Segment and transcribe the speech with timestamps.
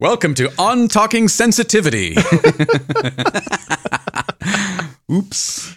[0.00, 2.10] Welcome to On Talking Sensitivity.
[5.10, 5.76] Oops.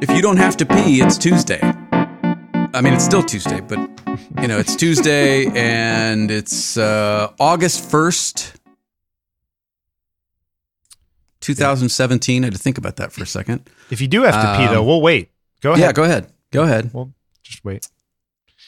[0.00, 1.60] If you don't have to pee, it's Tuesday.
[1.62, 3.78] I mean, it's still Tuesday, but
[4.40, 8.54] you know, it's Tuesday and it's uh, August 1st,
[11.40, 12.42] 2017.
[12.42, 13.68] I had to think about that for a second.
[13.90, 15.30] If you do have to pee, Um, though, we'll wait.
[15.60, 15.80] Go ahead.
[15.82, 16.32] Yeah, go ahead.
[16.50, 16.90] Go ahead.
[16.92, 17.12] We'll
[17.44, 17.88] just wait.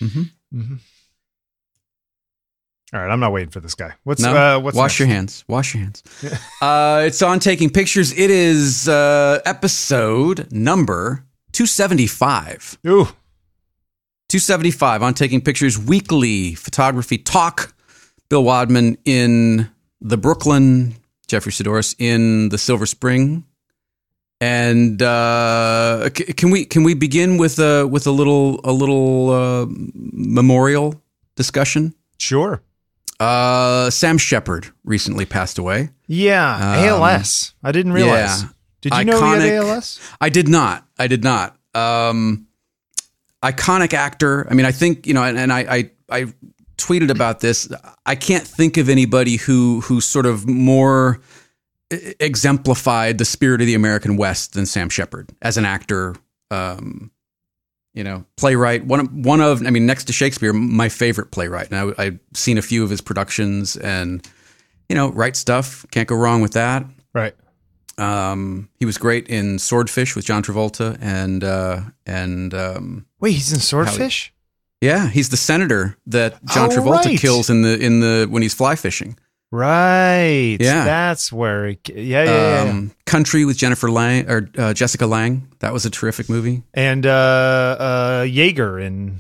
[0.01, 0.31] Mhm.
[0.55, 0.79] Mhm.
[2.95, 3.95] All right, I'm not waiting for this guy.
[4.05, 4.99] What's No, uh, what's wash next?
[5.01, 5.45] your hands.
[5.49, 6.03] Wash your hands.
[6.63, 8.13] uh, it's on taking pictures.
[8.13, 12.79] It is uh, episode number 275.
[12.87, 13.07] Ooh,
[14.29, 17.75] 275 on taking pictures weekly photography talk.
[18.29, 19.69] Bill Wadman in
[20.01, 20.95] the Brooklyn,
[21.29, 23.45] Jeffrey Saddoris in the Silver Spring.
[24.41, 29.31] And uh, c- can we can we begin with a with a little a little
[29.31, 31.01] uh, memorial
[31.37, 31.95] discussion?
[32.19, 32.63] sure.
[33.19, 35.89] Uh, Sam Shepard recently passed away.
[36.07, 37.55] Yeah, Um, ALS.
[37.63, 38.43] I didn't realize.
[38.43, 38.49] yeah.
[38.83, 40.01] Did you know he had ALS?
[40.21, 40.87] I did not.
[40.99, 41.57] I did not.
[41.75, 42.47] Um,
[43.43, 44.47] iconic actor.
[44.51, 46.27] I mean, I think you know, and, and I, I I
[46.77, 47.69] tweeted about this.
[48.05, 51.21] I can't think of anybody who who sort of more
[51.91, 56.15] exemplified the spirit of the American West than Sam Shepard as an actor.
[56.51, 57.11] Um,
[57.95, 58.85] you know, playwright.
[58.85, 61.71] One of, one of, I mean, next to Shakespeare, my favorite playwright.
[61.71, 64.27] And I, I've seen a few of his productions, and
[64.91, 65.87] you know, write stuff.
[65.91, 66.85] Can't go wrong with that.
[67.15, 67.35] Right.
[67.97, 73.51] Um, he was great in Swordfish with John Travolta, and uh, and um, Wait, he's
[73.55, 74.31] in Swordfish.
[74.83, 77.19] yeah, he's the senator that John Oh, Travolta right.
[77.19, 79.17] kills in the in the when he's fly fishing.
[79.53, 80.57] Right.
[80.61, 80.85] Yeah.
[80.85, 81.67] That's where.
[81.67, 82.71] It, yeah, yeah, yeah.
[82.71, 85.49] Um, Country with Jennifer Lange or uh, Jessica Lange.
[85.61, 86.63] That was a terrific movie.
[86.75, 87.11] And uh,
[87.79, 89.19] uh, Yeager in.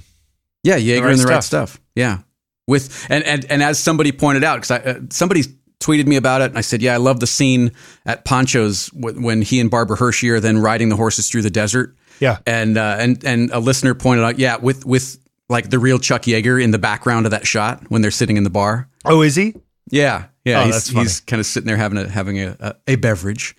[0.63, 1.71] Yeah, Yeager and the right Stuff.
[1.71, 1.81] stuff.
[1.95, 2.19] Yeah,
[2.67, 5.43] with and and and as somebody pointed out, because uh, somebody
[5.79, 7.71] tweeted me about it, and I said, yeah, I love the scene
[8.05, 11.51] at Pancho's w- when he and Barbara Hershey are then riding the horses through the
[11.51, 11.97] desert.
[12.19, 12.39] Yeah.
[12.47, 16.23] and uh, and and a listener pointed out, yeah, with with like the real Chuck
[16.23, 18.89] Yeager in the background of that shot when they're sitting in the bar.
[19.05, 19.55] Oh, is he?
[19.91, 22.97] Yeah, yeah, Oh, he's, he's kind of sitting there having a having a a, a
[22.97, 23.55] beverage.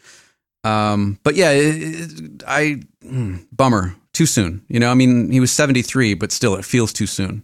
[0.63, 4.63] Um, but yeah, it, it- I mm, bummer too soon.
[4.67, 7.43] You know, I mean, he was seventy three, but still, it feels too soon.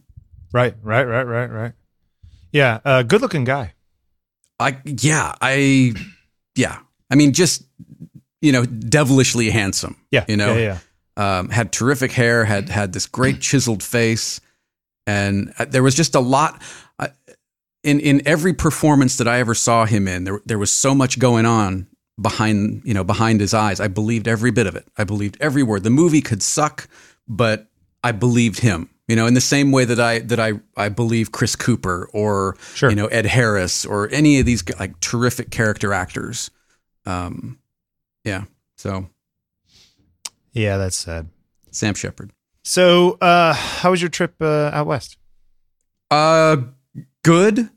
[0.52, 0.76] Right.
[0.84, 1.06] Right.
[1.06, 1.24] Right.
[1.24, 1.50] Right.
[1.50, 1.72] Right.
[2.52, 2.80] Yeah.
[2.84, 3.74] Uh, good looking guy.
[4.60, 5.94] I yeah, I
[6.56, 6.80] yeah.
[7.10, 7.64] I mean, just
[8.42, 9.96] you know, devilishly handsome.
[10.12, 10.26] Yeah.
[10.28, 10.78] you know, Yeah.
[11.18, 11.38] Yeah.
[11.40, 14.42] um, had terrific hair, had had this great chiseled face,
[15.08, 16.62] and uh, there was just a lot
[17.84, 20.24] in in every performance that I ever saw him in.
[20.24, 21.88] There there was so much going on
[22.22, 23.80] behind you know behind his eyes.
[23.80, 24.88] I believed every bit of it.
[24.98, 25.84] I believed every word.
[25.84, 26.88] The movie could suck,
[27.28, 27.68] but
[28.04, 28.90] I believed him.
[29.08, 32.56] You know, in the same way that I that I I believe Chris Cooper or
[32.74, 32.90] Sure.
[32.90, 36.50] you know Ed Harris or any of these like terrific character actors.
[37.06, 37.60] Um,
[38.24, 38.46] yeah.
[38.78, 39.10] So
[40.54, 40.78] Yeah.
[40.78, 41.30] That's sad.
[41.72, 42.32] Sam Shepard.
[42.64, 45.18] So, uh, how was your trip uh, out west?
[46.10, 46.58] Uh,
[47.24, 47.70] good,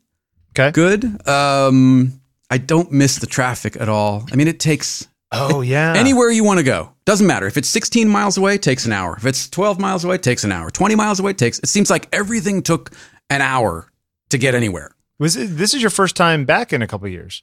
[0.59, 0.71] Okay.
[0.73, 1.27] good.
[1.29, 2.21] Um,
[2.51, 4.25] I don't miss the traffic at all.
[4.33, 5.95] I mean, it takes Oh yeah.
[5.97, 6.93] anywhere you want to go.
[7.05, 9.17] Doesn't matter if it's 16 miles away, it takes an hour.
[9.17, 10.71] If it's 12 miles away, it takes an hour.
[10.71, 11.59] 20 miles away, it takes.
[11.61, 12.91] It seems like everything took
[13.31, 13.91] an hour
[14.31, 14.93] to get anywhere.
[15.19, 17.43] was it, this is your first time back in a couple of years?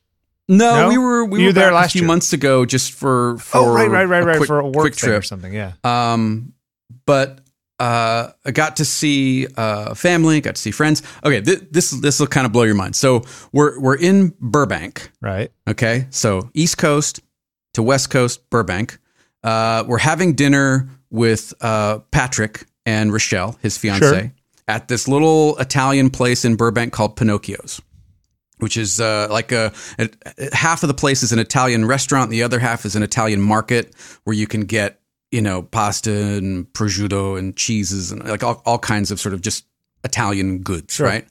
[0.50, 0.90] No, No?
[0.90, 2.08] we were we You were there last a few year.
[2.08, 4.96] months ago just for for oh right, right, right, right quick, for a work quick
[4.96, 5.54] thing or something.
[5.54, 5.74] Yeah.
[5.84, 6.54] Um,
[7.06, 7.40] but
[7.84, 11.02] uh, I got to see uh, family, got to see friends.
[11.26, 12.96] Okay, th- this this will kind of blow your mind.
[12.96, 15.12] So we're we're in Burbank.
[15.22, 15.52] Right.
[15.68, 17.20] Okay, so East Coast
[17.74, 18.98] to West Coast, Burbank.
[19.44, 24.32] Uh, we're having dinner with uh, Patrick and Rochelle, his fiance, Sure.
[24.68, 27.82] at this little Italian place in Burbank called Pinocchio's,
[28.60, 30.10] which is uh, like a, a
[30.56, 33.94] half of the place is an Italian restaurant, the other half is an Italian market
[34.24, 35.00] where you can get
[35.34, 39.42] you know pasta and prosciutto and cheeses and like all, all kinds of sort of
[39.42, 39.66] just
[40.04, 41.08] Italian goods, Sure.
[41.08, 41.26] right?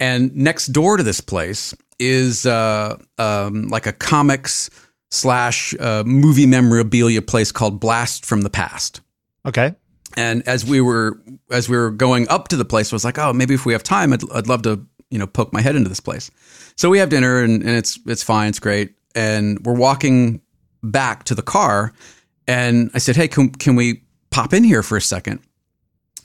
[0.00, 4.70] And next door to this place is uh, um, like a comics
[5.10, 9.00] slash uh, movie memorabilia place called Blast from the Past.
[9.44, 9.74] Okay.
[10.16, 13.18] And as we were as we were going up to the place, I was like,
[13.18, 15.76] oh, maybe if we have time, I'd, I'd love to you know poke my head
[15.76, 16.30] into this place.
[16.76, 18.94] So we have dinner and, and it's it's fine, it's great.
[19.14, 20.40] And we're walking
[20.82, 21.92] back to the car,
[22.46, 25.40] and I said, hey, can can we pop in here for a second?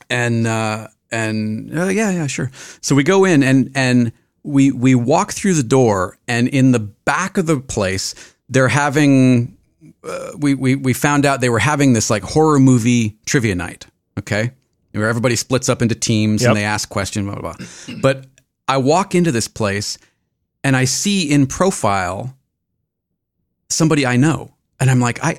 [0.09, 2.51] And uh, and uh, yeah, yeah, sure.
[2.81, 4.12] So we go in and and
[4.44, 8.15] we we walk through the door, and in the back of the place,
[8.50, 9.57] they're having.
[10.03, 13.85] Uh, we we we found out they were having this like horror movie trivia night.
[14.19, 14.51] Okay,
[14.91, 16.50] where everybody splits up into teams Yep.
[16.50, 17.95] and they ask questions, blah, blah, blah.
[18.01, 18.25] But
[18.68, 19.97] I walk into this place
[20.63, 22.35] and I see in profile
[23.69, 24.53] somebody I know.
[24.79, 25.38] And I'm like, I,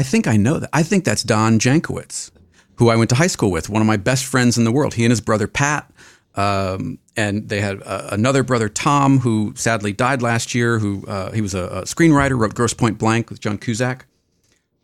[0.00, 0.70] I think I know that.
[0.72, 2.30] I think that's Don Jankowitz,
[2.76, 4.94] who I went to high school with, one of my best friends in the world.
[4.94, 5.92] He and his brother Pat,
[6.36, 10.78] um, and they had uh, another brother Tom, who sadly died last year.
[10.78, 14.06] Who uh, he was a, a screenwriter, wrote Grosse Pointe Blank with John Cusack.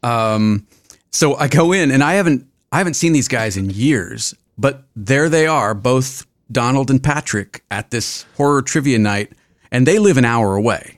[0.03, 0.67] Um,
[1.11, 4.83] so I go in, and I haven't I haven't seen these guys in years, but
[4.95, 9.33] there they are, both Donald and Patrick at this horror trivia night,
[9.73, 10.96] and they live an hour away.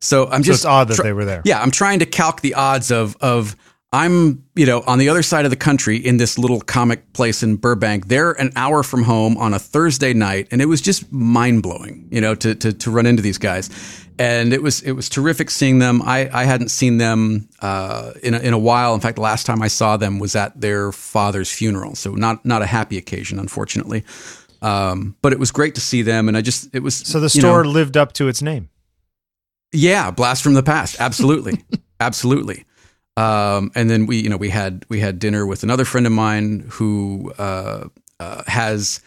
[0.00, 1.42] So I'm So just odd that tr- they were there.
[1.44, 3.56] yeah, I'm trying to calc the odds of of
[3.92, 7.42] I'm you know on the other side of the country in this little comic place
[7.42, 8.08] in Burbank.
[8.08, 12.08] They're an hour from home on a Thursday night, and it was just mind blowing,
[12.10, 13.70] you know, to, to to run into these guys.
[14.18, 16.02] And it was it was terrific seeing them.
[16.02, 18.94] I, I hadn't seen them uh, in a, in a while.
[18.94, 21.94] In fact, the last time I saw them was at their father's funeral.
[21.94, 24.04] So not not a happy occasion, unfortunately.
[24.62, 27.30] Um, but it was great to see them, and I just it was So the
[27.34, 28.68] you know, store lived up to its name.
[29.72, 30.96] Yeah, blast from the past.
[31.00, 31.64] Absolutely,
[32.00, 32.64] absolutely.
[33.16, 36.12] Um, and then we, you know, we had we had dinner with another friend of
[36.12, 37.88] mine who uh,
[38.20, 39.00] uh, has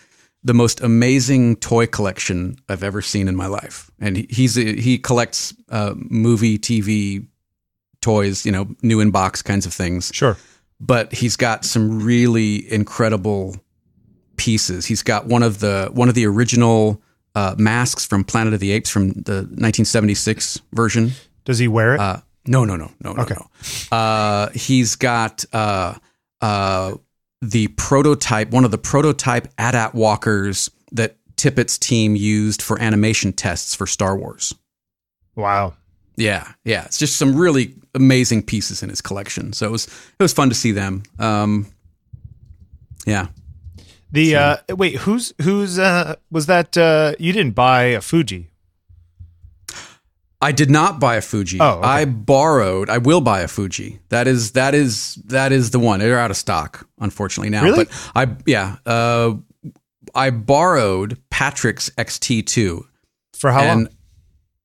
[0.43, 4.75] the most amazing toy collection I've ever seen in my life, and he, he's a,
[4.75, 7.27] he collects uh, movie, TV
[8.01, 10.37] toys, you know, new in box kinds of things Sure.
[10.79, 13.57] but he's got some really incredible
[14.37, 14.85] pieces.
[14.85, 17.01] He's got one of the one of the original
[17.35, 21.11] uh, masks from Planet of the Apes from the 1976 version.
[21.45, 21.99] Does he wear it?
[21.99, 22.17] Uh,
[22.47, 23.35] no, no, no, no, no, Okay.
[23.35, 23.97] no.
[23.97, 25.93] Uh, he's got uh,
[26.41, 26.93] uh,
[27.41, 33.75] the prototype, one of the prototype AT-AT walkers that Tippett's team used for animation tests
[33.75, 34.53] for Star Wars.
[35.35, 35.73] wow.
[36.17, 36.83] Yeah, yeah.
[36.83, 39.53] It's just some really amazing pieces in his collection.
[39.53, 41.03] So it was it was fun to see them.
[41.17, 41.65] Um,
[43.05, 43.27] yeah.
[44.11, 46.77] The uh, wait, who's who's uh, was that?
[46.77, 48.49] Uh, you didn't buy a Fuji.
[50.41, 51.57] I did not buy a Fuji.
[51.59, 51.87] Oh, okay.
[51.87, 52.89] I borrowed.
[52.89, 53.99] I will buy a Fuji.
[54.09, 55.99] That is that is that is the one.
[55.99, 57.63] They're out of stock, unfortunately now.
[57.63, 57.85] Really?
[57.85, 58.77] But I yeah.
[58.85, 59.33] Uh,
[60.15, 62.83] I borrowed Patrick's XT2
[63.33, 63.81] For how and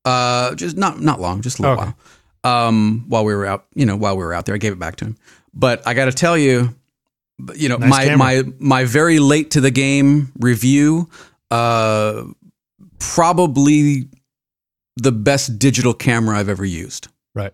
[0.05, 0.51] long?
[0.51, 1.91] uh, just not not long, just a little Okay.
[2.43, 2.67] while.
[2.67, 4.79] Um, while we were out, you know, while we were out there, I gave it
[4.79, 5.17] back to him.
[5.53, 6.73] But I got to tell you,
[7.55, 8.17] you know, Nice my camera.
[8.17, 11.09] my my very late to the game review,
[11.51, 12.23] uh,
[12.99, 14.07] probably
[14.97, 17.53] the best digital camera I've ever used Right.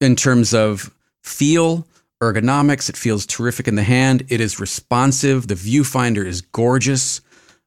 [0.00, 0.90] in terms of
[1.22, 1.86] feel,
[2.22, 2.88] ergonomics.
[2.88, 4.24] It feels terrific in the hand.
[4.28, 5.48] It is responsive.
[5.48, 7.20] The viewfinder is gorgeous.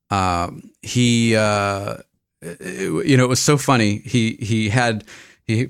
[0.09, 1.97] Um, he, uh,
[2.41, 3.97] it- you know, it was so funny.
[4.05, 5.03] He he had
[5.45, 5.69] he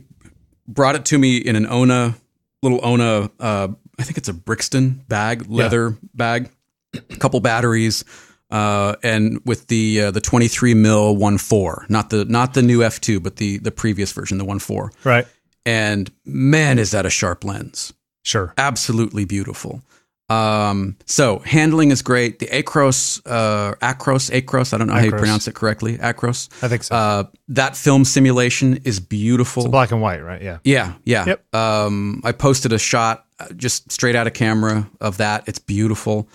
[0.68, 2.16] brought it to me in an Ona
[2.62, 3.32] little Ona.
[3.40, 6.50] Uh, I think it's a Brixton bag, leather bag,
[6.94, 8.04] a couple batteries.
[8.50, 13.22] Uh, and with the uh, the 23 mil 1.4, not the not the new f2,
[13.22, 15.28] but the the previous version, the 1.4 Right.
[15.66, 17.92] and man is that a sharp lens
[18.24, 18.54] Sure.
[18.58, 19.82] absolutely beautiful
[20.30, 25.12] um so handling is great the acros uh acros acros i don't know how you
[25.12, 26.94] pronounce it correctly acros I think so.
[26.96, 30.42] uh that film simulation is beautiful it's black and white, right?
[30.42, 30.58] Yeah.
[30.66, 31.56] yeah yeah Yep.
[31.56, 33.26] um i posted a shot
[33.56, 36.28] just straight out of camera of that it's beautiful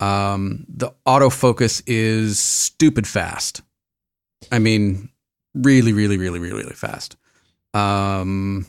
[0.00, 3.62] um the autofocus is stupid fast
[4.52, 5.08] i mean
[5.54, 7.16] really really really really really fast
[7.74, 8.66] um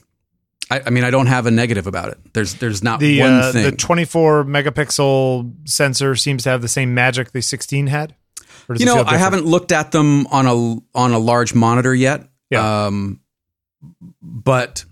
[0.72, 2.20] I, I mean, I don't have a negative about it.
[2.34, 3.64] There's, there's not The one uh, thing.
[3.64, 8.16] the 24 megapixel sensor seems to have the same magic the 16 had.
[8.78, 12.28] You know, I haven't looked at them on a on a large monitor yet.
[12.52, 12.86] Yeah.
[12.86, 13.20] Um,
[14.22, 14.86] but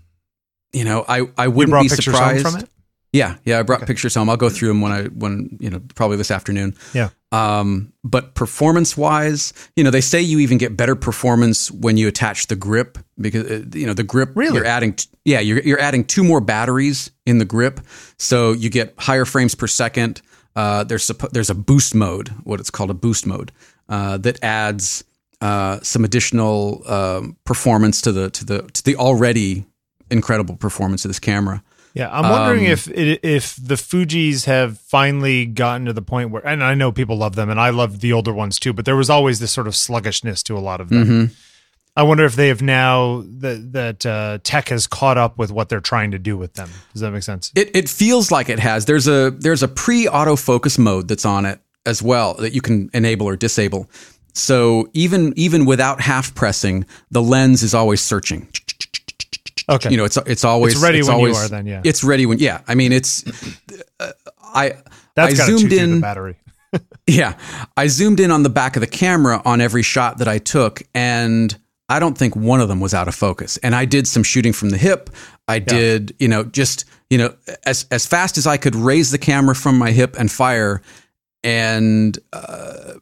[0.72, 2.66] you know, I I wouldn't be surprised.
[3.12, 3.44] Home from it.
[3.44, 3.86] Yeah, yeah, I brought Okay.
[3.86, 4.28] pictures home.
[4.30, 6.74] I'll go through them when I when you know probably this afternoon.
[6.94, 7.08] Yeah.
[7.30, 12.08] Um, but performance wise, you know, they say you even get better performance when you
[12.08, 14.30] attach the grip because uh, you know the grip.
[14.34, 14.56] Really?
[14.56, 17.80] You're adding, t- yeah, you're you're adding two more batteries in the grip,
[18.18, 20.22] so you get higher frames per second.
[20.56, 23.52] Uh, there's there's a boost mode, what it's called a boost mode,
[23.88, 25.04] uh, that adds
[25.40, 29.64] uh, some additional um, performance to the to the to the already
[30.10, 31.62] incredible performance of this camera.
[31.98, 36.30] Yeah, I'm wondering Um, if it, if the Fuji's have finally gotten to the point
[36.30, 38.84] where, and I know people love them, and I love the older ones too, but
[38.84, 41.04] there was always this sort of sluggishness to a lot of them.
[41.06, 41.30] Mhm.
[41.96, 45.68] I wonder if they have now that that uh, tech has caught up with what
[45.68, 46.70] they're trying to do with them.
[46.92, 47.50] Does that make sense?
[47.56, 48.84] It it feels like it has.
[48.84, 52.88] There's a there's a pre autofocus mode that's on it as well that you can
[52.94, 53.90] enable or disable.
[54.34, 58.46] So even even without half pressing, the lens is always searching.
[59.68, 61.82] Okay, You know, it's it's always It's ready when you are then, yeah.
[61.84, 62.62] It's ready when yeah.
[62.66, 63.24] I mean, it's
[64.00, 64.74] uh, I
[65.14, 66.00] That's I zoomed the in.
[66.00, 66.36] battery.
[67.06, 67.38] Yeah,
[67.78, 70.82] I zoomed in on the back of the camera on every shot that I took,
[70.94, 71.56] and
[71.88, 73.56] I don't think one of them was out of focus.
[73.62, 75.08] And I did some shooting from the hip.
[75.48, 77.34] I did, you know, just you know,
[77.64, 80.82] as as fast as I could raise the camera from my hip and fire,
[81.42, 82.94] and uh,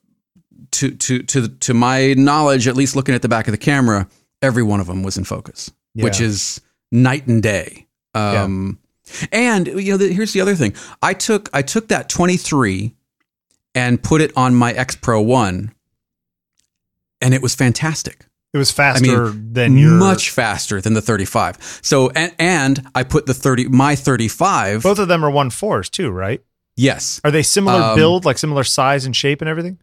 [0.70, 4.08] to to to to my knowledge, at least looking at the back of the camera,
[4.42, 5.72] every one of them was in focus,
[6.04, 6.60] which is
[6.92, 7.86] night and day.
[8.14, 8.78] Um,
[9.30, 10.74] And you know, the, here's the other thing.
[11.00, 12.94] I took I took that 23
[13.74, 15.72] and put it on my X Pro One,
[17.20, 18.26] and it was fantastic.
[18.52, 21.80] It was faster than your much faster than the 35.
[21.82, 24.82] So and and I put the 30 my 35.
[24.82, 26.42] Both of them are one fours too, right?
[26.78, 27.20] yes.
[27.24, 29.78] Are they similar Um, build, like similar size and shape and everything?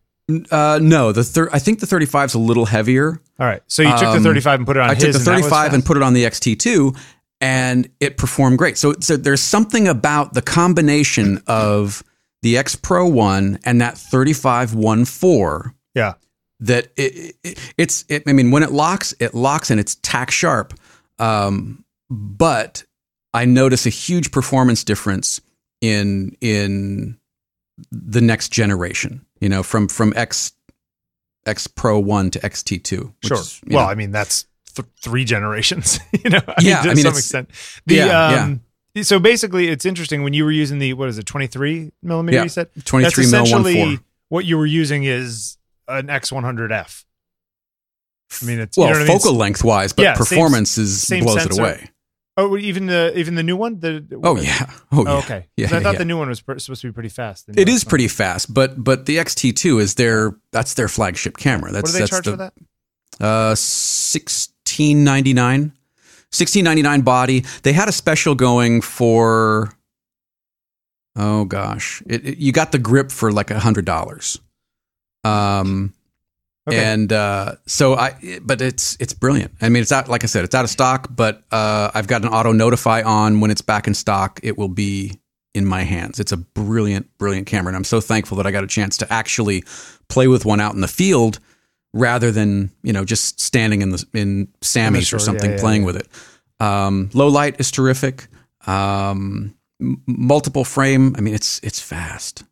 [0.51, 3.19] Uh, no, the thir- I think the 35 is a little heavier.
[3.39, 3.61] All right.
[3.67, 5.17] So you took the Um, 35 and put it on I took the and that
[5.19, 5.87] was 35 and fast?
[5.87, 6.97] put it on the XT2
[7.41, 8.77] and it performed great.
[8.77, 12.03] So, so there's something about the combination of
[12.41, 16.13] the X Pro 1 and that 35 1.4 Yeah.
[16.61, 20.31] that it, it, it's it, I mean when it locks it locks and it's tack
[20.31, 20.73] sharp
[21.19, 22.83] um, but
[23.33, 25.41] I notice a huge performance difference
[25.81, 27.17] in in
[27.91, 30.53] the next generation you know from from X
[31.45, 33.37] X Pro 1 to XT2 which Sure.
[33.37, 34.45] is, well, know, I mean, that's
[34.75, 37.49] th- three generations, you know, I Yeah, mean, to I mean, some extent.
[37.85, 38.61] The, Yeah, um,
[39.03, 42.43] So basically, it's interesting when you were using the, what is it, 23 millimeter, Yeah,
[42.43, 42.69] you said?
[42.85, 45.57] 23 That's mil essentially 1.4 what you were using is
[45.87, 47.03] an X100F.
[48.41, 49.19] I mean, it's, well you know what I mean?
[49.19, 51.53] focal length wise but Yeah, same- performance is same blows sensor.
[51.53, 51.89] it away
[52.35, 53.79] Oh, even the even the new one.
[53.79, 55.39] The oh yeah oh, yeah Oh, okay.
[55.41, 55.97] 'Cause yeah, I thought yeah.
[55.99, 57.47] the new one was pr- supposed to be pretty fast.
[57.49, 57.89] It is X100.
[57.89, 61.93] pretty fast but but the XT2 is their that's their flagship camera that's What do
[61.93, 62.53] they that's charge the, for that?
[63.19, 65.73] Uh, sixteen ninety nine.
[66.31, 67.45] Sixteen ninety nine body.
[67.61, 69.71] They had a special going for.
[71.15, 74.39] Oh gosh, it, it- you got the grip for like a hundred dollars.
[75.23, 75.93] Um,
[76.65, 76.77] Okay.
[76.77, 79.51] and uh, so I, but it's it's brilliant.
[79.61, 80.07] I mean, it's out.
[80.07, 83.41] Like I said, it's out of stock, but uh, I've got an auto notify on
[83.41, 84.39] when it's back in stock.
[84.43, 85.19] It will be
[85.53, 86.21] in my hands.
[86.21, 89.11] It's a brilliant, brilliant camera, and I'm so thankful that I got a chance to
[89.11, 89.63] actually
[90.07, 91.39] play with one out in the field
[91.93, 95.61] rather than you know just standing in the in Samy's store, or something yeah, yeah,
[95.61, 95.85] playing yeah.
[95.87, 96.07] with it.
[96.61, 98.27] Um, low light is terrific.
[98.65, 101.13] Um, m- multiple frame.
[101.17, 102.43] I mean, it's it's fast.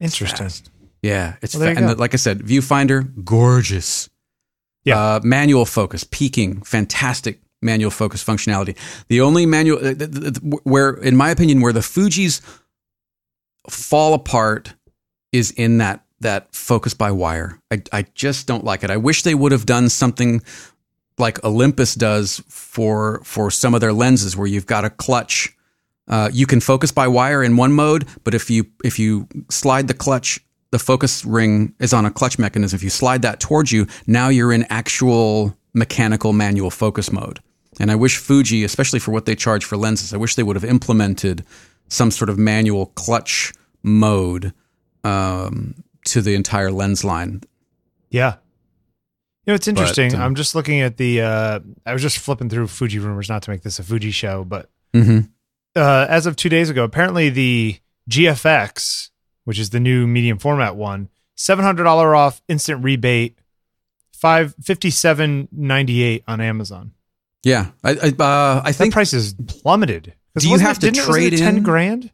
[0.00, 0.46] Interesting.
[0.46, 0.70] Fast.
[1.02, 1.94] Yeah, it's Well, fa- and go.
[1.94, 4.08] like I said, viewfinder gorgeous.
[4.84, 4.98] Yeah.
[5.16, 8.76] uh, manual focus, peaking, fantastic manual focus functionality.
[9.08, 12.40] The only manual uh, th- th- th- where, in my opinion, where the Fuji's
[13.68, 14.74] fall apart
[15.32, 17.60] is in that that focus by wire.
[17.70, 18.90] I I just don't like it.
[18.90, 20.40] I wish they would have done something
[21.18, 25.52] like Olympus does for for some of their lenses, where you've got a clutch.
[26.08, 29.88] Uh, you can focus by wire in one mode, but if you if you slide
[29.88, 30.38] the clutch,
[30.70, 32.76] the focus ring is on a clutch mechanism.
[32.76, 37.40] If you slide that towards you, now you're in actual mechanical manual focus mode.
[37.78, 40.56] And I wish Fuji, especially for what they charge for lenses, I wish they would
[40.56, 41.44] have implemented
[41.88, 44.52] some sort of manual clutch mode
[45.04, 45.74] um,
[46.06, 47.42] to the entire lens line.
[48.10, 48.36] Yeah.
[49.44, 50.14] You know, it's interesting.
[50.14, 51.20] um, I'm just looking at the.
[51.20, 54.44] Uh, I was just flipping through Fuji rumors, not to make this a Fuji show,
[54.44, 55.18] but Mm-hmm.
[55.76, 57.78] uh, as of two days ago, apparently the
[58.10, 59.10] GFX,
[59.46, 63.38] which is the new medium format one, seven hundred dollar off instant rebate,
[64.12, 66.92] five fifty seven ninety eight on Amazon.
[67.42, 70.12] Yeah, I I, uh, I That think price is plummeted.
[70.38, 71.62] Do you have it- to didn't it- it trade ten in?
[71.62, 72.10] grand?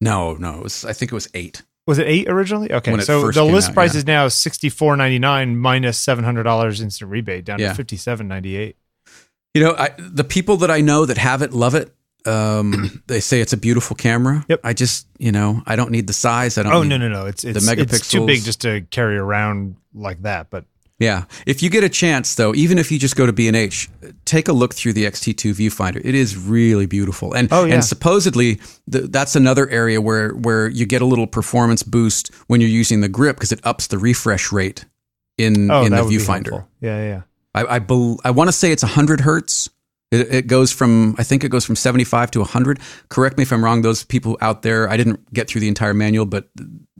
[0.00, 0.58] no, no.
[0.58, 1.62] It was I think it was eight.
[1.86, 2.72] Was it eight originally?
[2.72, 3.98] Okay, so the list out, price yeah.
[3.98, 7.70] is now sixty four ninety nine minus seven hundred dollars instant rebate down Yeah.
[7.70, 8.76] to fifty seven ninety eight.
[9.54, 11.92] You know, I, the people that I know that have it love it.
[12.26, 14.44] Um, they say it's a beautiful camera.
[14.48, 14.60] Yep.
[14.64, 16.58] I just, you know, I don't need the size.
[16.58, 16.72] I don't.
[16.72, 17.26] Oh need, no no no!
[17.26, 18.10] It's it's, it's megapixels.
[18.10, 20.50] too big just to carry around like that.
[20.50, 20.64] But
[20.98, 21.24] Yeah.
[21.46, 23.88] If you get a chance, though, even if you just go to B and H,
[24.26, 26.00] take a look through the XT2 viewfinder.
[26.04, 27.74] It is really beautiful, and Oh, yeah.
[27.74, 28.56] and supposedly
[28.90, 33.00] th- that's another area where where you get a little performance boost when you're using
[33.00, 34.84] the grip because it ups the refresh rate
[35.38, 36.66] in oh, in the viewfinder.
[36.80, 37.08] Yeah yeah.
[37.08, 37.22] yeah.
[37.54, 39.70] I I, bel I want to say it's 100 hertz.
[40.10, 42.80] It, it goes from I think it goes from 75 to 100.
[43.08, 43.82] Correct me if I'm wrong.
[43.82, 46.48] Those people out there, I didn't get through the entire manual, but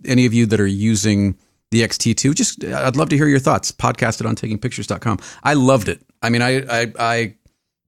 [0.05, 1.37] any of you that are using
[1.71, 3.73] the XT2, just I'd love to hear your thoughts.
[3.73, 5.19] Podcast it on takingpictures.com.
[5.43, 6.01] I loved it.
[6.23, 7.35] I mean, I I I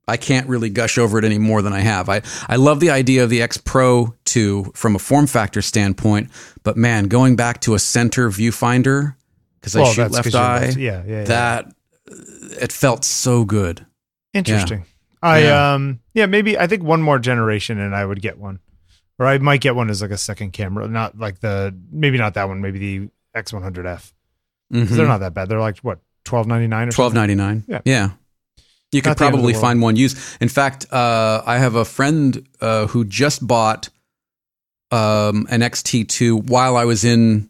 [0.08, 2.08] I can't really gush over it any more than I have.
[2.08, 6.30] I, I love the idea of the X Pro 2 from a form factor standpoint,
[6.64, 9.14] but man, going back to a center viewfinder
[9.60, 11.24] because I Well, shoot left eye, left- yeah, yeah, yeah.
[11.24, 11.72] that
[12.60, 13.86] it felt so good.
[14.34, 14.84] Interesting.
[15.22, 15.74] I Yeah.
[15.74, 18.60] um yeah maybe I think one more generation and I would get one.
[19.18, 22.34] Or I might get one as like a second camera, not like the maybe not
[22.34, 24.12] that one, maybe the X100F
[24.70, 24.96] because Mhm.
[24.96, 25.48] they're not that bad.
[25.48, 27.64] They're like what twelve ninety nine or Twelve ninety nine.
[27.68, 27.80] Yeah.
[27.84, 28.10] yeah.
[28.90, 30.18] You could Not the end of the probably find one used.
[30.40, 33.88] In fact, uh, I have a friend uh, who just bought
[34.90, 37.48] um, an XT2 while I was in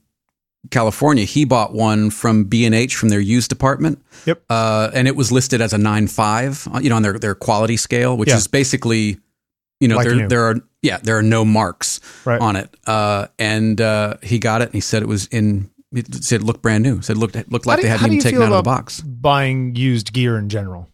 [0.71, 1.25] California.
[1.25, 4.01] He bought one from B and H from their used department.
[4.27, 4.43] Yep.
[4.49, 6.67] Uh, and it was listed as a nine five.
[6.81, 8.37] You know, on their their quality scale, which Yeah.
[8.37, 9.19] is basically,
[9.81, 10.29] you know, Like there new.
[10.29, 12.41] there are yeah there are no marks Right.
[12.41, 12.75] on it.
[12.87, 15.69] Uh, and uh, he got it, and he said it was in.
[15.95, 16.99] It said it looked brand new.
[16.99, 19.01] It said it looked looked like do- they hadn't even taken out of the box.
[19.03, 20.89] Buying used gear in general,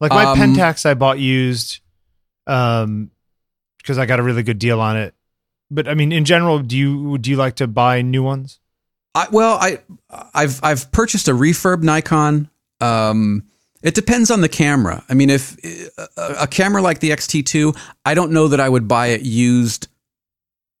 [0.00, 1.80] like my Um, Pentax, I bought used,
[2.46, 3.10] um,
[3.78, 5.14] because I got a really good deal on it.
[5.70, 8.60] But I mean, in general, do you do you like to buy new ones?
[9.16, 9.78] I, well, I
[10.34, 12.50] I've I've purchased a refurb Nikon.
[12.82, 13.44] Um,
[13.82, 15.02] it depends on the camera.
[15.08, 15.56] I mean, if
[15.96, 19.88] a, a camera like the XT2, I don't know that I would buy it used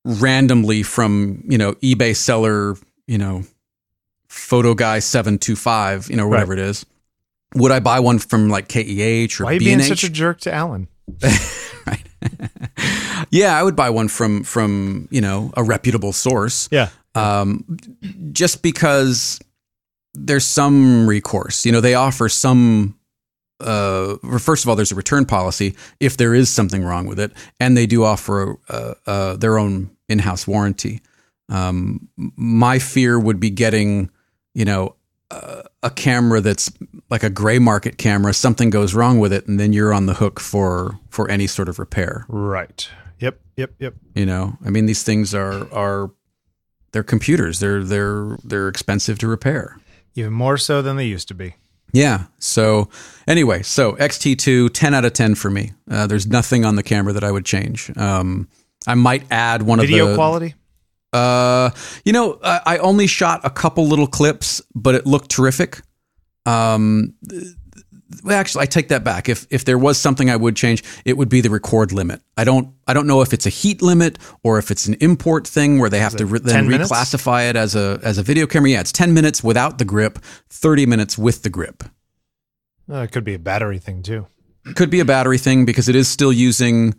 [0.04, 2.76] randomly from you know eBay seller,
[3.06, 3.44] you know,
[4.28, 6.84] photo guy seven two five, you know, whatever it is.
[7.54, 9.88] Would I buy one from like KEH or Why are you being B&H?
[9.88, 10.88] such a jerk to Alan?
[11.86, 12.02] right.
[13.30, 16.68] yeah, I would buy one from from you know a reputable source.
[16.70, 17.64] Yeah, um,
[18.32, 19.40] just because
[20.14, 21.64] there's some recourse.
[21.64, 22.98] You know, they offer some.
[23.58, 27.32] Uh, first of all, there's a return policy if there is something wrong with it,
[27.58, 31.00] and they do offer uh, uh, their own in-house warranty.
[31.48, 34.10] Um, my fear would be getting,
[34.54, 34.96] you know,
[35.30, 36.70] uh, a camera that's
[37.08, 38.34] like a gray market camera.
[38.34, 41.68] Something goes wrong with it, and then you're on the hook for for any sort
[41.68, 42.26] of repair.
[42.28, 42.88] right.
[43.18, 43.94] Yep, yep, yep.
[44.14, 46.10] You know, I mean, these things are are
[46.96, 47.60] they're computers.
[47.60, 49.78] They're they're they're expensive to repair.
[50.14, 51.54] Even more so than they used to be.
[51.92, 52.24] Yeah.
[52.38, 52.88] So
[53.28, 55.72] anyway, so XT2, 10 out of 10 for me.
[55.90, 57.94] Uh, there's nothing on the camera that I would change.
[57.98, 58.48] Um,
[58.86, 60.54] I might add one Video of the Video quality.
[61.12, 61.70] Uh,
[62.06, 65.82] you know, I, I only shot a couple little clips, but it looked terrific.
[66.46, 67.12] Um,
[68.22, 69.28] well, actually, I take that back.
[69.28, 72.22] If if there was something I would change, it would be the record limit.
[72.36, 75.46] I don't I don't know if it's a heat limit or if it's an import
[75.46, 76.92] thing where they have to re- then 10 minutes?
[76.92, 78.70] reclassify it as a as a video camera.
[78.70, 81.82] Yeah, it's ten minutes without the grip, thirty minutes with the grip.
[82.88, 84.26] Uh, it could be a battery thing too.
[84.74, 86.94] Could be a battery thing because it is still using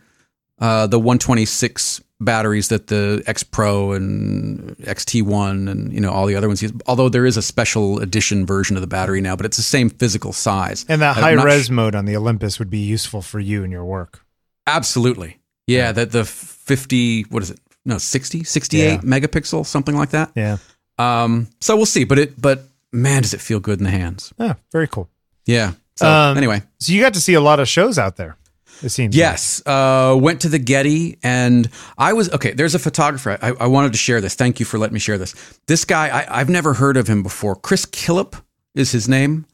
[0.60, 6.36] uh, the 126 batteries that the X Pro and XT1 and you know all the
[6.36, 6.72] other ones use.
[6.88, 9.90] Although there is a special edition version of the battery now, but it's the same
[9.90, 10.86] physical size.
[10.90, 13.72] And that high res sh- mode on the Olympus would be useful for you and
[13.72, 14.24] your work.
[14.66, 15.92] absolutely, yeah.
[15.92, 17.60] That the 50, what is it?
[17.86, 18.98] No, 60, 68 Yeah.
[19.00, 20.32] megapixel, something like that.
[20.36, 20.58] Yeah.
[20.98, 22.04] Um, so we'll see.
[22.04, 24.34] But it, but man, does it feel good in the hands?
[24.38, 24.56] Yeah.
[24.72, 25.10] Very cool.
[25.46, 25.74] Yeah.
[25.96, 28.36] So Um, anyway, So you got to see a lot of shows out there.
[28.84, 29.16] It seems.
[29.16, 29.20] like.
[29.20, 32.52] Yes, uh, went to the Getty, and I was okay.
[32.54, 33.38] There's a photographer.
[33.42, 34.36] I, I wanted to share this.
[34.36, 35.34] Thank you for letting me share this.
[35.68, 37.56] This guy, I, I've never heard of him before.
[37.56, 38.40] Chris Killip
[38.76, 39.46] is his name,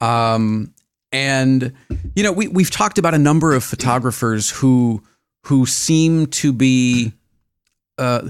[0.00, 0.72] um,
[1.12, 1.72] and
[2.16, 5.02] you know we we've talked about a number of photographers who
[5.44, 7.12] who seem to be
[7.98, 8.28] uh,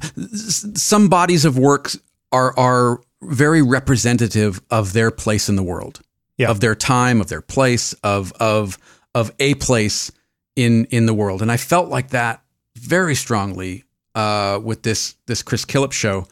[0.74, 1.90] some bodies of work
[2.32, 6.00] are are very representative of their place in the world
[6.38, 6.48] Yeah.
[6.50, 8.78] of their time, of their place, of of
[9.14, 10.10] of a place
[10.56, 11.42] in in the world.
[11.42, 12.42] And I felt like that
[12.76, 13.84] very strongly
[14.14, 16.26] uh, with this this Chris Killip show.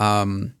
[0.00, 0.54] Um,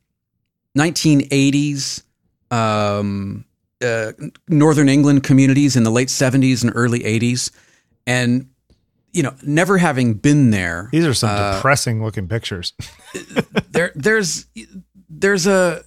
[0.76, 2.02] 1980s
[2.50, 3.44] um,
[3.84, 4.12] uh,
[4.48, 7.50] Northern England communities in the late 70s and early 80s,
[8.06, 8.48] and
[9.12, 12.72] you know, never having been there, These are some Uh, depressing looking pictures.
[13.70, 14.46] there there's
[15.08, 15.82] there's a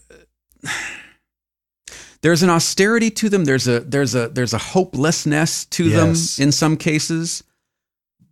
[2.22, 6.36] there's an austerity to them there's a there's a there's a hopelessness to Yes.
[6.38, 7.44] them in some cases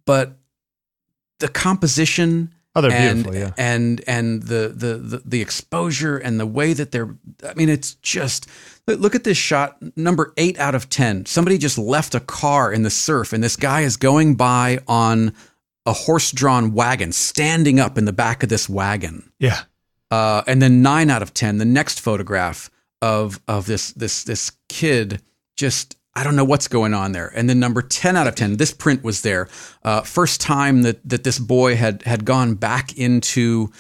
[0.06, 0.38] but
[1.40, 3.36] the composition Oh, they're and beautiful.
[3.48, 3.52] Yeah.
[3.58, 7.96] and and the, the the the exposure and the way that they're i mean it's
[7.96, 8.48] just
[8.86, 12.84] look at this shot number 8 out of 10 somebody just left a car in
[12.84, 15.34] the surf and this guy is going by on
[15.88, 19.62] a horse-drawn wagon standing up in the back of this wagon Yeah.
[20.12, 21.58] uh, and then nine out of ten.
[21.58, 22.70] The next photograph
[23.02, 25.22] of of this this this kid
[25.56, 27.32] just I don't know what's going on there.
[27.36, 28.58] And then number ten out of ten.
[28.58, 29.48] This print was there.
[29.84, 33.72] Uh, first time that that this boy had had gone back into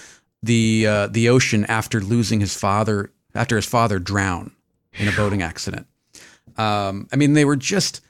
[0.42, 4.52] the uh, the ocean after losing his father after his father drowned
[4.94, 5.88] in a boating accident.
[6.58, 8.02] Um, I mean, they were just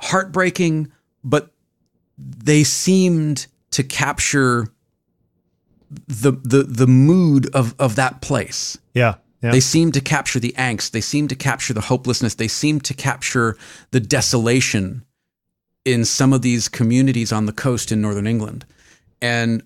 [0.00, 0.92] heartbreaking,
[1.24, 1.50] but
[2.16, 4.68] they seemed to capture
[6.06, 8.78] the the the mood of of that place.
[8.94, 9.16] Yeah.
[9.40, 9.52] Yeah.
[9.52, 10.90] They seem to capture the angst.
[10.90, 12.34] They seem to capture the hopelessness.
[12.34, 13.56] They seem to capture
[13.92, 15.04] the desolation
[15.84, 18.66] in some of these communities on the coast in northern England.
[19.22, 19.62] And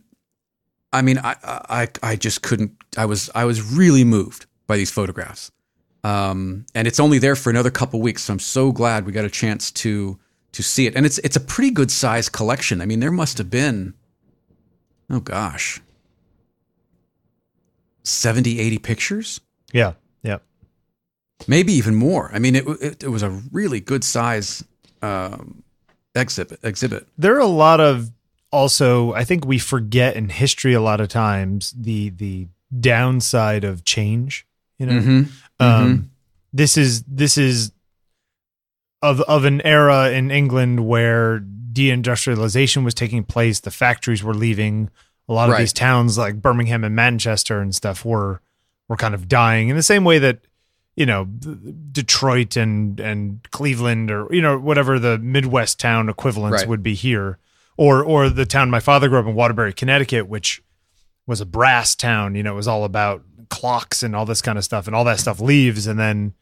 [0.92, 2.72] I mean, I, I, I just couldn't.
[2.98, 5.50] I was, I was really moved by these photographs.
[6.04, 9.24] Um, and it's only there for another couple weeks, so I'm so glad we got
[9.24, 10.18] a chance to
[10.52, 10.94] to see it.
[10.94, 12.80] And it's it's a pretty good size collection.
[12.80, 13.94] I mean, there must have been,
[15.08, 15.80] oh gosh,
[18.02, 19.40] 70, 80 pictures,
[19.72, 19.94] Yeah.
[20.22, 20.38] Yeah.
[21.48, 22.30] maybe even more.
[22.32, 24.64] I mean, it it, it was a really good size
[25.02, 25.62] um,
[26.14, 26.61] exhibit.
[26.62, 27.06] Exhibit.
[27.18, 28.11] There are a lot of
[28.52, 32.46] also I think we forget in history a lot of times the the
[32.78, 34.46] downside of change,
[34.78, 35.00] you know.
[35.00, 35.22] Mm-hmm.
[35.64, 36.11] Um
[36.52, 37.72] this is this is
[39.00, 41.40] of of an era in England where
[41.72, 44.90] deindustrialization was taking place, the factories were leaving.
[45.28, 45.61] A lot of Right.
[45.61, 48.40] these towns like Birmingham and Manchester and stuff were
[48.88, 50.40] were kind of dying in the same way that
[50.96, 51.24] you know
[51.92, 56.68] Detroit and and Cleveland or you know whatever the Midwest town equivalents Right.
[56.68, 57.38] would be here
[57.76, 60.62] or or the town my father grew up in Waterbury Connecticut which
[61.26, 64.58] was a brass town you know it was all about clocks and all this kind
[64.58, 66.34] of stuff and all that stuff leaves and then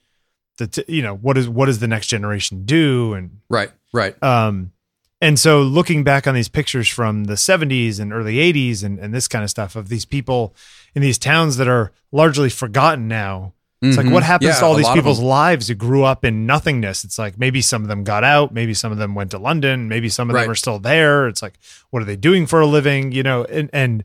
[0.59, 3.71] the t- you know what is what does the next generation do and Right.
[3.93, 4.21] Right.
[4.23, 4.73] um,
[5.21, 9.13] and so looking back on these pictures from the 70s and early 80s and, and
[9.13, 10.55] this kind of stuff of these people
[10.95, 13.55] in these towns that are largely forgotten now.
[13.83, 14.13] It's like Mhm.
[14.13, 17.03] what happens Yeah, to all these people's lives who grew up in nothingness?
[17.03, 19.89] It's like maybe some of them got out, maybe some of them went to London,
[19.89, 20.43] maybe some of Right.
[20.43, 21.27] them are still there.
[21.29, 21.55] It's like
[21.89, 23.11] what are they doing for a living?
[23.13, 24.05] You know, and, and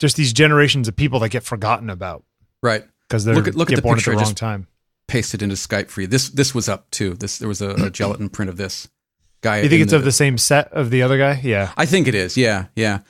[0.00, 2.24] just these generations of people that get forgotten about
[2.60, 2.82] Right.
[3.08, 4.66] because they Look at- look at the born at picture the I just- time.
[5.06, 6.06] Pasted into Skype for you.
[6.08, 7.14] This this was up too.
[7.14, 8.88] This there was a, a gelatin print of this
[9.42, 9.58] guy.
[9.58, 11.40] You think in it's of the same set of the other guy?
[11.44, 11.70] Yeah.
[11.76, 12.36] I think it is.
[12.36, 12.64] Yeah.
[12.74, 13.00] Yeah.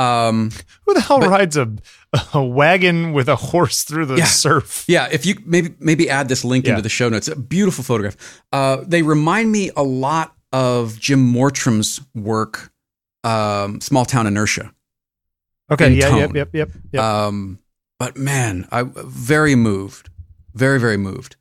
[0.00, 0.50] Um,
[0.86, 1.68] Who the hell rides a
[2.34, 4.24] a wagon with a horse through the Yeah.
[4.24, 4.84] surf?
[4.88, 6.70] Yeah, if you maybe maybe add this link Yeah.
[6.72, 7.28] into the show notes.
[7.28, 8.16] A beautiful photograph.
[8.52, 12.72] Uh, they remind me a lot of Jim Mortram's work,
[13.24, 14.72] um, Small Town Inertia.
[15.70, 15.92] Okay.
[15.94, 16.16] Yeah.
[16.16, 16.34] Yep.
[16.34, 16.48] Yep.
[16.54, 16.70] Yep.
[16.92, 17.02] Yep.
[17.02, 17.58] Um,
[17.98, 20.08] but man, I very moved,
[20.54, 21.36] very very moved.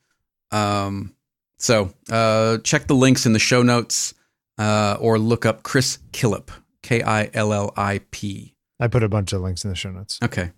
[0.51, 1.13] Um,
[1.57, 4.13] so uh, check the links in the show notes,
[4.57, 6.49] uh, or look up Chris Killip,
[6.83, 8.55] K I L L I P.
[8.79, 10.19] I put a bunch of links in the show notes.
[10.23, 10.51] Okay,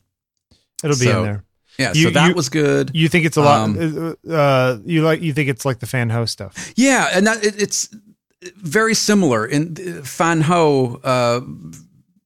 [0.84, 1.44] It'll be So, in there.
[1.80, 1.94] yeah.
[1.94, 2.92] You- so that you- was good.
[2.94, 3.62] You think it's a lot?
[3.62, 5.22] Um, uh, you like?
[5.22, 6.74] You think it's like the Fan Ho's stuff?
[6.76, 7.90] Yeah, and that it, it's
[8.58, 9.46] very similar.
[9.46, 11.42] In Fan Ho, uh,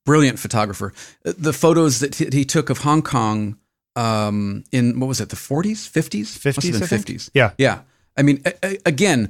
[0.05, 3.57] brilliant photographer, the photos that he, he took of Hong Kong
[3.95, 7.31] um, in what was it, the forties, fifties, 50s, fifties.
[7.33, 7.51] Yeah.
[7.57, 7.79] Yeah,
[8.17, 9.29] I mean, a, a- again,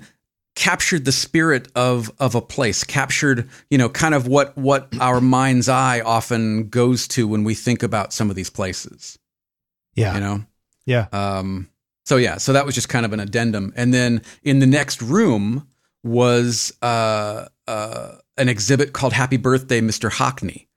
[0.55, 2.83] captured the spirit of of a place.
[2.83, 7.53] Captured, you know, kind of what what our mind's eye often goes to when we
[7.53, 9.19] think about some of these places.
[9.93, 10.15] Yeah.
[10.15, 10.45] You know.
[10.85, 11.07] Yeah.
[11.11, 11.69] Um,
[12.05, 15.01] so yeah, so that was just kind of an addendum, and then in the next
[15.01, 15.67] room
[16.03, 20.11] was uh, uh, an exhibit called "Happy Birthday, Mr.
[20.11, 20.67] Hockney,"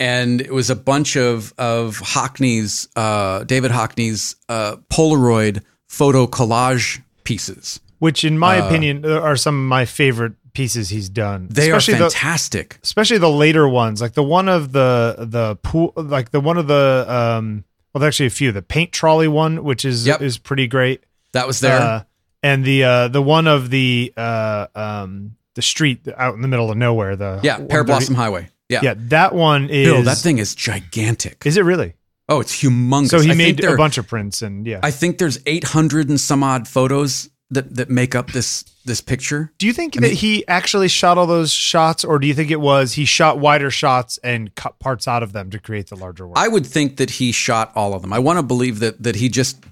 [0.00, 7.00] and it was a bunch of of Hockney's, uh, David Hockney's uh, Polaroid photo collage
[7.22, 7.78] pieces.
[8.04, 11.48] Which, in my Uh, opinion, are some of my favorite pieces he's done.
[11.50, 12.78] They are Especially the- fantastic.
[12.82, 16.66] especially the later ones, like the one of the the pool, like the one of
[16.66, 17.64] the um.
[17.92, 18.52] Well, there's actually a few.
[18.52, 20.20] The paint trolley one, which is Yep.
[20.22, 21.00] is pretty great.
[21.32, 21.80] that was there.
[21.80, 22.02] Uh,
[22.42, 26.70] and the uh the one of the uh um the street out in the middle
[26.70, 27.16] of nowhere.
[27.16, 28.48] The yeah, Pearblossom Highway.
[28.68, 28.80] Yeah.
[28.82, 29.86] Yeah, that one is.
[29.88, 31.42] Bill, that thing is gigantic.
[31.46, 31.94] Is it really?
[32.28, 33.08] oh, it's humongous.
[33.10, 34.80] So he I think made there- a bunch of prints, and yeah.
[34.82, 39.52] I think there's 800 and some odd photos that that make up this this picture.
[39.58, 42.60] do you think that he actually shot all those shots, or do you think it
[42.60, 46.26] was he shot wider shots and cut parts out of them to create the larger
[46.26, 46.36] work?
[46.38, 48.12] I would think that he shot all of them.
[48.12, 49.62] I want to believe that that he just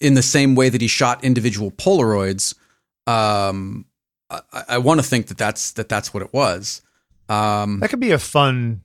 [0.00, 2.54] in the same way that he shot individual Polaroids.
[3.06, 3.86] Um,
[4.28, 6.82] I, I want to think that that's that that's what it was.
[7.28, 8.82] Um, that could be a fun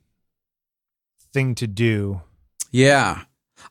[1.32, 2.22] thing to do.
[2.70, 3.22] yeah,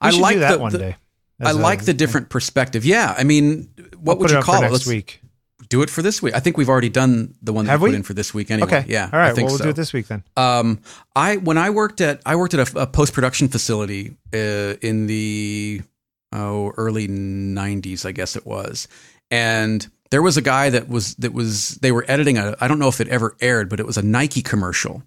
[0.02, 0.96] We I like do that the, one the- day.
[1.42, 2.86] I like the different perspective.
[2.86, 3.68] Yeah, I mean,
[4.06, 4.72] what I'll would you it call for it?
[4.72, 5.22] next week?
[5.70, 6.34] do it for this week.
[6.36, 7.96] I think we've already done the one that Have we put we?
[7.98, 8.68] in for this week anyway.
[8.68, 8.86] Okay.
[8.88, 9.32] Yeah, All right.
[9.32, 9.64] I think well, we'll so.
[9.66, 10.24] do it this week then.
[10.38, 10.80] Um,
[11.16, 15.08] I when I worked at I worked at a, a post production facility uh, in
[15.08, 15.82] the
[16.32, 18.88] oh early '90s, I guess it was,
[19.32, 22.80] and there was a guy that was that was they were editing a I don't
[22.80, 25.04] know if it ever aired, but it was a Nike commercial,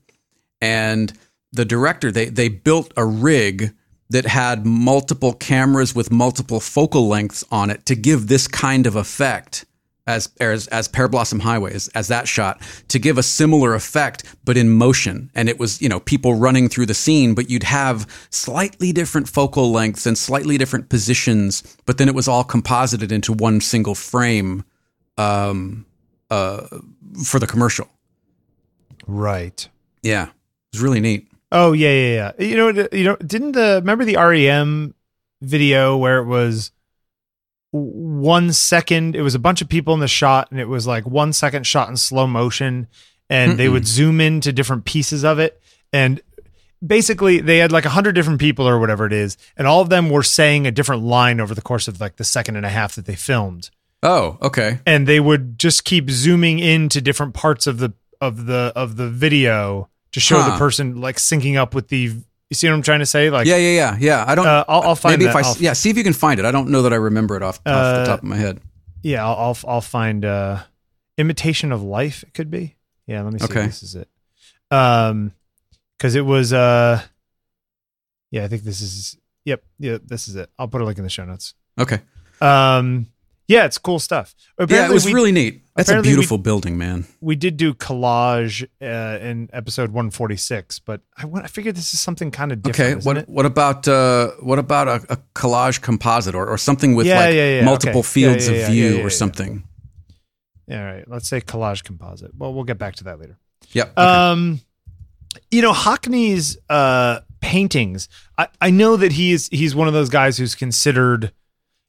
[0.61, 1.13] and
[1.53, 3.75] the director they they built a rig
[4.11, 8.97] that had multiple cameras with multiple focal lengths on it to give this kind of
[8.97, 9.65] effect
[10.07, 14.57] as as as Pearblossom Highway as, as that shot to give a similar effect but
[14.57, 15.31] in motion.
[15.35, 19.29] And it was you know people running through the scene but you'd have slightly different
[19.29, 23.95] focal lengths and slightly different positions but then it was all composited into one single
[23.95, 24.65] frame
[25.19, 25.85] um
[26.31, 26.67] uh
[27.25, 27.89] for the commercial.
[29.07, 29.69] Right.
[30.03, 30.27] yeah.
[30.27, 32.47] It was really neat Oh yeah, yeah, yeah.
[32.47, 34.95] You know, you know, didn't the remember the REM
[35.41, 36.73] video where it was
[37.71, 39.15] one second?
[39.17, 41.67] It was a bunch of people in the shot, and it was like one second
[41.67, 42.87] shot in slow motion,
[43.29, 43.73] and they Mm-mm.
[43.73, 45.61] would zoom into different pieces of it,
[45.93, 46.21] and
[46.87, 49.89] basically they had like a hundred different people or whatever it is, and all of
[49.89, 52.71] them were saying a different line over the course of like the second and a
[52.71, 53.71] half that they filmed,
[54.03, 54.81] Oh, okay.
[54.87, 59.09] and they would just keep zooming into different parts of the of the of the
[59.09, 61.99] video to show the person like syncing up with the.
[62.51, 63.29] You see what I'm trying to say?
[63.29, 64.25] Like, Yeah, yeah, yeah, yeah.
[64.27, 64.47] I don't.
[64.47, 65.31] uh, I'll, I'll find maybe that.
[65.39, 66.47] if I I'll- yeah, see if you can find it.
[66.47, 68.61] I don't know that I remember it off, off Uh, the top of my head.
[69.03, 70.63] yeah, I'll, I'll I'll find uh,
[71.19, 72.23] imitation of life.
[72.23, 72.77] It could be.
[73.07, 73.45] Yeah, let me see.
[73.47, 73.61] Okay.
[73.61, 74.09] If this is it.
[74.71, 75.33] Um,
[75.99, 77.03] because it was uh,
[78.31, 79.17] yeah, I think this is.
[79.45, 80.51] Yep, yeah, this is it.
[80.59, 81.55] I'll put a link in the show notes.
[81.79, 82.01] Okay.
[82.41, 83.07] Um,
[83.49, 84.35] yeah, it's cool stuff.
[84.69, 85.63] Yeah, it was we, really neat.
[85.75, 87.07] That's a apparently we- beautiful building, man.
[87.21, 92.31] we did do collage uh, in episode 146, but I I figured this is something
[92.31, 92.91] kind of different.
[92.91, 92.99] Okay.
[92.99, 97.07] isn't What what about uh what about a, a collage composite or, or something with
[97.07, 98.09] Yeah, like yeah, yeah, multiple okay.
[98.09, 99.09] fields Yeah, yeah, of view yeah, yeah, or yeah.
[99.09, 99.65] something?
[100.71, 102.33] All right, let's say collage composite.
[102.37, 103.39] Well, we'll get back to that later.
[103.73, 103.93] Yep.
[103.97, 104.03] Okay.
[104.07, 104.61] Um,
[105.51, 108.09] you know, Hockney's uh, paintings.
[108.37, 111.33] I, I know that he's he's one of those guys who's considered,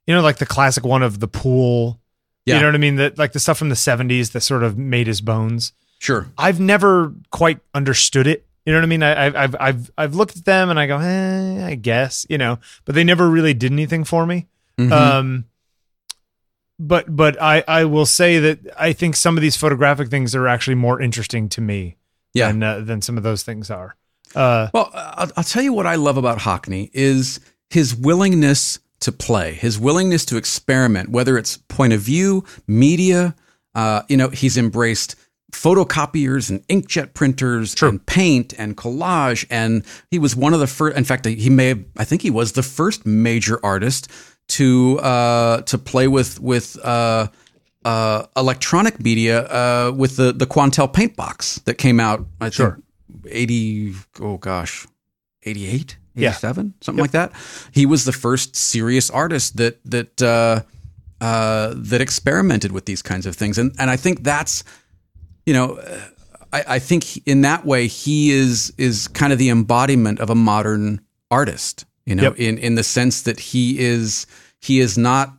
[0.10, 2.00] you know, like the classic one of the pool.
[2.46, 2.56] Yeah.
[2.56, 2.96] You know what I mean?
[2.96, 5.72] That like the stuff from the '70s that sort of made his bones.
[6.00, 6.26] sure.
[6.36, 8.46] I've never quite understood it.
[8.66, 9.04] You know what I mean?
[9.04, 12.58] I, I've I've I've looked at them and I go, eh, I guess, you know,
[12.86, 14.48] but they never really did anything for me.
[14.80, 14.92] Mhm.
[14.92, 15.46] Um,
[16.80, 20.48] but but I I will say that I think some of these photographic things are
[20.48, 21.98] actually more interesting to me
[22.34, 22.48] Yeah.
[22.48, 23.96] than uh, than some of those things are.
[24.36, 29.12] Uh, Well, I'll, I'll tell you what I love about Hockney is his willingness to
[29.12, 33.36] play, his willingness to experiment, whether it's point of view, media.
[33.76, 35.16] Uh, you know, he's embraced
[35.52, 37.90] photocopiers and inkjet printers True.
[37.90, 40.98] and paint and collage, and he was one of the first.
[40.98, 41.84] In fact, he may have.
[41.98, 44.10] I think he was the first major artist
[44.50, 46.78] to uh, to play with with.
[46.84, 47.28] Uh,
[47.86, 52.26] uh, electronic media uh, with the the Quantel paint box that came out.
[52.42, 52.78] I Sure.
[53.24, 54.86] think 80 oh gosh
[55.44, 56.09] 88 Yeah.
[56.28, 57.32] 87 something like that?
[57.72, 60.62] He was the first serious artist that that uh
[61.22, 63.58] uh that experimented with these kinds of things.
[63.58, 64.64] And and i think that's
[65.46, 66.00] you know uh,
[66.54, 70.36] i i think in that way he is is kind of the embodiment of a
[70.36, 72.40] modern artist you know Yep.
[72.40, 74.26] in in the sense that he is
[74.62, 75.34] he is not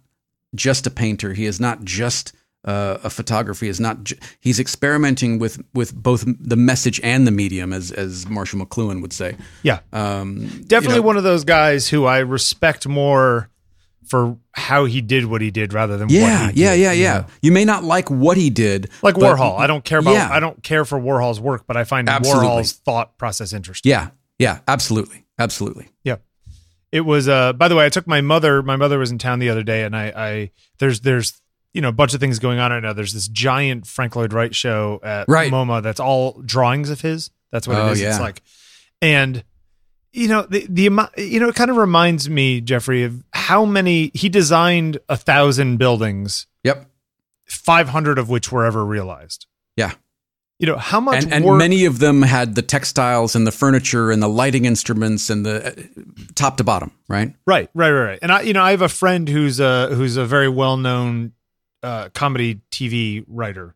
[0.55, 1.33] just a painter.
[1.33, 2.33] He is not just
[2.65, 3.69] uh, a photography.
[3.69, 4.13] Is not.
[4.41, 9.13] He's experimenting with with both the message and the medium, as as Marshall McLuhan would
[9.13, 9.37] say.
[9.63, 13.49] yeah, Um, definitely you know, one of those guys who I respect more
[14.07, 16.93] for how he did what he did rather than Yeah, what he yeah, did, yeah,
[16.93, 17.19] you yeah.
[17.19, 17.27] know?
[17.43, 20.15] You may not like what he did, Like but- Warhol, I don't care about.
[20.15, 20.29] Yeah.
[20.31, 22.47] I don't care for Warhol's work, but I find Absolutely.
[22.49, 23.91] Warhol's thought process interesting.
[23.91, 25.91] Yeah, yeah, absolutely, absolutely.
[26.03, 26.17] Yeah.
[26.91, 29.39] It was uh by the way, I took my mother my mother was in town
[29.39, 31.41] the other day and I I there's there's
[31.73, 32.93] you know a bunch of things going on right now.
[32.93, 35.53] There's this giant Frank Lloyd Wright show at Right.
[35.53, 37.31] MoMA that's all drawings of his.
[37.53, 38.01] That's what Oh, it is.
[38.03, 38.11] yeah.
[38.11, 38.43] It's like
[39.03, 39.45] and
[40.13, 43.65] you know the the amount you know it kind of reminds me Jeffrey of how
[43.65, 46.87] many he designed a thousand buildings, Yep,
[47.47, 49.47] 500 of which were ever realized.
[49.77, 49.93] Yeah.
[50.59, 53.51] You know, how much and, and work many of them had the textiles and the
[53.53, 56.03] furniture and the lighting instruments and the uh,
[56.35, 57.35] top to bottom, right?
[57.47, 58.19] Right, right, right, right.
[58.21, 61.33] And I, you know, I have a friend who's a who's a very well known
[61.83, 63.75] uh, comedy TV writer,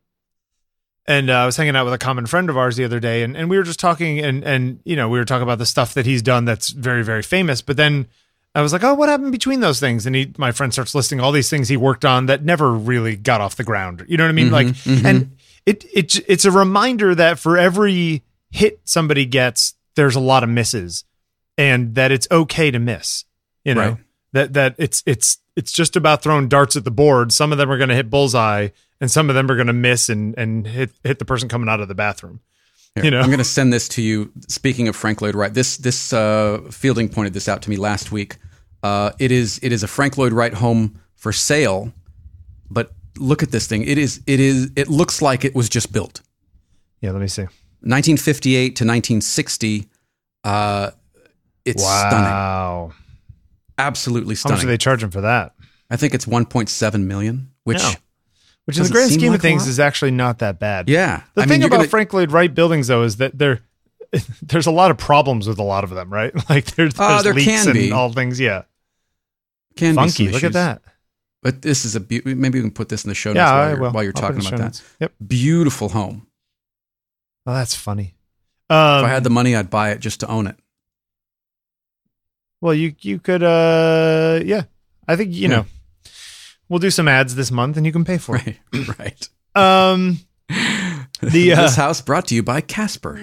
[1.07, 3.23] and uh, I was hanging out with a common friend of ours the other day,
[3.23, 5.67] and, and we were just talking, and and you know, we were talking about the
[5.67, 7.63] stuff that he's done that's very very famous.
[7.63, 8.07] But then
[8.55, 10.07] I was like, oh, what happened between those things?
[10.07, 13.17] And he, my friend, starts listing all these things he worked on that never really
[13.17, 14.05] got off the ground.
[14.09, 14.51] You know what I mean?
[14.51, 15.05] like, mhm.
[15.05, 15.37] and
[15.67, 20.49] it it it's a reminder that for every hit somebody gets, there's a lot of
[20.49, 21.05] misses,
[21.59, 23.25] and that it's okay to miss.
[23.65, 23.99] You know Right.
[24.35, 27.33] That that it's it's it's just about throwing darts at the board.
[27.33, 28.69] Some of them are going to hit bullseye,
[29.01, 31.69] and some of them are going to miss and and hit hit the person coming
[31.69, 32.41] out of the bathroom.
[32.95, 33.21] Here, You know.
[33.21, 34.31] I'm going to send this to you.
[34.49, 38.13] Speaking of Frank Lloyd Wright, this this uh, Fielding pointed this out to me last
[38.13, 38.37] week.
[38.83, 41.93] Uh, it is it is a Frank Lloyd Wright home for sale,
[42.69, 43.83] but look at this thing.
[43.85, 46.21] It is it is it looks like it was just built.
[47.01, 47.43] Yeah, let me see.
[47.83, 49.89] 1958 to 1960.
[50.43, 50.91] Uh,
[51.65, 52.93] it's stunning, wow.
[53.79, 54.55] Absolutely stunning.
[54.55, 55.55] How much do they charge him for that?
[55.91, 57.91] I think it's 1.7 million, which No.
[58.67, 60.89] Which, in the grand scheme like of things, is actually not that bad.
[60.89, 61.25] yeah.
[61.35, 63.61] The I thing mean, about gonna- Frank Lloyd Wright buildings, though, is that there
[64.43, 66.33] there's a lot of problems with a lot of them, right?
[66.49, 67.93] Like there's, Uh, there's there leaks and be.
[67.93, 68.41] all things.
[68.41, 68.63] Yeah,
[69.77, 70.29] can be funky.
[70.29, 70.81] Look at that.
[71.43, 73.53] But this is a be- maybe we can put this in the show notes Yeah,
[73.53, 74.83] while, you're, while you're I'll put it talking about that.
[75.01, 75.13] Yep.
[75.27, 76.27] Beautiful home.
[77.45, 78.15] Oh, that's funny.
[78.71, 80.57] Um, if I had the money, I'd buy it just to own it.
[82.65, 84.63] Well, you you could, uh, yeah.
[85.07, 85.49] I think you Yeah.
[85.49, 85.67] know.
[86.71, 88.57] We'll do some ads this month, and you can pay for it.
[88.99, 89.29] Right.
[89.55, 89.93] right.
[89.93, 90.21] Um,
[91.21, 93.15] The, uh, this house brought to you by Casper.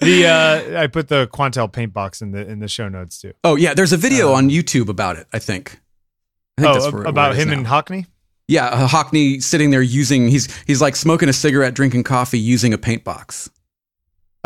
[0.00, 3.32] the uh, I put the Quantel paint box in the in the show notes too.
[3.44, 5.26] oh yeah, there's a video on YouTube about it.
[5.32, 5.80] I think.
[6.58, 8.06] I think oh, that's where- where about is him and Hockney.
[8.48, 12.72] Yeah, uh, Hockney sitting there using he's he's like smoking a cigarette, drinking coffee, using
[12.72, 13.50] a paint box.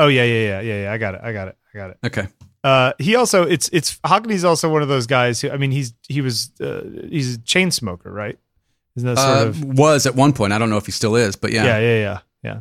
[0.01, 0.93] Oh yeah, yeah, yeah, yeah, yeah.
[0.93, 1.21] I got it.
[1.23, 1.57] I got it.
[1.75, 1.99] I got it.
[2.07, 2.27] Okay.
[2.63, 5.95] Uh, he also it's it's Hockney's also one of those guys who I mean he's
[6.09, 8.39] he was uh, he's a chain smoker, right?
[8.97, 10.53] Isn't that sort Uh, of was at one point.
[10.53, 11.65] I don't know if he still is, but yeah.
[11.65, 12.61] yeah, yeah, yeah, yeah,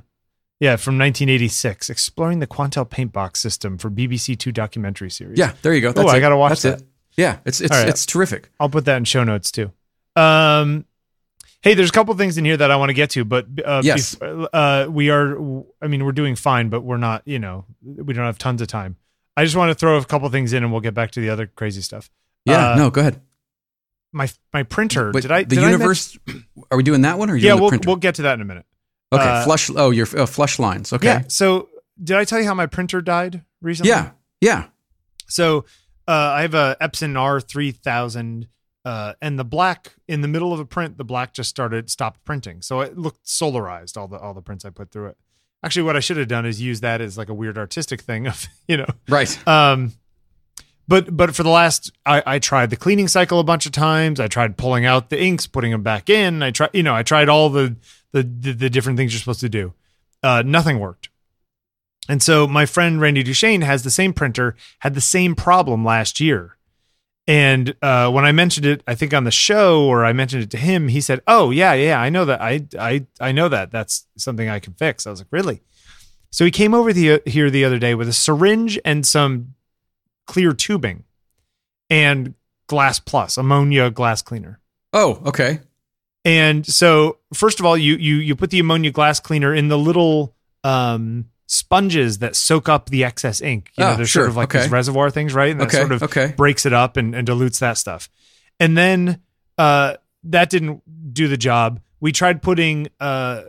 [0.59, 0.75] yeah.
[0.75, 5.37] From 1986, exploring the Quantel paint box system for BBC Two documentary series.
[5.39, 5.91] Yeah, there you go.
[5.91, 6.81] That's I gotta watch That's that.
[6.81, 6.87] it.
[7.17, 7.89] Yeah, it's it's right.
[7.89, 8.49] it's terrific.
[8.59, 9.71] I'll put that in show notes too.
[10.15, 10.85] Um,
[11.61, 13.81] hey, there's a couple things in here that I want to get to, but uh,
[13.83, 14.15] Yes.
[14.15, 15.37] bef- uh, we are.
[15.81, 17.23] I mean, we're doing fine, but we're not.
[17.25, 18.97] You know, we don't have tons of time.
[19.37, 21.29] I just want to throw a couple things in, and we'll get back to the
[21.29, 22.09] other crazy stuff.
[22.45, 23.21] Yeah, Uh, no, go ahead.
[24.11, 25.11] My my printer.
[25.11, 25.43] But did I?
[25.43, 26.17] the did I universe?
[26.71, 27.87] are we doing that one or are you yeah, we'll printer?
[27.87, 28.65] we'll get to that in a minute.
[29.13, 29.69] okay, uh, flush.
[29.75, 30.91] Oh, your uh, flush lines.
[30.93, 31.05] Okay.
[31.07, 31.23] Yeah.
[31.27, 31.69] So,
[32.03, 33.89] did I tell you how my printer died recently?
[33.91, 34.11] Yeah.
[34.41, 34.65] Yeah.
[35.27, 35.65] So
[36.07, 38.47] uh, I have a Epson R3000,
[38.85, 42.23] uh, and the black in the middle of a print, the black just started stopped
[42.23, 42.61] printing.
[42.61, 45.17] So it looked solarized all the all the prints I put through it.
[45.63, 48.27] Actually, what I should have done is use that as like a weird artistic thing
[48.27, 48.87] of you know.
[49.07, 49.47] Right.
[49.47, 49.93] Um,
[50.87, 54.19] but but for the last, I, I tried the cleaning cycle a bunch of times.
[54.19, 56.41] I tried pulling out the inks, putting them back in.
[56.41, 57.75] I tried you know I tried all the
[58.11, 59.73] the the, the different things you're supposed to do.
[60.23, 61.09] Uh, nothing worked.
[62.07, 66.19] And so my friend Randy Duchesne has the same printer, had the same problem last
[66.19, 66.57] year.
[67.29, 70.49] And uh, when I mentioned it, I think on the show or I mentioned it
[70.49, 72.41] to him, he said, "Oh yeah, yeah, I know that.
[72.41, 73.69] I I I know that.
[73.69, 75.61] That's something I can fix." I was like, "Really?"
[76.31, 79.53] So he came over the, here the other day with a syringe and some
[80.25, 81.03] clear tubing
[81.87, 82.33] and
[82.65, 84.59] Glass Plus ammonia glass cleaner.
[84.91, 85.59] Oh, okay.
[86.25, 89.77] And so, first of all, you you you put the ammonia glass cleaner in the
[89.77, 93.71] little um, sponges that soak up the excess ink.
[93.75, 94.21] You know, Ah, there's sure.
[94.23, 94.61] sort of like Okay.
[94.63, 95.49] these reservoir things, right?
[95.51, 95.77] And that Okay.
[95.79, 96.33] sort of okay.
[96.37, 98.07] breaks it up and, and dilutes that stuff.
[98.59, 99.19] And then
[99.57, 100.83] uh, that didn't
[101.13, 101.79] do the job.
[101.99, 103.41] We tried putting uh,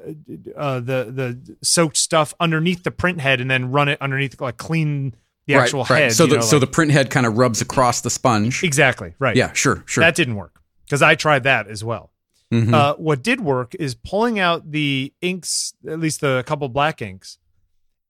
[0.57, 4.57] uh, the the soaked stuff underneath the print head and then run it underneath, like
[4.57, 5.15] clean
[5.47, 6.05] the right, actual right.
[6.05, 6.13] head.
[6.15, 8.65] So the know, so like- the print head kind of rubs across the sponge.
[8.65, 9.37] exactly right.
[9.37, 9.53] Yeah.
[9.53, 9.83] Sure.
[9.87, 10.03] Sure.
[10.03, 12.11] that didn't work because I tried that as well.
[12.53, 12.75] Mhm.
[12.75, 17.39] Uh, what did work is pulling out the inks, at least the couple black inks,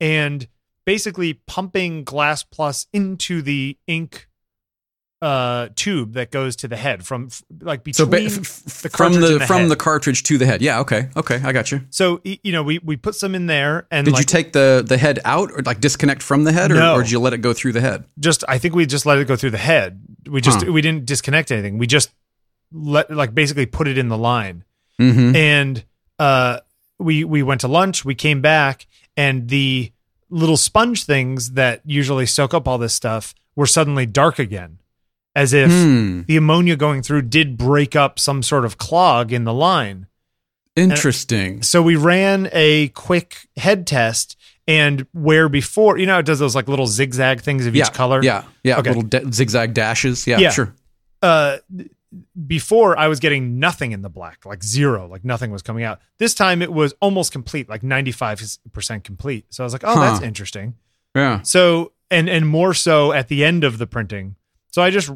[0.01, 0.49] and
[0.87, 4.27] basically pumping Glass Plus into the ink
[5.23, 7.29] uh, tube that goes to the head from
[7.61, 8.29] like so between.
[8.31, 9.71] ba- f- the from the, the from head.
[9.71, 10.63] the cartridge to the head.
[10.63, 10.81] Yeah.
[10.81, 11.11] Okay.
[11.15, 11.39] Okay.
[11.45, 11.83] I got you.
[11.91, 14.83] so you know we we put some in there and Did like you take the
[14.87, 16.95] the head out or like disconnect from the head, or, No.
[16.95, 18.05] or did you let it go through the head?
[18.19, 20.01] just I think we just let it go through the head.
[20.27, 20.73] We just Huh.
[20.73, 21.77] we didn't disconnect anything.
[21.77, 22.11] We just
[22.73, 24.65] let like basically put it in the line.
[24.99, 25.37] Mm-hmm.
[25.37, 25.85] and
[26.19, 26.61] uh,
[26.99, 28.05] we we went to lunch.
[28.07, 29.93] We came back, and the
[30.29, 34.79] little sponge things that usually soak up all this stuff were suddenly dark again,
[35.35, 36.23] as if Hmm.
[36.23, 40.07] the ammonia going through did break up some sort of clog in the line.
[40.77, 41.63] Interesting.
[41.63, 44.37] So we ran a quick head test,
[44.69, 47.85] and where before you know it does those like little zigzag things of yeah.
[47.87, 48.23] each color.
[48.23, 48.45] Yeah.
[48.63, 48.79] Yeah.
[48.79, 48.95] Okay.
[48.95, 50.27] Little zigzag dashes.
[50.27, 50.39] Yeah.
[50.39, 50.51] Yeah.
[50.51, 50.73] Sure.
[51.23, 51.59] uh
[52.47, 56.01] before I was getting nothing in the black, like zero, like nothing was coming out.
[56.19, 59.47] This time it was almost complete, like 95% complete.
[59.51, 60.75] So I was like, oh, that's interesting.
[61.15, 61.43] Yeah.
[61.43, 64.37] So, and, and more so at the end of the printing.
[64.73, 65.11] So I just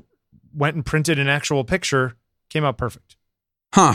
[0.54, 2.14] went and printed an actual picture,
[2.48, 3.16] came out perfect.
[3.74, 3.94] Huh.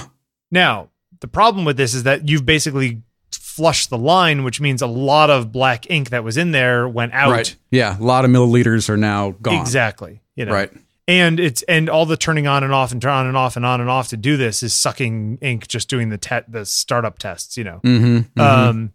[0.51, 0.89] Now,
[1.21, 5.29] the problem with this is that you've basically flushed the line, which means a lot
[5.29, 7.31] of black ink that was in there went out.
[7.31, 7.55] Right.
[7.71, 7.97] Yeah.
[7.97, 9.61] A lot of milliliters are now gone.
[9.61, 10.21] Exactly.
[10.35, 10.71] You know, Right.
[11.09, 13.65] And it's and all the turning on and off and turn on and off and
[13.65, 17.19] on and off to do this is sucking ink just doing the te- the startup
[17.19, 17.79] tests you know?
[17.83, 18.39] Mm-hmm.
[18.39, 18.93] um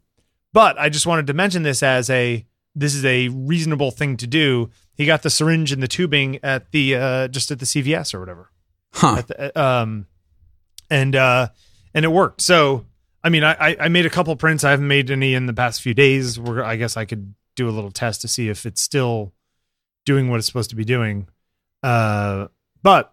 [0.52, 4.26] but i just wanted to mention this as a this is a reasonable thing to
[4.26, 4.70] do.
[4.94, 8.20] He got the syringe and the tubing at the uh just at the cvs or
[8.20, 8.50] whatever.
[8.92, 9.16] Huh.
[9.18, 10.06] at the, um
[10.90, 11.48] and uh
[11.94, 12.40] and it worked.
[12.40, 12.84] So
[13.22, 14.64] i mean I, I i made a couple prints.
[14.64, 16.38] I haven't made any in the past few days.
[16.38, 19.32] Where i guess i could do a little test to see if it's still
[20.04, 21.28] doing what it's supposed to be doing
[21.84, 22.48] uh
[22.82, 23.12] but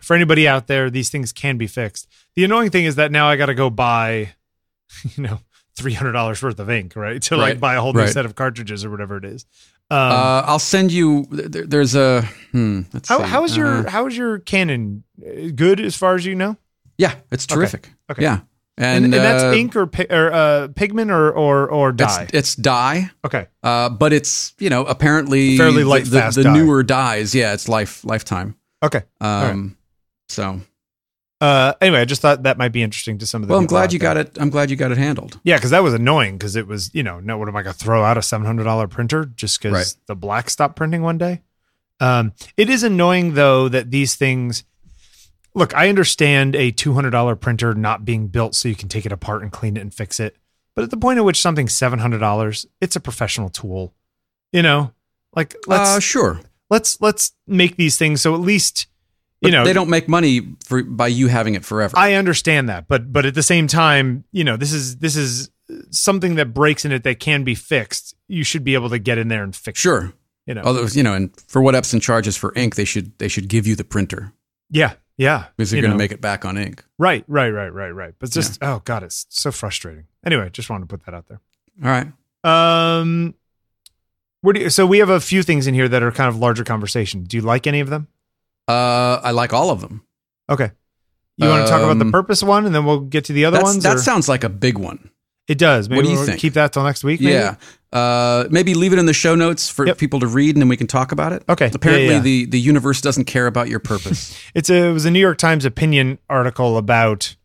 [0.00, 3.28] for anybody out there these things can be fixed the annoying thing is that now
[3.28, 4.32] i gotta go buy
[5.16, 5.38] you know
[5.78, 8.08] $300 worth of ink right to like Right, buy a whole new right.
[8.08, 9.44] set of cartridges or whatever it is
[9.90, 11.26] um uh, I'll send you.
[11.30, 12.22] There, there's a.
[12.50, 16.16] Hmm, let's how, how is your Uh, how is your canon Uh, good as far
[16.16, 16.56] as you know
[16.98, 17.90] yeah, it's terrific.
[18.10, 18.22] Okay.
[18.22, 18.40] Yeah.
[18.78, 22.24] And, And, and, that's uh, ink or, pi- or uh, pigment or or or dye.
[22.24, 23.46] It's, it's dye, okay.
[23.62, 26.52] uh, but it's you know apparently Fairly the- light, the, fast the dye.
[26.54, 27.34] newer dyes.
[27.34, 28.56] Yeah, it's life lifetime.
[28.82, 29.02] Okay.
[29.20, 29.76] Um,
[30.28, 30.60] So
[31.40, 33.52] Uh, anyway, I just thought that might be interesting to some of the.
[33.52, 34.14] well, I'm glad you there.
[34.14, 34.38] got it.
[34.40, 35.38] I'm glad you got it handled.
[35.44, 36.36] Yeah, because that was annoying.
[36.38, 38.46] Because it was, you know, no, what am I going to throw out a seven
[38.46, 39.94] hundred dollar printer just because Right.
[40.06, 41.42] the black stopped printing one day?
[42.00, 44.64] Um, it is annoying though that these things.
[45.56, 49.06] Look, I understand a two hundred dollar printer not being built so you can take
[49.06, 50.36] it apart and clean it and fix it.
[50.74, 53.94] But at the point at which something's seven hundred dollars, it's a professional tool.
[54.52, 54.92] You know,
[55.34, 56.40] like let's uh, sure.
[56.70, 58.86] let's let's make these things so at least
[59.40, 61.96] But you know they don't make money for by you having it forever.
[61.98, 65.50] I understand that, but but at the same time, you know, this is this is
[65.90, 68.14] something that breaks in it that can be fixed.
[68.28, 69.80] You should be able to get in there and fix.
[69.80, 70.12] it, sure.
[70.46, 70.62] you know.
[70.62, 73.66] Although you know, and for what Epson charges for ink, they should they should give
[73.66, 74.32] you the printer
[74.70, 75.46] yeah, yeah.
[75.56, 76.84] because you're you going to make it back on ink.
[76.98, 78.14] right, right, right, right, right.
[78.18, 80.04] But just oh god, it's so frustrating.
[80.24, 81.40] Anyway, just wanted to put that out there.
[81.84, 82.12] All right.
[82.44, 83.34] Um,
[84.42, 86.36] where do you, so we have a few things in here that are kind of
[86.36, 87.24] larger conversation.
[87.24, 88.08] Do you like any of them?
[88.68, 90.02] Uh, I like all of them.
[90.48, 90.70] Okay.
[91.36, 93.44] You want to talk about the Um, purpose one, and then we'll get to the
[93.44, 93.82] other ones.
[93.82, 95.10] that or- sounds like a big one.
[95.48, 95.88] it does.
[95.88, 96.40] Maybe what do you we'll think?
[96.40, 97.20] Keep that till next week.
[97.20, 97.32] maybe?
[97.32, 97.56] Yeah.
[97.96, 99.98] Uh, maybe leave it in the show notes for Yep.
[99.98, 101.42] people to read, and then we can talk about it.
[101.48, 101.70] Okay.
[101.72, 102.20] Apparently, Yeah, yeah.
[102.20, 104.38] the the universe doesn't care about your purpose.
[104.54, 107.36] it's a it was a New York Times opinion article about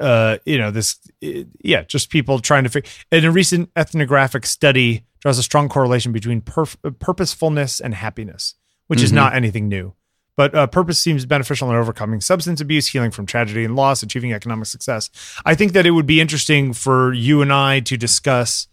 [0.00, 4.46] uh you know this uh, yeah just people trying to figure in a recent ethnographic
[4.46, 8.54] study draws a strong correlation between perf- purposefulness and happiness
[8.86, 9.14] which is Mhm.
[9.16, 9.94] not anything new
[10.36, 14.32] but uh, purpose seems beneficial in overcoming substance abuse healing from tragedy and loss achieving
[14.32, 15.10] economic success
[15.44, 18.68] i think that it would be interesting for you and i to discuss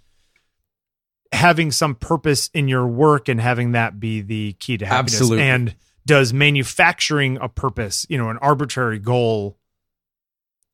[1.36, 5.43] having some purpose in your work and having that be the key to happiness Absolutely.
[5.43, 5.75] and
[6.05, 9.57] does manufacturing a purpose you know an arbitrary goal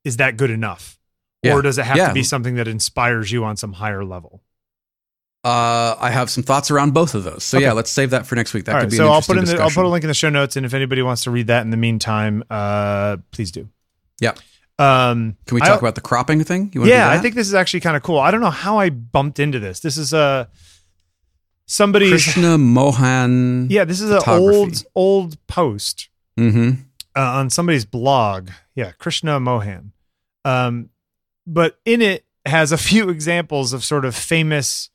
[0.04, 0.98] is that good enough
[1.42, 1.54] Yeah.
[1.54, 2.08] or does it have Yeah.
[2.08, 4.42] to be something that inspires you on some higher level
[5.44, 7.42] uh, I have some thoughts around both of those.
[7.42, 7.66] So Okay.
[7.66, 8.66] yeah, let's save that for next week.
[8.66, 10.08] That all could right be so i'll put in the, i'll put a link in
[10.08, 13.50] the show notes and if anybody wants to read that in the meantime uh please
[13.50, 13.68] do
[14.20, 14.32] Yeah.
[14.82, 16.70] Um Can we I- talk about the cropping thing?
[16.74, 19.38] Yeah i think this is actually kind of cool i don't know how i bumped
[19.38, 20.46] into this this is uh
[21.66, 23.66] somebody Krishna Mohan.
[23.70, 26.08] yeah this is an old old post
[26.38, 26.80] Mm-hmm.
[27.14, 28.48] uh, on somebody's blog.
[28.74, 29.92] Yeah, Krishna Mohan.
[30.46, 30.88] Um,
[31.46, 34.88] but in it has a few examples of sort of famous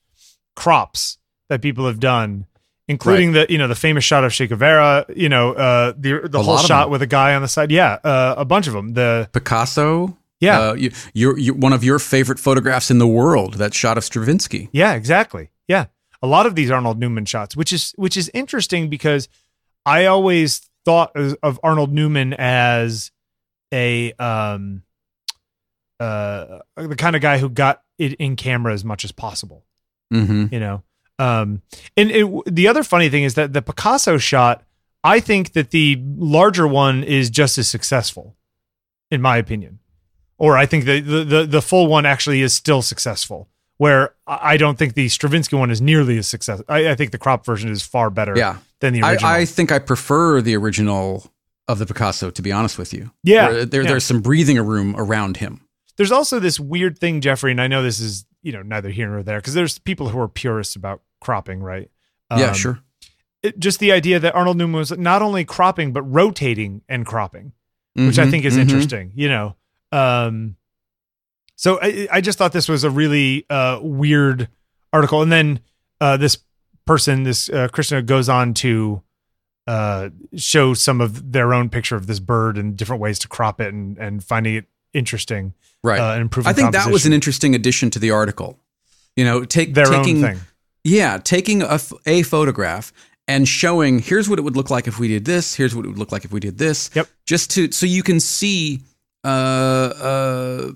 [0.56, 1.20] crops
[1.50, 2.48] that people have done,
[2.88, 5.06] including the you know the famous shot of Che Guevara.
[5.16, 7.72] You know uh, the the A whole shot with a guy on the side.
[7.72, 8.94] Yeah, uh, a bunch of them.
[8.94, 10.18] The Picasso.
[10.40, 10.60] yeah.
[10.60, 13.56] Uh, you, you're, you're one of your favorite photographs in the world.
[13.56, 14.70] That shot of Stravinsky.
[14.72, 15.50] Yeah, exactly.
[15.68, 15.86] Yeah.
[16.22, 19.30] A lot of these Arnold Newman shots, which is which is interesting because
[19.86, 23.12] I always thought of of Arnold Newman as
[23.74, 24.84] a um
[26.00, 29.66] uh the kind of guy who got it in camera as much as possible,
[30.14, 30.54] Mm-hmm.
[30.54, 30.84] you know.
[31.20, 31.62] Um
[31.96, 34.64] and it, the other funny thing is that the Picasso shot,
[35.04, 38.36] I think that the larger one is just as successful
[39.10, 39.80] in my opinion.
[40.38, 44.58] Or I think the the the, full one actually is still successful where I I
[44.58, 46.66] don't think the Stravinsky one is nearly as successful.
[46.70, 48.58] I, I think the crop version is far better Yeah.
[48.80, 49.32] than the I, original.
[49.32, 51.32] I think I prefer the original
[51.68, 53.12] of the Picasso, to be honest with you.
[53.24, 53.90] Yeah, Where there, yeah.
[53.90, 55.62] there's some breathing room around him.
[55.98, 59.10] there's also this weird thing, Jeffrey, and I know this is you know neither here
[59.10, 61.90] nor there because there's people who are purists about cropping, right?
[62.36, 62.80] yeah, Um, sure.
[63.44, 67.54] It, just the idea that Arnold Newman was not only cropping but rotating and cropping,
[67.96, 68.62] which I Mhm, think is mhm.
[68.62, 69.12] interesting.
[69.16, 69.56] You know,
[69.92, 70.56] um,
[71.56, 74.50] so I, I just thought this was a really uh, weird
[74.94, 75.60] article, and then
[76.02, 76.38] uh, this
[76.86, 79.02] person, this uh, Krishna, goes on to
[79.68, 83.60] uh, show some of their own picture of this bird and different ways to crop
[83.62, 85.54] it, and and finding it interesting,
[85.84, 86.00] Right.
[86.00, 86.50] uh, and improving.
[86.50, 88.60] I think that was an interesting addition to the article.
[89.16, 90.42] You know, take their taking own thing.
[90.88, 92.94] Yeah, taking a, a photograph
[93.28, 95.54] and showing here's what it would look like if we did this.
[95.54, 96.90] Here's what it would look like if we did this.
[96.94, 97.08] Yep.
[97.26, 98.80] Just to so you can see
[99.26, 100.72] uh, uh,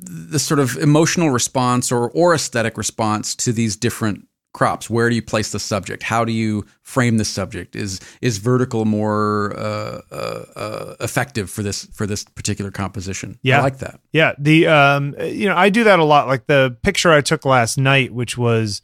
[0.00, 4.88] the sort of emotional response or or aesthetic response to these different crops.
[4.88, 6.02] Where do you place the subject?
[6.04, 7.76] How do you frame the subject?
[7.76, 13.38] Is is vertical more uh, uh, uh, effective for this for this particular composition?
[13.42, 13.58] Yeah.
[13.58, 14.00] I like that.
[14.12, 16.28] Yeah, the um, you know, I do that a lot.
[16.28, 18.80] Like the picture I took last night, which was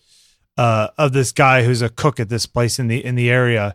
[0.56, 3.74] uh of this guy who's a cook at this place in the in the area,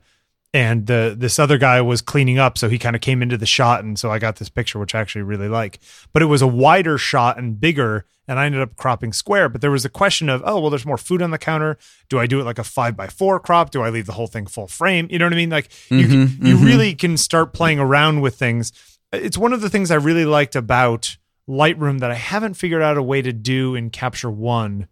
[0.53, 3.45] and the this other guy was cleaning up, so he kind of came into the
[3.45, 5.79] shot, and so I got this picture, which I actually really like.
[6.13, 9.47] But it was a wider shot and bigger, and I ended up cropping square.
[9.47, 11.77] But there was a question of, oh, well, there's more food on the counter.
[12.09, 13.71] Do I do it like a five by four crop?
[13.71, 15.07] Do I leave the whole thing full frame?
[15.09, 15.49] You know what I mean?
[15.49, 18.73] Like you can, Mhm, you really can start playing around with things.
[19.13, 21.17] It's one of the things I really liked about
[21.49, 24.87] Lightroom that I haven't figured out a way to do in Capture One,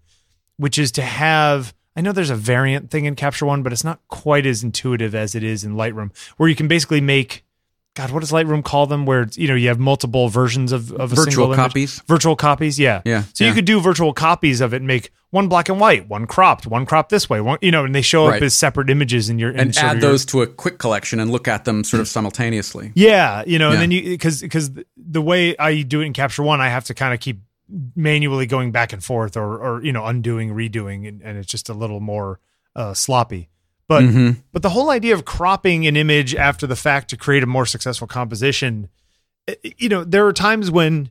[0.58, 1.74] which is to have.
[2.00, 5.14] I know there's a variant thing in Capture One, but it's not quite as intuitive
[5.14, 7.44] as it is in Lightroom, where you can basically make.
[7.96, 9.06] God, what does Lightroom call them?
[9.06, 11.58] Where you know you have multiple versions of, of a Virtual single image?
[11.58, 12.02] copies.
[12.08, 12.80] virtual copies.
[12.80, 13.50] Yeah, Yeah, So yeah.
[13.50, 16.66] you could do virtual copies of it and make one black and white, one cropped,
[16.66, 19.38] one cropped this way, one you know, and they show up as separate images in
[19.40, 22.00] your in and add your- those to a quick collection and look at them sort
[22.00, 22.94] of simultaneously.
[22.96, 23.74] Yeah, you know, Yeah.
[23.74, 26.86] and then you because because the way I do it in Capture One, I have
[26.86, 27.42] to kind of keep
[27.96, 31.70] manually going back and forth or or you know undoing, redoing, and, and it's just
[31.70, 32.40] a little more
[32.76, 33.50] uh, sloppy.
[33.88, 34.38] But Mhm.
[34.52, 37.66] but the whole idea of cropping an image after the fact to create a more
[37.66, 38.90] successful composition,
[39.78, 41.10] you know, there are times when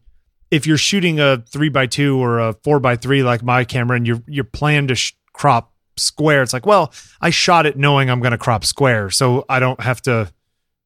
[0.50, 3.96] if you're shooting a three by two or a four by three like my camera,
[3.96, 8.09] and you're you're plan to sh- crop square, it's like, well, I shot it knowing
[8.09, 10.32] I'm going to crop square, so I don't have to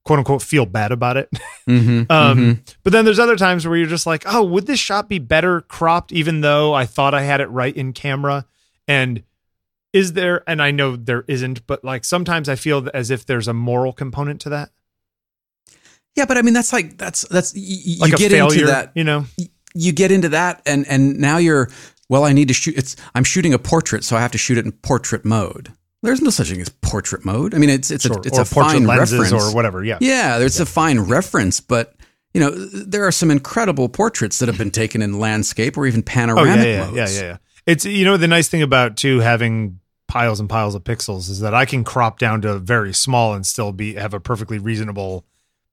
[0.04, 1.28] quote unquote feel bad about it.
[1.68, 2.10] Mhm.
[2.10, 2.74] Um, Mhm.
[2.82, 5.60] But then there's other times where you're just like, oh, would this shot be better
[5.60, 8.46] cropped, even though I thought I had it right in camera?
[8.88, 9.22] And
[9.92, 13.46] is there, and I know there isn't, but like sometimes I feel as if there's
[13.46, 14.70] a moral component to that,
[16.16, 18.66] Yeah, but I mean that's like that's that's y- y- like you get failure, into
[18.66, 19.26] that you know?
[19.74, 21.70] you get into that and and now you're
[22.08, 24.58] well I need to shoot it's I'm shooting a portrait so I have to shoot
[24.58, 25.72] it in portrait mode.
[26.02, 27.54] There's no such thing as portrait mode.
[27.54, 29.84] I mean it's it's Or, a it's or a fine lenses reference or whatever.
[29.84, 29.98] Yeah.
[30.00, 31.94] Yeah, there's a fine reference, but
[32.34, 36.00] you know there are some incredible portraits that have been taken in landscape or even
[36.00, 36.96] Oh panoramic yeah, yeah, modes.
[36.96, 37.36] yeah, yeah, yeah.
[37.66, 39.78] It's you know the nice thing about too having
[40.08, 43.46] piles and piles of pixels is that I can crop down to very small and
[43.46, 45.24] still be have a perfectly reasonable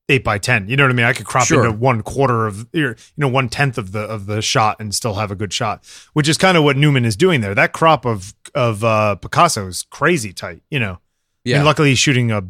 [0.08, 0.68] eight by ten.
[0.70, 1.06] You know what I mean?
[1.06, 1.66] I could crop Sure.
[1.66, 5.16] into one quarter of you know one tenth of the of the shot and still
[5.16, 7.54] have a good shot, which is kind of what Newman is doing there.
[7.56, 10.62] That crop of of uh, Picasso is crazy tight.
[10.70, 11.00] You know,
[11.43, 11.58] Yeah.
[11.58, 12.43] and luckily he's shooting a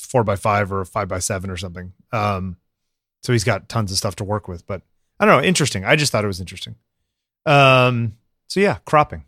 [0.00, 1.92] four by five or a five by seven or something.
[2.12, 2.56] Um,
[3.22, 4.66] so he's got tons of stuff to work with.
[4.66, 4.82] But
[5.18, 5.84] I don't know, interesting.
[5.84, 6.76] I just thought it was interesting.
[7.44, 8.16] Um,
[8.48, 9.24] so yeah, cropping,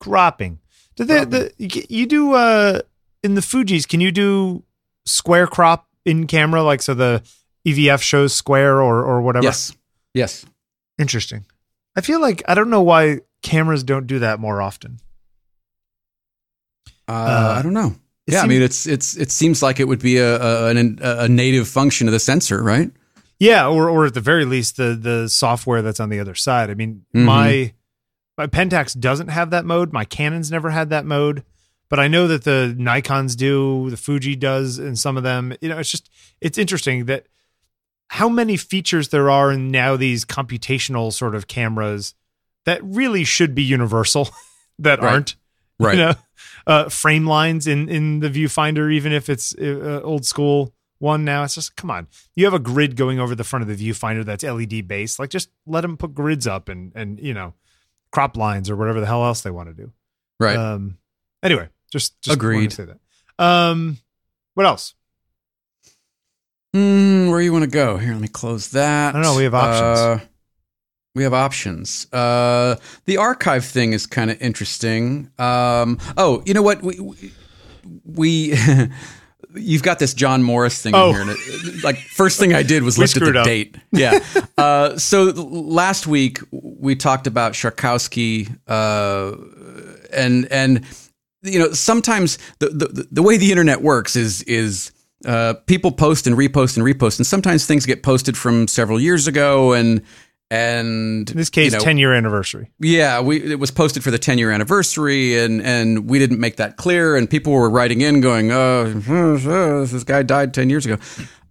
[0.00, 0.58] cropping.
[0.96, 2.80] Did the, the you- you do uh
[3.22, 3.86] in the Fuji's?
[3.86, 4.64] Can you do
[5.06, 7.22] square crop in camera, like so the
[7.66, 9.44] EVF shows square or or whatever?
[9.44, 9.72] Yes.
[10.14, 10.44] Yes.
[10.98, 11.46] Interesting.
[11.96, 14.98] I feel like I don't know why cameras don't do that more often.
[17.08, 17.96] Uh, Uh, I don't know.
[18.26, 20.70] Yeah, I mean it's it's it seems like it would be a a,
[21.24, 22.90] a native function of the sensor, right?
[23.40, 26.70] Yeah, or or at the very least the the software that's on the other side.
[26.70, 27.24] I mean, Mhm.
[27.24, 27.72] my
[28.38, 29.92] my Pentax doesn't have that mode.
[29.92, 31.42] My Canon's never had that mode,
[31.88, 35.52] but I know that the Nikon's do, the Fuji does, and some of them.
[35.60, 36.08] You know, it's just
[36.40, 37.26] it's interesting that
[38.10, 42.14] how many features there are in now these computational sort of cameras
[42.66, 44.28] that really should be universal
[44.78, 45.12] that Right.
[45.12, 45.36] aren't.
[45.78, 45.92] Right.
[45.96, 46.14] You know,
[46.66, 51.42] uh, frame lines in in the viewfinder, even if it's uh, old school one now.
[51.44, 52.06] It's just come on.
[52.36, 55.18] You have a grid going over the front of the viewfinder that's LED based.
[55.18, 57.54] Like just let them put grids up and and you know
[58.12, 59.90] crop lines or whatever the hell else they want to do.
[60.38, 60.56] Right.
[60.56, 60.98] Um.
[61.42, 62.70] Anyway, just just Agreed.
[62.72, 62.98] to say that.
[63.42, 63.96] Um.
[64.52, 64.94] What else?
[66.76, 67.96] Mm, where you want to go?
[67.96, 69.10] Here, let me close that.
[69.10, 69.98] I don't know, we have options.
[69.98, 70.26] Uh,
[71.14, 72.06] we have options.
[72.12, 75.30] Uh, the archive thing is kind of interesting.
[75.38, 76.82] Um, oh, you know what?
[76.82, 77.32] We we,
[78.04, 78.54] we
[79.54, 81.08] you've got this John Morris thing Oh.
[81.10, 81.22] in here.
[81.22, 83.44] And it, like first thing I did was We looked at the up.
[83.44, 83.76] date.
[83.92, 84.20] Yeah.
[84.58, 89.36] uh, so last week we talked about Szarkowski, uh,
[90.12, 90.84] and and
[91.42, 94.92] you know sometimes the, the the way the internet works is is
[95.26, 99.26] uh, people post and repost and repost, and sometimes things get posted from several years
[99.26, 100.02] ago, and
[100.50, 102.70] and In this case, you know, ten year anniversary.
[102.80, 106.56] yeah, we it was posted for the 10 year anniversary, and and we didn't make
[106.56, 108.92] that clear, and people were writing in going, "Oh,
[109.86, 110.98] this guy died 10 years ago."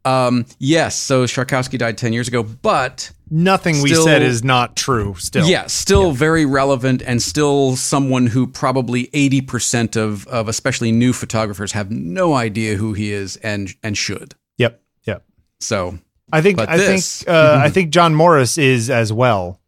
[0.06, 5.14] Um, yes, so Szarkowski died 10 years ago, but Nothing we said is not true.
[5.20, 11.14] Still, yeah, still very relevant, and still someone who probably 80% of of especially new
[11.14, 14.36] photographers have no idea who he is and and should.
[14.58, 14.82] Yep.
[15.06, 15.24] Yep.
[15.60, 16.00] So
[16.32, 19.59] I think But I this- think uh, I think John Morris is as well.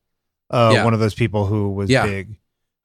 [0.49, 0.83] Uh, Yeah.
[0.83, 2.05] one of those people who was Yeah.
[2.05, 2.35] big,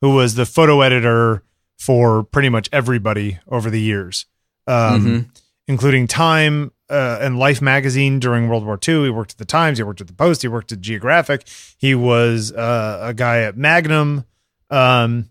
[0.00, 1.42] who was the photo editor
[1.78, 4.26] for pretty much everybody over the years,
[4.66, 5.24] um, Mhm.
[5.68, 9.02] including Time uh, and Life magazine during World War II.
[9.04, 9.78] He worked at the Times.
[9.78, 10.42] He worked at the Post.
[10.42, 11.44] He worked at Geographic.
[11.76, 14.24] He was uh, a guy at Magnum.
[14.70, 15.28] Um,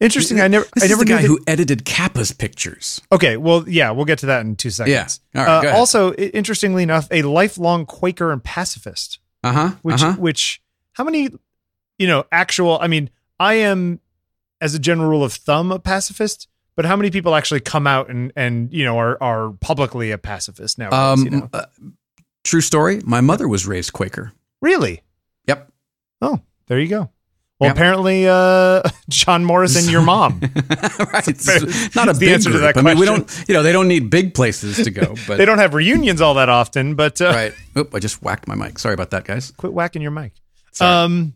[0.00, 0.40] interesting.
[0.40, 0.66] I never.
[0.74, 3.00] this I is never the guy that- who edited Capa's pictures.
[3.10, 5.20] Okay, well, yeah, we'll get to that in two seconds.
[5.34, 5.40] Yeah.
[5.40, 9.18] All right, go uh, also, interestingly enough, a lifelong Quaker and pacifist.
[9.42, 9.70] Uh huh.
[9.82, 10.16] Which, uh-huh.
[10.18, 10.62] which,
[10.94, 11.28] how many,
[11.98, 12.78] you know, actual?
[12.80, 14.00] I mean, I am,
[14.60, 16.48] as a general rule of thumb, a pacifist.
[16.74, 20.18] But how many people actually come out and and you know are are publicly a
[20.18, 20.90] pacifist now?
[20.90, 21.48] Um, you know?
[21.50, 21.64] uh,
[22.44, 23.00] true story.
[23.02, 24.32] My mother was raised Quaker.
[24.60, 25.02] really?
[25.46, 25.72] Yep.
[26.20, 27.10] Oh, there you go.
[27.58, 27.76] Well, Yep.
[27.76, 30.40] apparently, uh, John Morris and your mom.
[31.12, 31.26] right.
[31.26, 32.74] It's not a big answer to group.
[32.74, 35.38] that I mean, we don't, you know, they don't need big places to go, but
[35.38, 37.52] they don't have reunions all that often, but uh, right.
[37.78, 38.78] Oop, I just whacked my mic.
[38.78, 39.52] Sorry about that, guys.
[39.56, 40.32] quit whacking your mic.
[40.72, 41.04] Sorry.
[41.04, 41.34] Um,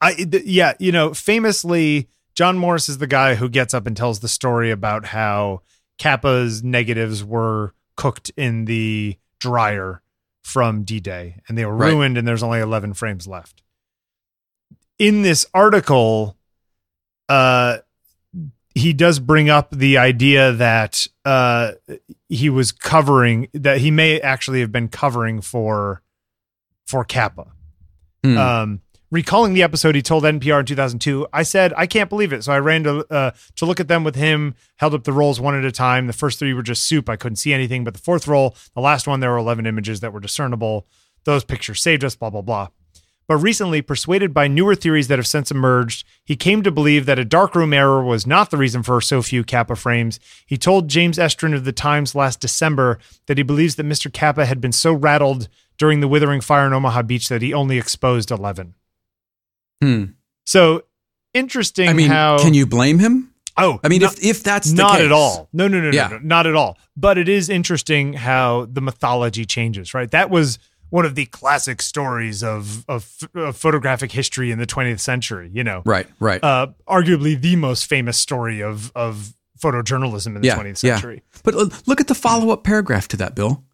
[0.00, 3.94] I th- yeah, you know, famously, John Morris is the guy who gets up and
[3.96, 5.60] tells the story about how
[5.98, 10.00] Capa's negatives were cooked in the dryer
[10.42, 11.88] from D-Day, and they were Right.
[11.92, 13.62] ruined, and there's only 11 frames left.
[14.98, 16.36] In this article,
[17.28, 17.78] uh,
[18.74, 21.72] he does bring up the idea that uh,
[22.28, 26.02] he was covering that he may actually have been covering for
[26.86, 27.46] for Capa.
[28.22, 28.38] Hmm.
[28.38, 28.80] Um,
[29.10, 32.42] recalling the episode he told NPR in 2002, I said I can't believe it.
[32.42, 34.54] So I ran to uh, to look at them with him.
[34.76, 36.08] Held up the rolls one at a time.
[36.08, 37.08] The first three were just soup.
[37.08, 37.84] I couldn't see anything.
[37.84, 40.86] But the fourth roll, the last one, there were 11 images that were discernible.
[41.24, 42.16] Those pictures saved us.
[42.16, 42.68] Blah blah blah.
[43.26, 47.18] But recently, persuaded by newer theories that have since emerged, he came to believe that
[47.18, 50.20] a darkroom error was not the reason for so few Capa frames.
[50.46, 54.12] He told James Estrin of the Times last December that he believes that Mr.
[54.12, 55.48] Capa had been so rattled
[55.78, 58.74] during the withering fire in Omaha Beach that he only exposed 11.
[59.82, 60.04] Hmm.
[60.46, 60.82] So
[61.32, 62.38] interesting I mean, how.
[62.38, 63.30] can you blame him?
[63.56, 65.48] Oh, I mean, not, if if that's the not case, at all.
[65.52, 66.08] No, no, no, Yeah.
[66.08, 66.76] no, no, not at all.
[66.96, 70.10] But it is interesting how the mythology changes, right?
[70.10, 70.58] That was
[70.90, 75.50] one of the classic stories of of, of photographic history in the 20th century.
[75.52, 76.42] You know, Right, right.
[76.42, 80.94] uh, arguably the most famous story of of photojournalism in the Yeah, 20th yeah.
[80.96, 81.22] century.
[81.42, 81.54] But
[81.86, 83.64] look at the follow up paragraph to that, Bill.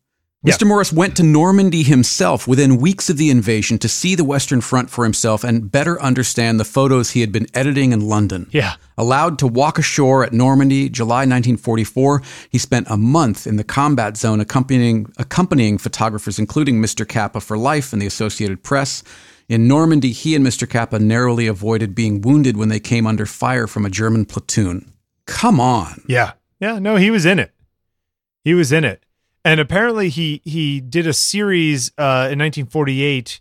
[0.42, 0.54] Yeah.
[0.54, 0.66] Mr.
[0.66, 4.88] Morris went to Normandy himself within weeks of the invasion to see the Western Front
[4.88, 8.48] for himself and better understand the photos he had been editing in London.
[8.50, 8.76] Yeah.
[8.96, 14.16] Allowed to walk ashore at Normandy, July 1944, he spent a month in the combat
[14.16, 17.06] zone accompanying, accompanying photographers, including Mr.
[17.06, 19.02] Capa for Life and the Associated Press.
[19.50, 20.66] In Normandy, he and Mr.
[20.66, 24.90] Capa narrowly avoided being wounded when they came under fire from a German platoon.
[25.26, 26.02] Come on.
[26.08, 26.32] Yeah.
[26.60, 26.78] Yeah.
[26.78, 27.52] No, he was in it.
[28.42, 29.04] He was in it.
[29.44, 33.40] And apparently he he did a series uh, in 1948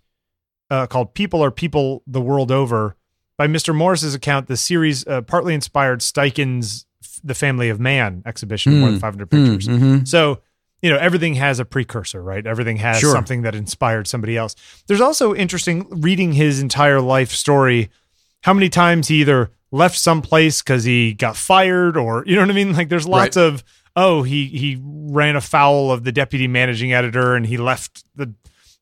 [0.69, 2.95] uh, called "People Are People the World Over."
[3.37, 3.73] By Mr.
[3.73, 6.85] Morris's account, the series uh, partly inspired Steichen's
[7.23, 9.67] "The Family of Man" exhibition, more than 500 pictures.
[9.67, 10.07] Mhm.
[10.07, 10.39] So,
[10.81, 12.45] you know, everything has a precursor, right?
[12.45, 13.11] Everything has Sure.
[13.11, 14.55] something that inspired somebody else.
[14.87, 17.89] There's also interesting reading his entire life story,
[18.43, 22.49] how many times he either left someplace because he got fired or, you know what
[22.49, 22.73] I mean?
[22.73, 23.43] Like there's lots Right.
[23.45, 23.63] of,
[23.99, 28.33] oh, he, he ran afoul of the deputy managing editor and he left the,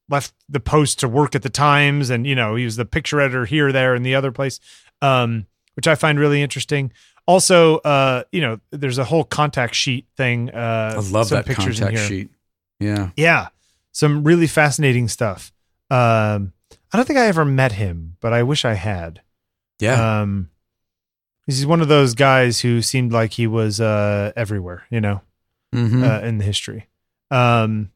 [0.07, 2.11] left the post to work at the Times.
[2.11, 4.59] And, you know, he was the picture editor here, there, and the other place,
[5.01, 6.93] um, which I find really interesting.
[7.26, 10.51] Also, uh, you know, there's a whole contact sheet thing.
[10.51, 12.30] Uh, I love some that pictures in contact sheet.
[12.80, 13.09] Yeah.
[13.18, 13.47] Yeah,
[13.91, 15.51] some really fascinating stuff.
[15.89, 16.53] Um,
[16.93, 19.22] I don't think I ever met him, but I wish I had.
[19.80, 20.22] Yeah.
[20.22, 20.51] Um,
[21.48, 25.22] he's one of those guys who seemed like he was uh, everywhere, you know,
[25.74, 26.04] Mhm.
[26.04, 26.88] uh, in the history.
[27.32, 27.89] Um,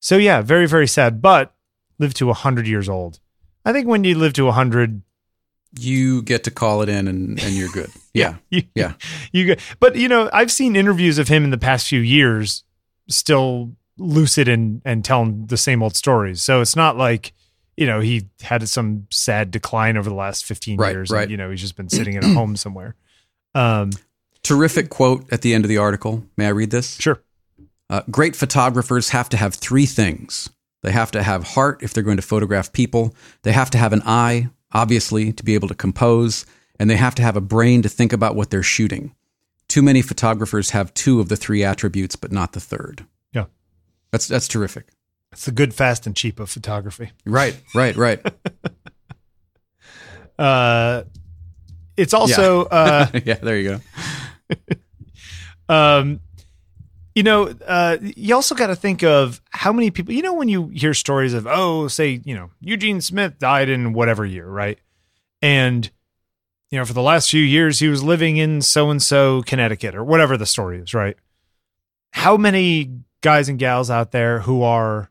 [0.00, 1.54] so yeah, very very sad, but
[1.98, 3.18] lived to hundred years old.
[3.64, 5.02] I think when you live to hundred,
[5.78, 7.90] you get to call it in and, and you're good.
[8.14, 8.36] Yeah.
[8.50, 8.94] you, Yeah.
[9.30, 9.60] you get.
[9.78, 12.64] But you know, I've seen interviews of him in the past few years,
[13.10, 16.40] still lucid and and telling the same old stories.
[16.42, 17.32] So it's not like
[17.76, 21.10] you know he had some sad decline over the last fifteen Right, years.
[21.10, 21.22] right.
[21.22, 22.94] And, you know, he's just been sitting at a home somewhere.
[23.54, 23.90] Um,
[24.42, 26.24] Terrific quote at the end of the article.
[26.36, 26.96] May I read this?
[27.00, 27.22] sure.
[27.88, 30.50] Uh, great photographers have to have three things.
[30.82, 33.14] They have to have heart if they're going to photograph people.
[33.42, 36.46] They have to have an eye, obviously, to be able to compose.
[36.78, 39.14] And they have to have a brain to think about what they're shooting.
[39.68, 43.04] Too many photographers have two of the three attributes, but not the third.
[43.32, 43.46] Yeah.
[44.12, 44.88] That's that's terrific.
[45.32, 47.10] It's the good, fast, and cheap of photography.
[47.24, 48.20] Right, right, right.
[50.38, 51.04] Uh,
[51.96, 53.80] it's also uh, yeah, there you
[54.50, 54.54] go.
[55.74, 56.20] um
[57.14, 60.48] you know uh you also got to think of how many people you know when
[60.48, 64.78] you hear stories of oh say you know Eugene Smith died in whatever year right
[65.42, 65.90] and
[66.70, 69.96] you know for the last few years he was living in so and so Connecticut
[69.96, 71.16] or whatever the story is right
[72.12, 75.10] how many guys and gals out there who are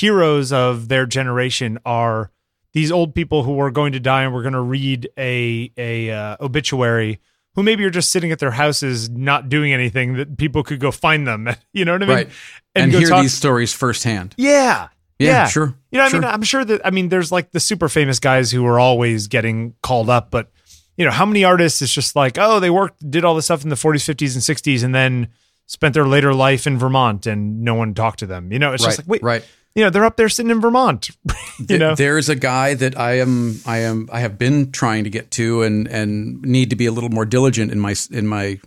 [0.00, 2.30] heroes of their generation are
[2.72, 6.10] these old people who are going to die and we're going to read a a
[6.10, 7.20] uh, obituary
[7.54, 10.90] who maybe are just sitting at their houses not doing anything that people could go
[10.90, 12.28] find them you know what i mean Right.
[12.74, 14.34] And, go hear talk- these stories firsthand.
[14.36, 14.88] yeah
[15.18, 15.46] Yeah, Yeah.
[15.46, 15.74] sure.
[15.90, 16.18] you know sure.
[16.18, 18.78] i mean i'm sure that i mean there's like the super famous guys who are
[18.78, 20.50] always getting called up but
[20.98, 23.62] you know how many artists it's just like oh they worked did all this stuff
[23.64, 25.28] in the 40s 50s and 60s and then
[25.66, 28.82] spent their later life in vermont and no one talked to them you know it's
[28.84, 29.44] right, just like wait right.
[29.76, 31.10] You know they're up there sitting in Vermont.
[31.68, 35.10] you know, there's a guy that I am I am I have been trying to
[35.10, 38.58] get to and and need to be a little more diligent in my in my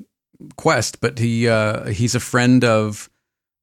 [0.55, 1.01] quest.
[1.01, 3.09] But he uh, he's a friend of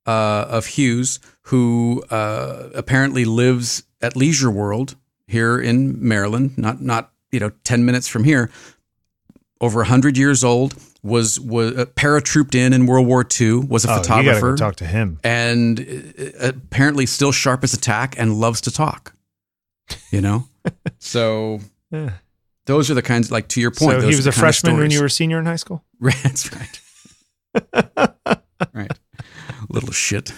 [0.07, 4.97] uh, of Hughes who uh, apparently lives at Leisure World
[5.28, 8.51] here in Maryland, not not you know ten minutes from here.
[9.61, 10.74] Over hundred years old,
[11.07, 14.76] was was uh, paratrooped in in World War II, was a oh, photographer go talk
[14.76, 15.18] to him.
[15.24, 19.14] and uh, apparently still sharp as a tack and loves to talk.
[20.11, 20.48] You know,
[20.98, 22.11] so Yeah.
[22.66, 24.00] those are the kinds like to your point.
[24.02, 25.84] so he was a freshman when you were a senior in high school.
[26.00, 26.80] Right, that's right.
[28.74, 28.92] right,
[29.68, 30.32] little shit.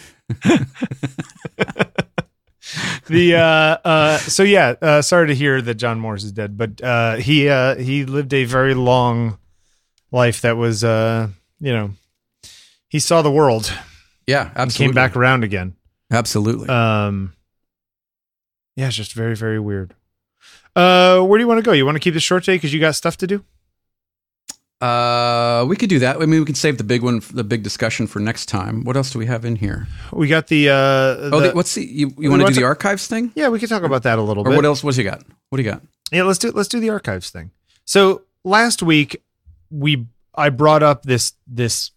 [3.06, 6.82] the uh uh so yeah uh sorry to hear that john morris is dead but
[6.82, 9.38] uh he uh he lived a very long
[10.11, 11.28] life that was uh
[11.61, 11.90] you know
[12.88, 13.72] he saw the world
[14.26, 14.86] Yeah, absolutely.
[14.92, 15.74] came back around again
[16.11, 16.68] Absolutely.
[16.68, 17.32] um
[18.76, 19.94] yeah it's just very very weird
[20.76, 22.72] uh where do you want to go you want to keep this short today because
[22.72, 23.44] you got stuff to do
[24.80, 26.14] Uh, we could do that.
[26.16, 28.84] I mean, we can save the big one, the big discussion for next time.
[28.84, 29.88] What else do we have in here?
[30.12, 33.09] we got the uh Oh, the- what's the you, you want to do the archives
[33.09, 34.84] thing, yeah we could talk about that a little or bit what else?
[34.84, 35.24] What's you got?
[35.50, 35.82] What do you got?
[36.12, 37.50] Yeah, let's do let's do the archives thing.
[37.86, 39.20] So last week
[39.70, 41.90] we I brought up this this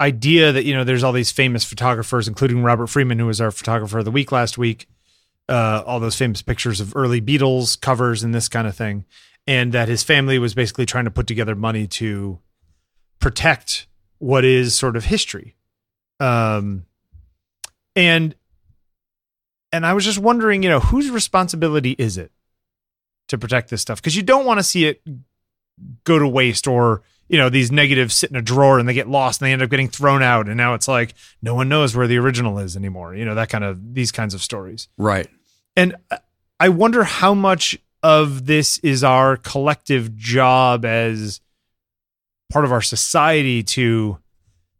[0.00, 3.50] idea that you know there's all these famous photographers, including Robert Freeman, who was our
[3.50, 4.88] photographer of the week last week.
[5.48, 9.04] Uh, all those famous pictures of early Beatles covers and this kind of thing,
[9.46, 12.38] and that his family was basically trying to put together money to
[13.18, 13.86] protect
[14.18, 15.56] what is sort of history.
[16.20, 16.86] Um,
[17.96, 18.34] and
[19.72, 22.30] and I was just wondering, you know, whose responsibility is it
[23.28, 24.00] to protect this stuff?
[24.00, 25.02] Because you don't want to see it
[26.04, 29.08] go to waste or you know these negatives sit in a drawer and they get
[29.08, 30.48] lost and they end up getting thrown out.
[30.48, 33.14] And now it's like no one knows where the original is anymore.
[33.14, 34.88] You know that kind of these kinds of stories.
[34.98, 35.28] Right.
[35.76, 35.96] and
[36.60, 41.40] i wonder how much of this is our collective job as
[42.50, 44.18] part of our society to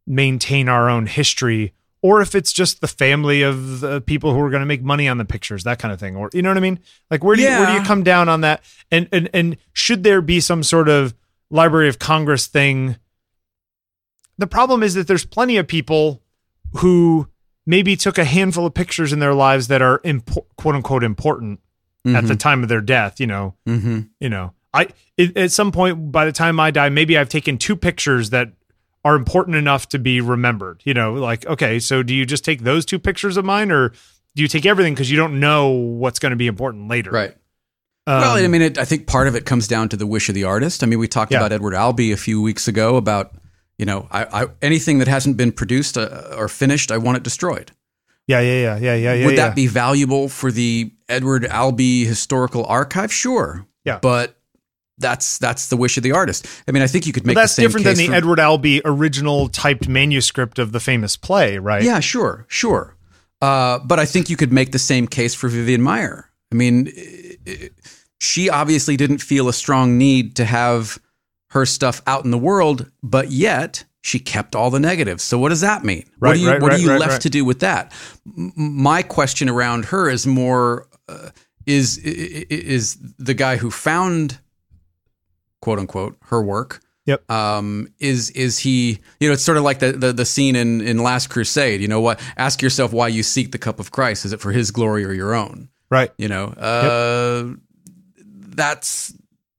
[0.07, 1.73] maintain our own history
[2.03, 5.09] or if it's just the family of the people who are going to make money
[5.09, 6.81] on the pictures that kind of thing or you know what i mean?
[7.11, 8.63] Like where do you where do you come down on that?
[8.91, 11.15] And and and should there be some sort of
[11.51, 12.97] library of congress thing?
[14.39, 16.23] The problem is that there's plenty of people
[16.77, 17.29] who
[17.67, 21.61] maybe took a handful of pictures in their lives that are impo- quote unquote important
[22.05, 23.55] at the time of their death you know?
[23.65, 24.01] Mm-hmm.
[24.19, 24.89] you know i
[25.37, 28.53] at some point by the time i die maybe i've taken two pictures that
[29.05, 32.63] are important enough to be remembered you know like okay so do you just take
[32.63, 33.91] those two pictures of mine or
[34.35, 37.37] do you take everything because you don't know what's going to be important later Right.
[38.05, 40.29] Um, well, I mean, it, I think part of it comes down to the wish
[40.29, 40.83] of the artist.
[40.83, 41.39] I mean, we talked Yeah.
[41.39, 43.33] about Edward Albee a few weeks ago about,
[43.79, 47.23] you know, I, I, anything that hasn't been produced uh, or finished, I want it
[47.23, 47.71] destroyed.
[48.27, 49.47] yeah yeah yeah yeah yeah yeah Would yeah.
[49.47, 53.13] that be valuable for the Edward Albee Historical Archive?
[53.13, 53.67] Sure.
[53.85, 54.01] Yeah.
[54.03, 54.37] But
[55.03, 56.47] that's that's the wish of the artist.
[56.67, 58.41] I mean, I think you could make that's the same different than the for- edward
[58.41, 62.97] albee original typed manuscript of the famous play right Yeah, sure, sure.
[63.43, 66.25] Uh, but I think you could make the same case for Vivian Maier.
[66.53, 67.71] I mean, i- i-
[68.21, 70.99] she obviously didn't feel a strong need to have
[71.51, 75.23] her stuff out in the world, but yet she kept all the negatives.
[75.25, 76.05] So what does that mean?
[76.21, 77.93] what Right, are you, right, what right, are you left to do with that?
[78.27, 81.31] M- my question around her is more uh,
[81.67, 84.39] is is the guy who found
[85.63, 87.29] quote unquote her work Yep.
[87.31, 90.81] um, is is he you know it's sort of like the, the the scene in
[90.81, 91.81] in Last Crusade.
[91.81, 92.21] You know what?
[92.37, 94.25] Ask yourself why you seek the cup of Christ.
[94.25, 95.69] Is it for His glory or your own?
[95.91, 97.57] right You know, uh,
[98.55, 99.13] that's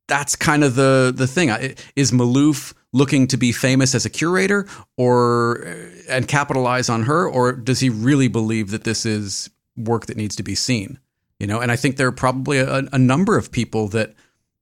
[0.07, 1.49] that's kind of the the thing.
[1.97, 5.65] Is Maloof looking to be famous as a curator or
[6.07, 10.35] and capitalize on her, or does he really believe that this is work that needs
[10.37, 10.97] to be seen?
[11.39, 14.13] You know, and I think there are probably a, a number of people that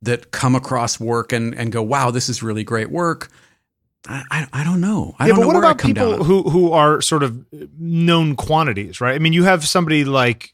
[0.01, 3.29] that come across work and and go, "Wow, this is really great work."
[4.07, 5.15] I I, I don't know.
[5.19, 7.45] I yeah, don't but know what about people who who are sort of
[7.79, 9.15] known quantities, right?
[9.15, 10.53] I mean, you have somebody like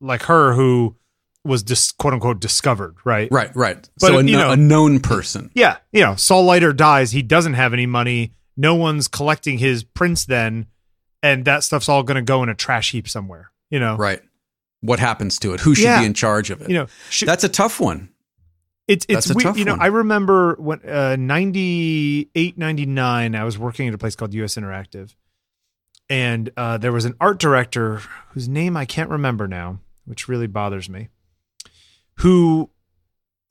[0.00, 0.96] like her who
[1.44, 3.28] was dis, quote unquote discovered, right?
[3.30, 3.88] Right, right.
[4.00, 5.50] But, so a, you know- a known person.
[5.54, 9.82] Yeah, you know, Saul Leiter dies, he doesn't have any money, no one's collecting his
[9.84, 10.66] prints then,
[11.22, 13.96] and that stuff's all going to go in a trash heap somewhere, you know.
[13.96, 14.20] Right.
[14.80, 15.60] What happens to it?
[15.60, 16.00] Who should Yeah.
[16.00, 16.68] be in charge of it?
[16.68, 18.10] You know, sh- That's a tough one.
[18.88, 19.56] It's it's weird.
[19.56, 19.82] You know, one.
[19.82, 25.14] I remember when uh 98 99 I was working at a place called US Interactive.
[26.10, 30.46] And uh there was an art director whose name I can't remember now, which really
[30.46, 31.08] bothers me.
[32.18, 32.70] Who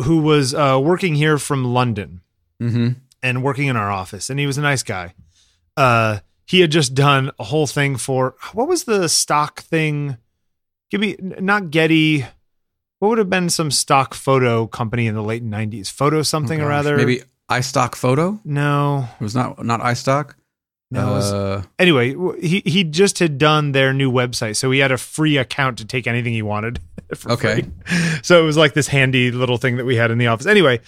[0.01, 2.21] who was uh working here from London
[2.59, 2.93] Mm-hmm.
[3.21, 5.13] and working in our office and he was a nice guy.
[5.77, 10.17] Uh he had just done a whole thing for what was the stock thing
[10.89, 12.25] give me not Getty.
[12.99, 15.91] What would have been some stock photo company in the late '90s?
[15.91, 16.97] Photo something Oh, or other.
[16.97, 18.39] Maybe iStock Photo.
[18.43, 19.07] no.
[19.19, 20.33] It was not not iStock.
[20.89, 24.97] No, Uh, anyway, he he just had done their new website, so he had a
[24.97, 26.79] free account to take anything he wanted.
[27.15, 27.63] for Okay.
[27.63, 28.19] free.
[28.23, 30.45] So it was like this handy little thing that we had in the office.
[30.45, 30.79] Anyway,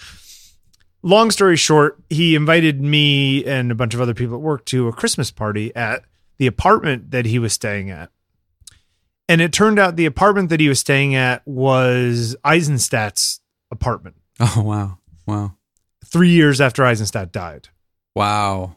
[1.02, 4.88] long story short, he invited me and a bunch of other people at work to
[4.88, 6.02] a Christmas party at
[6.38, 8.10] the apartment that he was staying at.
[9.30, 14.16] And it turned out the apartment that he was staying at was Eisenstaedt's apartment.
[14.40, 15.54] oh wow, wow,
[16.06, 17.68] 3 years after Eisenstaedt died.
[18.14, 18.76] wow.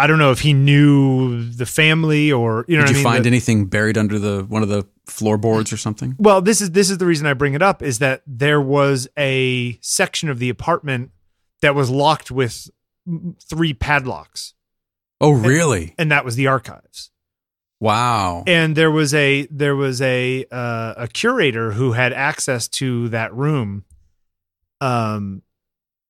[0.00, 3.02] I don't know if he knew the family or you know Did what you I
[3.02, 3.12] mean?
[3.14, 6.14] find The- anything buried under the one of the floorboards or something?
[6.20, 9.08] Well, this is this is the reason I bring it up is that there was
[9.18, 11.10] a section of the apartment
[11.62, 12.70] that was locked with
[13.50, 14.54] three padlocks,
[15.20, 15.96] Oh really?
[15.98, 17.10] and that was the archives.
[17.80, 18.42] Wow.
[18.46, 23.32] And there was a there was a uh, a curator who had access to that
[23.34, 23.84] room,
[24.80, 25.42] um,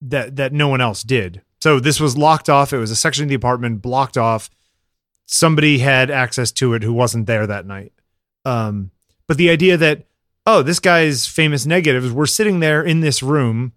[0.00, 1.42] that that no one else did.
[1.60, 2.72] So this was locked off.
[2.72, 4.48] It was a section of the apartment blocked off.
[5.26, 7.92] Somebody had access to it who wasn't there that night.
[8.44, 8.90] Um,
[9.26, 10.06] but the idea that
[10.46, 13.72] oh, this guy's famous negatives were sitting there in this room,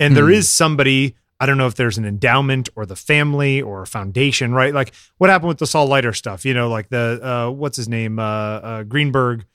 [0.00, 0.32] and there Hmm.
[0.32, 1.14] is somebody.
[1.42, 4.74] I don't know if there's an endowment or the family or a foundation, right?
[4.74, 7.88] Like what happened with the Saul Leiter stuff, you know, like the uh, what's his
[7.88, 9.46] name, uh, uh, Greenberg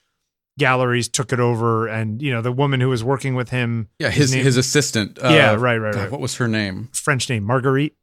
[0.58, 4.10] Galleries took it over, and you know the woman who was working with him, yeah,
[4.10, 5.20] his name- his assistant.
[5.22, 6.88] uh, yeah, right, right, God, right, What was her name?
[6.94, 7.94] French name, Marguerite,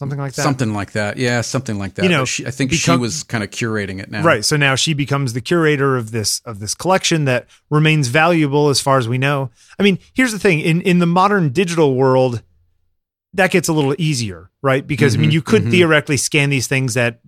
[0.00, 0.42] something like that.
[0.42, 1.18] Something like that.
[1.18, 2.02] Yeah, something like that.
[2.04, 4.22] You know, she, I think she was kind of curating it now.
[4.22, 4.44] Right.
[4.44, 8.80] So now she becomes the curator of this of this collection that remains valuable as
[8.80, 9.50] far as we know.
[9.78, 12.42] I mean, here's the thing: in in the modern digital world,
[13.34, 14.86] that gets a little easier, right?
[14.86, 15.70] Because I mean, Mhm, you could mhm.
[15.70, 17.20] theoretically scan these things at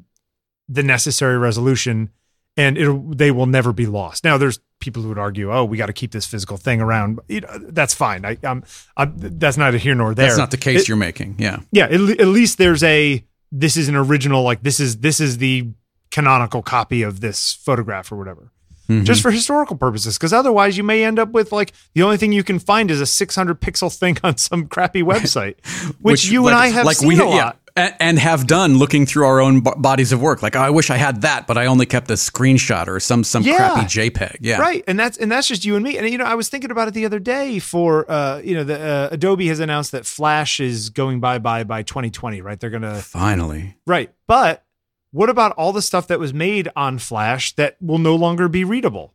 [0.68, 2.09] the necessary resolution,
[2.57, 4.25] and it they will never be lost.
[4.25, 7.20] Now, there's people who would argue, "Oh, we got to keep this physical thing around."
[7.28, 8.26] You know, that's fine.
[8.26, 8.62] I, I'm,
[8.99, 10.26] I'm, that's neither here nor there.
[10.26, 11.37] That's not the case It- you're making.
[11.39, 11.61] Yeah.
[11.72, 15.39] yeah at, at least there's a this is an original like this is this is
[15.39, 15.68] the
[16.11, 18.51] canonical copy of this photograph or whatever
[18.89, 19.05] Mhm.
[19.05, 22.33] just for historical purposes because otherwise you may end up with like the only thing
[22.33, 25.55] you can find is a 600 pixel thing on some crappy website
[26.01, 28.77] which, you and i have like seen we, a lot yeah, a- and have done
[28.79, 30.43] looking through our own bo- bodies of work.
[30.43, 33.25] Like, oh, I wish I had that, but I only kept a screenshot or some
[33.25, 33.57] some Yeah.
[33.57, 34.37] crappy JPEG.
[34.41, 34.59] Yeah.
[34.61, 36.70] right and that's and that's just you and me and you know i was thinking
[36.70, 40.05] about it the other day for uh you know the uh, adobe has announced that
[40.05, 43.77] flash is going bye bye by 2020 right they're gonna Finally.
[43.87, 44.11] Right.
[44.27, 44.64] But
[45.12, 48.64] what about all the stuff that was made on Flash that will no longer be
[48.64, 49.12] readable?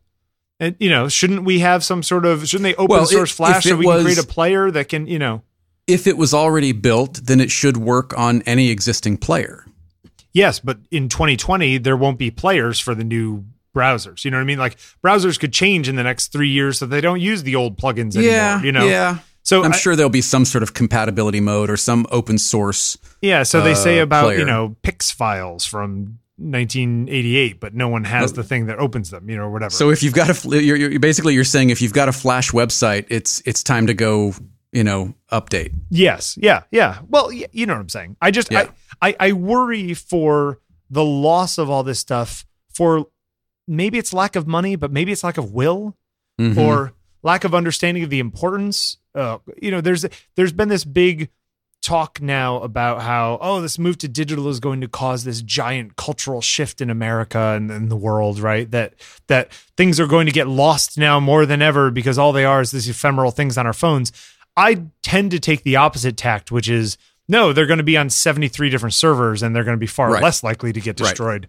[0.60, 3.36] And you know, shouldn't we have some sort of shouldn't they open Well, source if-
[3.36, 5.42] Flash so we was- can create a player that can, you know,
[5.88, 9.64] If it was already built, then it should work on any existing player.
[10.32, 14.24] yes, but in 2020 there won't be players for the new browsers.
[14.24, 14.58] You know what I mean?
[14.58, 17.76] Like browsers could change in the next 3 years so they don't use the old
[17.78, 18.62] plugins anymore, yeah.
[18.62, 18.86] you know.
[18.86, 19.18] Yeah.
[19.42, 22.98] So I'm I- sure there'll be some sort of compatibility mode or some open source.
[23.22, 24.38] Yeah, so they say uh, about, player.
[24.40, 29.28] you know, Pix files from 1988, but no one has the thing that opens them,
[29.28, 29.70] you know, or whatever.
[29.70, 32.50] So if you've got a, you're, you're basically you're saying if you've got a Flash
[32.52, 34.34] website, it's it's time to go,
[34.72, 35.72] you know, update.
[35.90, 36.36] Yes.
[36.40, 36.62] Yeah.
[36.70, 36.98] Yeah.
[37.08, 38.16] Well, you know what I'm saying.
[38.20, 38.70] I just Yeah.
[39.00, 40.58] I, I I worry for
[40.90, 43.06] the loss of all this stuff for
[43.66, 45.96] maybe it's lack of money, but maybe it's lack of will
[46.40, 46.56] Mhm.
[46.56, 46.92] or
[47.22, 48.96] lack of understanding of the importance.
[49.14, 50.04] Uh, you know, there's
[50.36, 51.30] there's been this big
[51.80, 55.96] talk now about how oh this move to digital is going to cause this giant
[55.96, 58.70] cultural shift in America and in the world, right?
[58.70, 58.94] That
[59.28, 62.60] that things are going to get lost now more than ever because all they are
[62.60, 64.12] is these ephemeral things on our phones.
[64.58, 66.96] I tend to take the opposite tact, which is
[67.28, 70.10] no, they're going to be on 73 different servers and they're going to be far
[70.10, 70.22] Right.
[70.22, 71.08] less likely to get Right.
[71.10, 71.48] destroyed.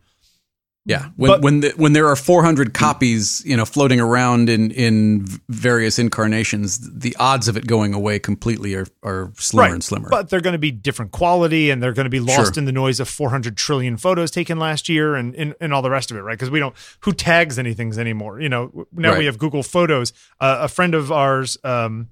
[0.85, 4.71] Yeah, when But- when the, when there are 400 copies, you know, floating around in
[4.71, 10.09] in various incarnations, the odds of it going away completely are are slimmer and slimmer.
[10.09, 12.61] But they're going to be different quality and they're going to be lost Sure.
[12.61, 15.91] in the noise of 400 trillion photos taken last year and, and, and all the
[15.91, 16.37] rest of it, right?
[16.37, 18.39] Because we don't, who tags anything anymore?
[18.41, 20.11] You know, now we have Google Photos.
[20.39, 22.07] Uh, a friend of ours um,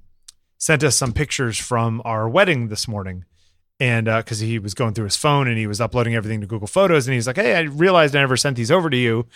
[0.58, 3.26] sent us some pictures from our wedding this morning.
[3.80, 6.48] And uh, because he was going through his phone and he was uploading everything to
[6.48, 9.28] Google Photos, and he's like, Hey, I realized I never sent these over to you.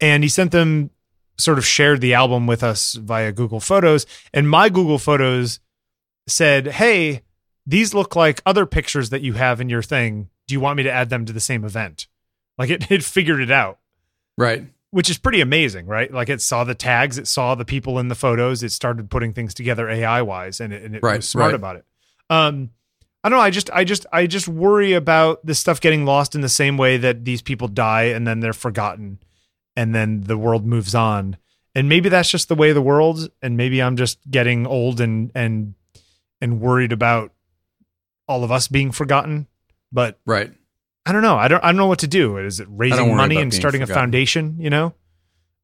[0.00, 0.90] And he sent them,
[1.38, 4.04] sort of shared the album with us via Google Photos.
[4.34, 5.60] And my Google Photos
[6.26, 7.22] said, Hey,
[7.64, 10.30] these look like other pictures that you have in your thing.
[10.46, 12.06] Do you want me to add them to the same event?
[12.58, 13.78] Like it, it figured it out,
[14.36, 14.64] right.
[14.96, 16.10] Which is pretty amazing, right?
[16.10, 19.34] Like it saw the tags, it saw the people in the photos, it started putting
[19.34, 21.54] things together AI wise, and it, and it Right, was smart right.
[21.54, 21.84] about it.
[22.30, 22.70] Um,
[23.22, 23.42] I don't know.
[23.42, 26.78] I just, I just, I just worry about this stuff getting lost in the same
[26.78, 29.18] way that these people die and then they're forgotten.
[29.76, 31.36] and then the world moves on.
[31.74, 35.30] And maybe that's just the way the world, and maybe I'm just getting old and
[35.34, 35.74] and
[36.40, 37.32] and worried about
[38.26, 39.46] all of us being forgotten.
[39.92, 40.54] But Right.
[41.06, 41.36] I don't know.
[41.36, 41.62] I don't.
[41.62, 42.36] I don't know what to do.
[42.38, 44.56] Is it raising money and starting a foundation?
[44.58, 44.94] You know,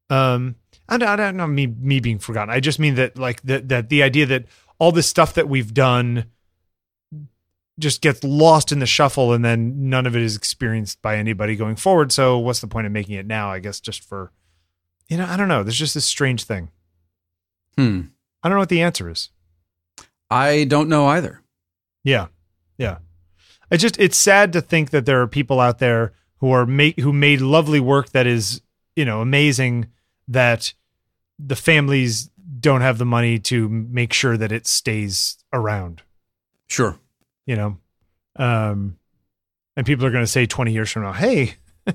[0.09, 0.55] um,
[0.89, 2.51] I don't, I don't know me me being forgotten.
[2.55, 4.47] I just mean that like that that the idea that
[4.79, 6.27] all this stuff that we've done
[7.79, 11.57] just gets lost in the shuffle, and then none of it is experienced by anybody
[11.57, 12.13] going forward.
[12.13, 13.51] So what's the point of making it now?
[13.51, 14.31] I guess just for
[15.09, 15.63] you know, I don't know.
[15.63, 16.71] There's just this strange thing.
[17.77, 18.01] Hmm.
[18.43, 19.31] I don't know what the answer is.
[20.31, 21.43] I don't know either.
[22.05, 22.29] Yeah.
[22.79, 22.99] Yeah.
[23.73, 27.01] It just it's sad to think that there are people out there who are make
[27.01, 28.61] who made lovely work that is,
[28.95, 29.87] you know, amazing
[30.29, 30.75] that
[31.39, 36.03] the families don't have the money to make sure that it stays around,
[36.69, 36.99] Sure.
[37.47, 37.79] you know.
[38.37, 38.99] Um
[39.77, 41.55] and people are going to say 20 years from now, "Hey,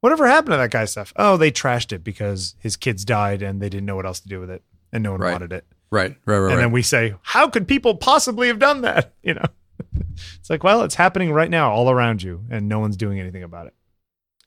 [0.00, 3.60] whatever happened to that guy's stuff?" Oh, they trashed it because his kids died and
[3.60, 4.62] they didn't know what else to do with it
[4.92, 5.32] and no one Right.
[5.32, 5.64] wanted it.
[5.90, 6.16] Right.
[6.24, 6.38] Right.
[6.38, 6.48] Right.
[6.50, 6.62] and right.
[6.62, 9.44] then we say, "How could people possibly have done that?" You know,
[10.38, 13.42] it's like, well, it's happening right now, all around you, and no one's doing anything
[13.42, 13.74] about it.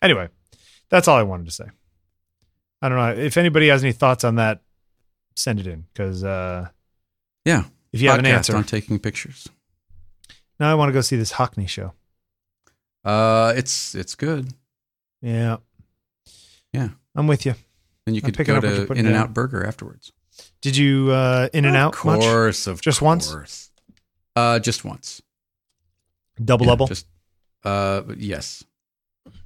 [0.01, 0.29] Anyway,
[0.89, 1.65] that's all I wanted to say.
[2.81, 4.61] I don't know if anybody has any thoughts on that.
[5.35, 6.69] Send it in because uh,
[7.43, 7.63] yeah.
[7.91, 9.49] if you have an Podcast answer, on taking pictures.
[10.59, 11.93] now I want to go see this Hockney show.
[13.03, 14.53] Uh, it's it's good.
[15.21, 15.57] Yeah,
[16.73, 16.89] Yeah.
[17.15, 17.55] I'm with you.
[18.07, 19.15] And you I'm could go up to In and.
[19.15, 20.11] Out Burger afterwards.
[20.61, 22.21] Did you uh, in and out Of much?
[22.21, 23.71] course, of Just once?
[24.35, 25.21] Uh, just once.
[26.43, 27.07] Double Yeah, double Just
[27.63, 28.63] uh, yes,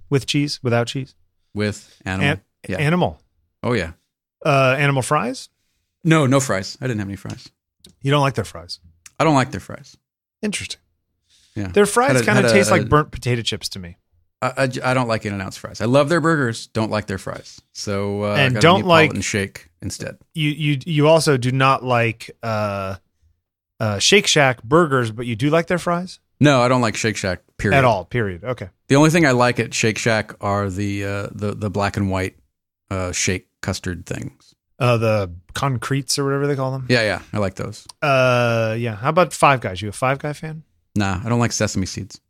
[0.10, 1.16] with cheese, without cheese,
[1.54, 2.30] with animal.
[2.32, 2.78] An- yeah.
[2.78, 3.20] animal,
[3.64, 3.92] oh yeah.
[4.46, 5.50] uh, animal fries.
[6.04, 6.78] No, no fries.
[6.82, 7.50] I didn't have any fries.
[8.02, 8.80] You don't like their fries.
[9.20, 9.98] I don't like their fries.
[10.42, 10.80] Interesting.
[11.56, 11.68] Yeah.
[11.68, 13.98] Their fries kind of taste a- like burnt potato chips to me.
[14.42, 15.82] I I don't like In and Out's fries.
[15.82, 16.68] I love their burgers.
[16.68, 17.60] Don't like their fries.
[17.74, 20.18] So uh, I And don't like- Neapolitan shake instead.
[20.34, 22.96] You you you also do not like uh,
[23.82, 27.18] uh, Shake Shack burgers, but you do like their fries No, I don't like Shake
[27.18, 27.42] Shack.
[27.58, 27.78] Period.
[27.78, 28.06] at all.
[28.06, 28.44] Period.
[28.44, 28.70] Okay.
[28.88, 32.10] The only thing I like at Shake Shack are the uh, the the black and
[32.10, 32.38] white
[32.90, 34.56] uh, shake custard things.
[34.80, 36.86] Uh, the concretes or whatever they call them.
[36.88, 37.86] Yeah, yeah, I like those.
[38.02, 38.96] Uh, yeah.
[38.96, 39.82] How about Five Guys?
[39.82, 40.64] You a Five Guy fan?
[40.96, 42.22] Nah, I don't like sesame seeds.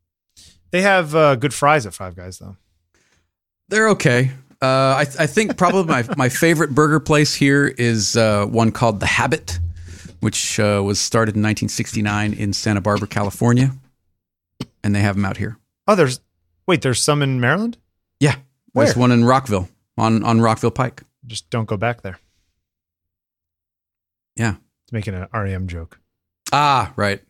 [0.72, 2.57] They have uh, good fries at Five Guys though.
[3.70, 4.32] They're okay.
[4.62, 8.99] Uh, I, I think probably my, my favorite burger place here is uh, one called
[8.99, 9.60] The Habit,
[10.20, 13.72] which uh, was started in 1969 in Santa Barbara, California,
[14.84, 15.57] and they have them out here.
[15.88, 16.19] Oh, there's
[16.67, 17.77] wait, there's some in Maryland.
[18.19, 18.36] Yeah,
[18.73, 21.03] there's one in Rockville on on Rockville Pike.
[21.27, 22.19] Just don't go back there.
[24.36, 24.55] Yeah.
[24.86, 25.99] It's making an REM joke.
[26.53, 27.21] Ah, right.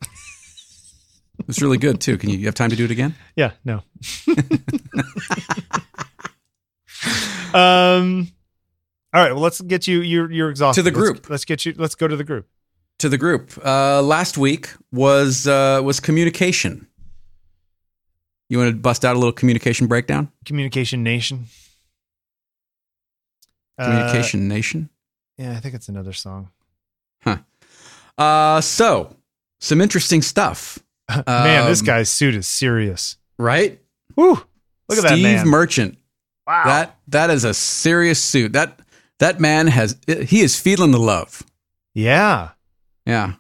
[1.40, 2.18] It was really good too.
[2.18, 3.16] Can you, you have time to do it again?
[3.36, 3.52] Yeah.
[3.66, 3.82] No.
[7.54, 8.28] um.
[9.12, 9.32] All right.
[9.34, 10.02] Well, let's get you.
[10.02, 10.84] You're you're exhausted.
[10.84, 11.30] To the Let's- group.
[11.30, 11.74] let's get you.
[11.78, 12.48] Let's go to the group.
[13.00, 13.52] To the group.
[13.66, 16.88] Uh, last week was uh, was communication.
[18.50, 20.32] You want to bust out a little communication breakdown?
[20.46, 21.46] Communication Nation.
[23.78, 24.90] Uh, Communication Nation.
[25.38, 26.50] yeah, I think it's another song.
[27.24, 27.38] Huh.
[28.18, 29.16] Uh, so
[29.60, 30.80] some interesting stuff,
[31.28, 33.18] man, this Um, guy's suit is serious.
[33.38, 33.80] right?
[34.16, 34.32] Woo!
[34.90, 35.46] Look at that Steve.
[35.46, 35.98] Merchant.
[36.48, 36.64] wow.
[36.66, 38.54] That that is a serious suit.
[38.54, 38.80] That
[39.20, 41.44] that man has he is feeling the love.
[41.94, 42.50] yeah.
[43.06, 43.34] Yeah.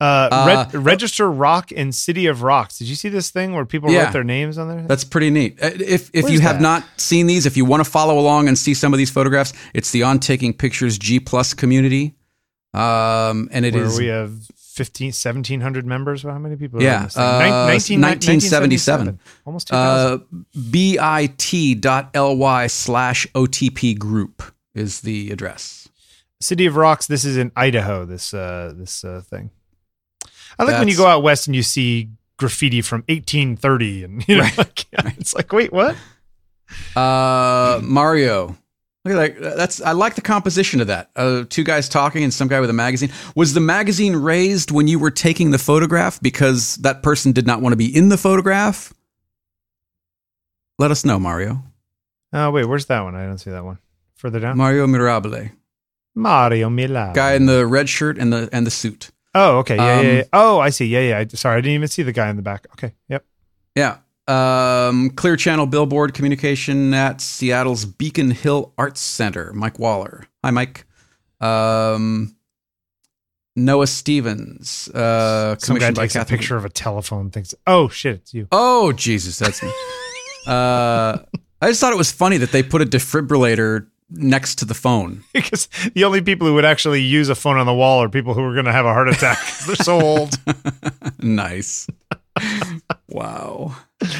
[0.00, 2.78] Uh, Uh, Reg- Register Rock and City of Rocks.
[2.78, 4.04] Did you see this thing where people Yeah.
[4.04, 4.84] write their names on there?
[4.88, 5.58] That's pretty neat.
[5.62, 6.62] Uh, If if Where's you have that?
[6.62, 9.52] not seen these, if you want to follow along and see some of these photographs,
[9.74, 12.14] it's the On Taking Pictures G Plus community.
[12.72, 16.22] Um, and it where is we have 15, 1,700 members.
[16.24, 16.78] Well, how many people?
[16.80, 17.22] are Yeah, on this thing?
[17.24, 19.18] uh, Nin- 19 1977.
[19.44, 20.20] Almost 2,000.
[20.22, 24.42] uh, bit.ly slash OTP group
[24.74, 25.88] is the address.
[26.40, 27.06] City of Rocks.
[27.06, 28.06] This is in Idaho.
[28.06, 29.50] This uh, this uh, thing.
[30.60, 34.36] I like when you go out west and you see graffiti from 1830, and you
[34.36, 34.58] know, Right.
[34.58, 35.96] like, yeah, it's like, wait, what?
[36.94, 38.56] Uh, Mario.
[39.04, 39.56] Look at that.
[39.56, 41.10] That's I like the composition of that.
[41.16, 43.10] Uh, two guys talking and some guy with a magazine.
[43.34, 47.62] Was the magazine raised when you were taking the photograph because that person did not
[47.62, 48.92] want to be in the photograph?
[50.78, 51.62] Let us know, Mario.
[52.32, 53.14] Oh, wait, where's that one?
[53.14, 53.78] I don't see that one.
[54.16, 54.58] Further down.
[54.58, 55.52] Mario Mirabile,
[56.14, 57.14] Mario Milano.
[57.14, 59.10] guy in the red shirt and the and the suit.
[59.34, 59.76] Oh, okay.
[59.76, 60.22] Yeah, Um, yeah, yeah.
[60.32, 60.86] Oh, I see.
[60.86, 61.24] Yeah, yeah.
[61.28, 62.66] Sorry, I didn't even see the guy in the back.
[62.72, 62.94] Okay.
[63.08, 63.24] Yep.
[63.76, 63.98] Yeah.
[64.26, 69.52] Um, Clear Channel Billboard Communication at Seattle's Beacon Hill Arts Center.
[69.52, 70.26] Mike Waller.
[70.44, 70.84] Hi, Mike.
[71.40, 72.36] Um,
[73.56, 74.88] Noah Stevens.
[74.88, 77.30] Uh, Some guy takes a picture of a telephone.
[77.30, 78.46] Thinks, oh shit, it's you.
[78.52, 79.68] Oh Jesus, that's me.
[80.46, 81.18] uh,
[81.62, 85.22] I just thought it was funny that they put a defibrillator next to the phone.
[85.32, 88.34] because the only people who would actually use a phone on the wall are people
[88.34, 90.34] who are going to have a heart attack they're so old.
[91.20, 91.86] nice.
[93.08, 93.76] wow.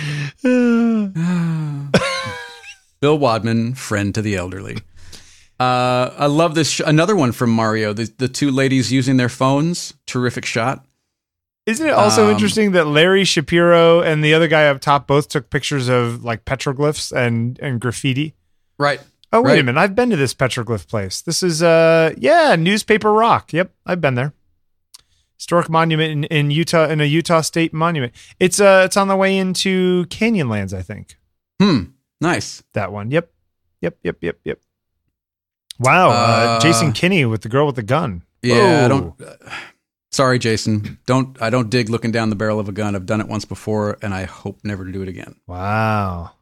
[3.01, 4.76] Bill Wadman, friend to the elderly.
[5.59, 6.70] Uh, I love this.
[6.70, 7.93] Sh- another one from Mario.
[7.93, 9.95] The, the two ladies using their phones.
[10.07, 10.84] Terrific shot.
[11.66, 15.28] Isn't it also Um, interesting that Larry Shapiro and the other guy up top both
[15.28, 18.34] took pictures of like petroglyphs and and graffiti?
[18.78, 19.01] Right.
[19.33, 21.20] Oh wait a minute, I've been to this petroglyph place.
[21.22, 23.53] This is uh yeah, Newspaper Rock.
[23.53, 24.33] Yep, I've been there.
[25.39, 28.12] Historic monument in, in Utah in a Utah state monument.
[28.41, 31.16] It's uh it's on the way into Canyonlands, I think.
[31.61, 31.83] Hmm.
[32.20, 32.62] Nice.
[32.74, 33.11] That one.
[33.11, 33.31] Yep.
[33.81, 34.61] Yep, yep, yep, yep.
[35.78, 38.22] Wow, uh, Uh, Jason Kinney with the girl with the gun.
[38.43, 38.57] Yeah.
[38.57, 38.85] Whoa.
[38.85, 39.20] I don't.
[39.22, 39.37] Uh,
[40.11, 40.99] sorry, Jason.
[41.07, 41.41] Don't.
[41.41, 42.95] I don't dig looking down the barrel of a gun.
[42.95, 45.37] I've done it once before, and I hope never to do it again.
[45.47, 46.33] Wow.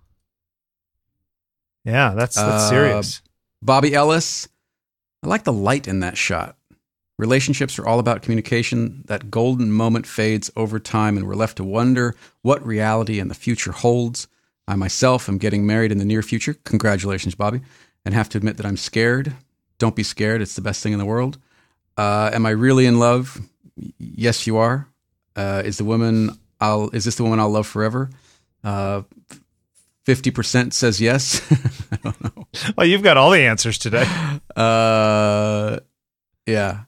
[1.89, 3.23] Yeah, that's that's Uh, serious.
[3.63, 4.47] Bobby Ellis.
[5.23, 6.57] I like the light in that shot.
[7.19, 9.03] Relationships are all about communication.
[9.07, 13.35] That golden moment fades over time, and we're left to wonder what reality and the
[13.35, 14.29] future holds.
[14.69, 16.55] I myself am getting married in the near future.
[16.65, 17.63] Congratulations, Bobby.
[18.05, 19.33] And have to admit that I'm scared.
[19.79, 20.43] Don't be scared.
[20.43, 21.39] It's the best thing in the world.
[21.97, 23.41] Uh, am I really in love?
[23.99, 24.87] Yes, you are.
[25.35, 28.11] Uh, is the woman I'll is this the woman I'll love forever?
[28.63, 29.03] Uh,
[30.09, 31.43] Fifty percent says yes.
[31.93, 32.47] I don't know.
[32.79, 34.07] Well, you've got all the answers today.
[34.57, 35.81] Uh,
[36.47, 36.85] yeah.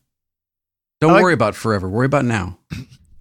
[1.02, 1.86] Don't like- worry about forever.
[1.86, 2.56] Worry about now.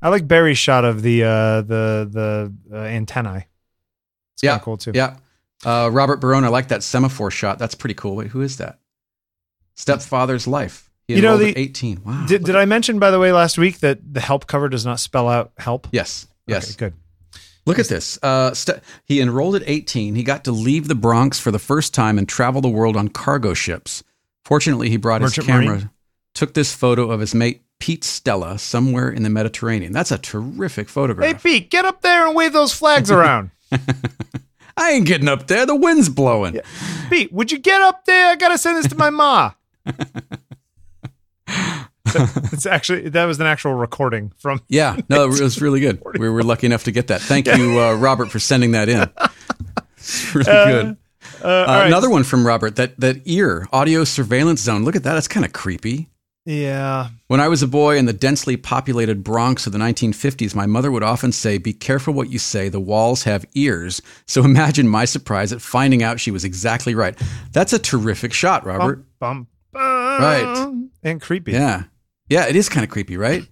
[0.02, 3.48] I like Barry's shot of the uh the the uh, antennae.
[4.36, 4.92] It's Yeah, kind of cool too.
[4.96, 5.18] Yeah.
[5.66, 7.60] Uh, Robert Barone, I like that semaphore shot.
[7.60, 8.16] That's pretty cool.
[8.16, 8.80] Wait, who is that?
[9.76, 10.90] Stepfather's life.
[11.10, 12.04] He You know, the- 18.
[12.06, 12.26] Wow.
[12.26, 15.02] Did, did I mention by the way last week that the help cover does not
[15.02, 15.90] spell out help?
[15.92, 16.26] yes.
[16.48, 16.70] Yes.
[16.70, 16.94] Okay, good.
[17.66, 18.18] Look at this.
[18.24, 20.16] Uh, st- he enrolled at 18.
[20.16, 23.10] He got to leave the Bronx for the first time and travel the world on
[23.10, 24.04] cargo ships.
[24.44, 25.90] Fortunately, he brought Merchant his camera, Marine?
[26.34, 29.94] took this photo of his mate Pete Stella somewhere in the Mediterranean.
[29.94, 31.28] That's a terrific photograph.
[31.28, 31.60] Hey.
[31.60, 33.52] Pete, get up there and wave those flags around.
[34.78, 35.66] I ain't getting up there.
[35.66, 36.56] The wind's blowing.
[36.56, 36.62] Yeah.
[37.10, 38.30] Pete, would you get up there?
[38.30, 39.52] I gotta send this to my ma.
[42.54, 46.02] it's actually that was an actual recording from Yeah, no, it was really good.
[46.18, 47.22] We were lucky enough to get that.
[47.22, 49.10] Thank you, uh, Robert, for sending that in.
[49.98, 50.98] It's really good.
[51.44, 51.88] uh, Uh, right.
[51.88, 52.76] Another one from Robert.
[52.78, 54.84] That that ear audio surveillance zone.
[54.86, 55.14] Look at that.
[55.14, 56.10] That's kind of creepy.
[56.46, 57.10] Yeah.
[57.28, 60.90] When I was a boy in the densely populated Bronx of the 1950s, my mother
[60.90, 62.70] would often say, "Be careful what you say.
[62.70, 67.16] The walls have ears." So imagine my surprise at finding out she was exactly right.
[67.52, 69.06] That's a terrific shot, Robert.
[69.20, 69.82] Bum, bum,
[70.22, 70.90] Right.
[71.04, 71.52] And creepy.
[71.52, 71.84] Yeah,
[72.30, 73.46] yeah, it is kind of creepy, right?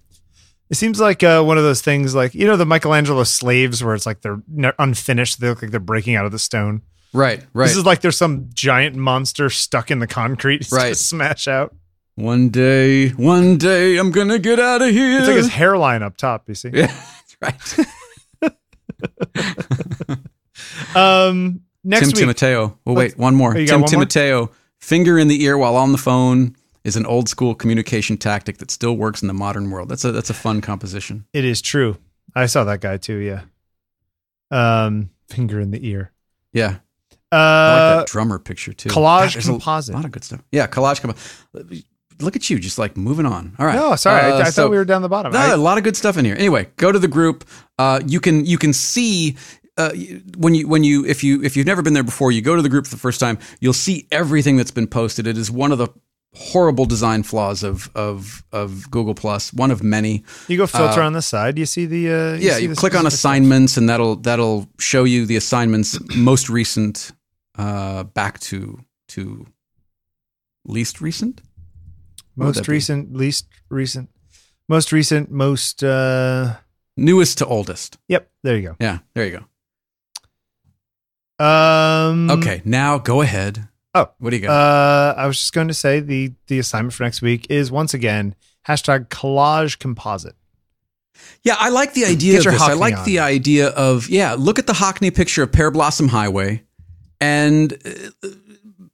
[0.70, 3.94] It seems like uh, one of those things, like you know, the Michelangelo slaves, where
[3.94, 4.40] it's like they're
[4.78, 5.40] unfinished.
[5.40, 6.82] They look like they're breaking out of the stone.
[7.14, 7.66] Right, right.
[7.66, 10.68] This is like there's some giant monster stuck in the concrete.
[10.70, 10.82] Right.
[10.82, 11.74] gonna smash out.
[12.16, 15.18] one day, one day, I'm gonna get out of here.
[15.18, 16.48] It's like his hairline up top.
[16.48, 16.70] You see.
[16.74, 16.94] Yeah,
[17.40, 17.76] right.
[20.94, 21.60] Um.
[21.84, 22.78] Next Tim week, Timoteo.
[22.84, 23.52] Well, wait, one more.
[23.52, 23.88] Oh, Tim one more?
[23.88, 24.50] Timoteo.
[24.78, 26.56] Finger in the ear while on the phone
[26.88, 29.88] is an old school communication tactic that still works in the modern world.
[29.88, 31.24] That's a that's a fun composition.
[31.32, 31.96] it is true.
[32.34, 33.18] I saw that guy too.
[33.18, 33.42] Yeah.
[34.50, 35.10] Um.
[35.28, 36.10] Finger in the ear.
[36.52, 36.76] Yeah,
[37.30, 37.96] I Uh.
[37.98, 38.88] like that drummer picture too.
[38.88, 40.40] collage there's a lot of good stuff.
[40.50, 41.84] Yeah, collage composite.
[42.20, 43.54] Look at you, just like moving on.
[43.60, 43.76] All right.
[43.76, 44.22] no, sorry.
[44.22, 45.32] I, Uh, I so- thought we were down the bottom.
[45.32, 46.34] No, I- a lot of good stuff in here.
[46.36, 47.44] Anyway, go to the group.
[47.78, 49.36] Uh, you can you can see
[49.76, 49.90] uh,
[50.36, 52.62] when you when you if you if you've never been there before, you go to
[52.62, 53.38] the group for the first time.
[53.60, 55.26] You'll see everything that's been posted.
[55.26, 55.88] It is one of the
[56.34, 59.52] horrible design flaws of of of Google Plus.
[59.52, 60.24] One of many.
[60.48, 61.58] you go filter on the side.
[61.58, 62.10] You see the.
[62.10, 63.12] Uh, yeah, see you click on specific stuff.
[63.14, 67.12] assignments, and that'll that'll show you the assignments most recent
[67.56, 68.78] uh, back to
[69.08, 69.46] to
[70.64, 71.40] least recent.
[72.34, 72.72] What would that Most be?
[72.72, 74.10] recent, least recent,
[74.68, 75.82] most recent, most.
[75.82, 76.56] uh
[76.96, 77.96] Newest to oldest.
[78.08, 78.76] Yep, there you go.
[78.80, 79.44] Yeah, there you go.
[81.38, 81.44] go.
[81.44, 82.30] Um.
[82.30, 83.67] Okay, now go ahead.
[83.94, 84.10] Oh.
[84.18, 84.50] what do you got?
[84.50, 87.94] Uh, I was just going to say the the assignment for next week is once
[87.94, 88.34] again
[88.66, 90.36] hashtag collage composite.
[91.42, 92.62] Yeah, I like the idea Get of your this.
[92.62, 93.04] I like on.
[93.04, 94.34] the idea of yeah.
[94.38, 96.62] Look at the Hockney picture of Pearblossom Highway,
[97.20, 97.72] and
[98.22, 98.28] uh,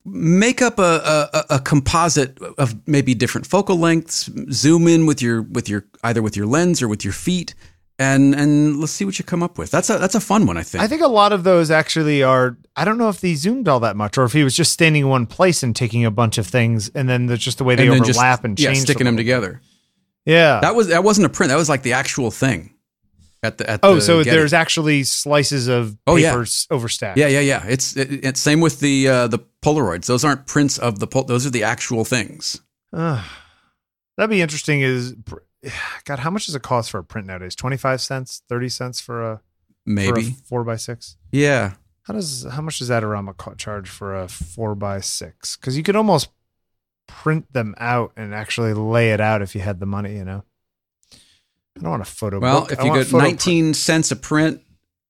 [0.06, 4.30] make up a, a a composite of maybe different focal lengths.
[4.52, 7.54] Zoom in with your with your either with your lens or with your feet,
[7.98, 9.70] and and let's see what you come up with.
[9.70, 10.56] That's a that's a fun one.
[10.56, 10.82] I think.
[10.82, 12.56] I think a lot of those actually are.
[12.76, 15.02] I don't know if they zoomed all that much, or if he was just standing
[15.02, 17.74] in one place and taking a bunch of things, and then there's just the way
[17.76, 19.60] they and overlap just and yeah, change sticking them together.
[20.26, 21.50] Yeah, That was that wasn't a print.
[21.50, 22.74] That was like the actual thing.
[23.42, 24.34] at the at Oh, the so Getty.
[24.36, 26.30] there's actually slices of Oh, yeah.
[26.30, 27.16] papers overstacked.
[27.16, 30.06] yeah yeah yeah it's it, it's same with the uh, the Polaroids.
[30.06, 32.60] Those aren't prints of the pol- those are the actual things.
[32.94, 33.22] Ugh.
[34.16, 34.80] that'd be interesting.
[34.80, 35.14] Is
[36.04, 37.54] God, how much does it cost for a print nowadays?
[37.54, 39.42] Twenty five cents, thirty cents for a for a
[39.86, 41.16] Maybe four by six.
[41.30, 41.74] yeah.
[42.04, 45.56] How does how much does co- charge for a four by six?
[45.56, 46.28] Because you could almost
[47.06, 50.16] print them out and actually lay it out if you had the money.
[50.16, 50.44] You know,
[51.12, 52.40] I don't want a photo.
[52.40, 52.42] Book.
[52.42, 52.72] Well, book.
[52.72, 54.60] if I you get photo 19 cents a print,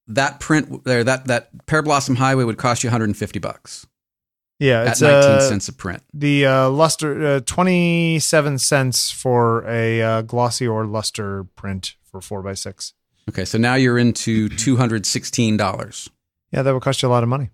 [0.06, 3.86] that print there that that Pearblossom Highway would cost you 150 bucks
[4.58, 6.02] yeah, at it's 19 uh, cents a print.
[6.12, 12.20] the uh, luster uh, twenty seven cents for a uh, glossy or luster print for
[12.20, 12.94] four by six.
[13.28, 16.08] Okay, so now you're into $216.
[16.52, 17.50] Yeah, that would cost you a lot of money.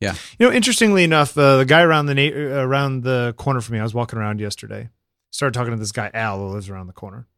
[0.00, 0.14] Yeah.
[0.38, 3.78] You know, interestingly enough, uh, the guy around the na- around the corner from me,
[3.80, 4.90] I was walking around yesterday,
[5.30, 7.28] started talking to this guy Al who lives around the corner,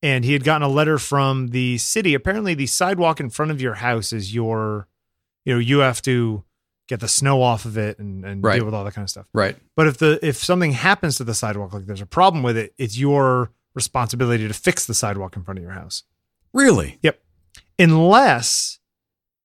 [0.00, 2.14] and he had gotten a letter from the city.
[2.14, 4.86] Apparently, the sidewalk in front of your house is your,
[5.44, 6.44] you know, you have to
[6.88, 8.56] get the snow off of it and, and Right.
[8.56, 9.26] deal with all that kind of stuff.
[9.32, 9.56] Right.
[9.76, 12.74] But if the if something happens to the sidewalk, like there's a problem with it,
[12.78, 16.02] it's your responsibility to fix the sidewalk in front of your house
[16.52, 16.98] Really?
[17.02, 17.20] Yep.
[17.78, 18.80] Unless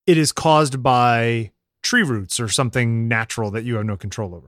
[0.08, 1.52] it is caused by
[1.82, 4.48] tree roots or something natural that you have no control over.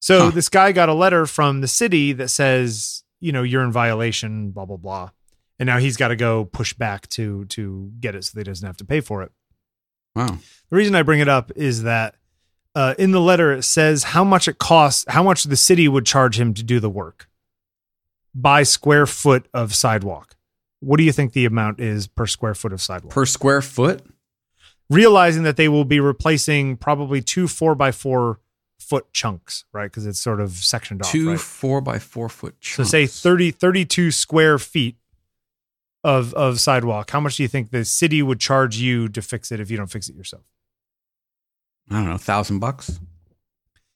[0.00, 0.30] So Huh.
[0.30, 4.50] this guy got a letter from the city that says, you know, you're in violation,
[4.50, 5.10] blah blah blah,
[5.58, 8.50] and now he's got to go push back to to get it so that he
[8.50, 9.32] doesn't have to pay for it.
[10.18, 10.38] Wow.
[10.70, 12.16] The reason I bring it up is that
[12.74, 16.04] uh, in the letter it says how much it costs, how much the city would
[16.06, 17.28] charge him to do the work
[18.34, 20.36] by square foot of sidewalk.
[20.80, 23.12] What do you think the amount is per square foot of sidewalk?
[23.12, 24.02] Per square foot?
[24.90, 28.40] realizing that they will be replacing probably two four by four
[28.78, 29.84] foot chunks, right?
[29.90, 31.10] Because it's sort of sectioned off.
[31.10, 31.40] Two right?
[31.40, 32.90] four by four foot So chunks.
[32.90, 34.96] say 30, 32 square feet
[36.04, 37.10] of of sidewalk.
[37.10, 39.76] How much do you think the city would charge you to fix it if you
[39.76, 40.44] don't fix it yourself?
[41.90, 43.00] I don't know, thousand bucks.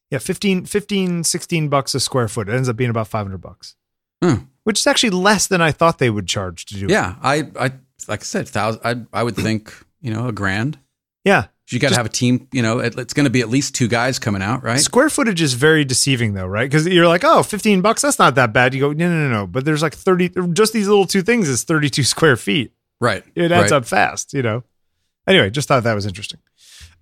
[0.09, 2.47] Yeah, 15, 15 16 bucks a square foot.
[2.49, 3.75] It ends up being about 500 bucks,
[4.21, 4.43] Hmm.
[4.63, 6.91] which is actually less than I thought they would charge to do it.
[6.91, 7.71] Yeah, I, I,
[8.07, 8.81] like I said, thousand.
[8.83, 10.77] I, I would think, you know, a grand.
[11.23, 11.47] Yeah.
[11.69, 12.47] You got to have a team.
[12.51, 14.79] You know, it's going to be at least two guys coming out, right?
[14.79, 16.69] Square footage is very deceiving though, right?
[16.69, 18.73] Because you're like, oh, 15 bucks, that's not that bad.
[18.73, 19.47] You go, no, no, no, no.
[19.47, 22.73] But there's like 30, just these little two things is 32 square feet.
[22.99, 23.23] Right.
[23.35, 23.77] it adds right.
[23.77, 24.63] up fast, you know.
[25.27, 26.39] Anyway, just thought that was interesting.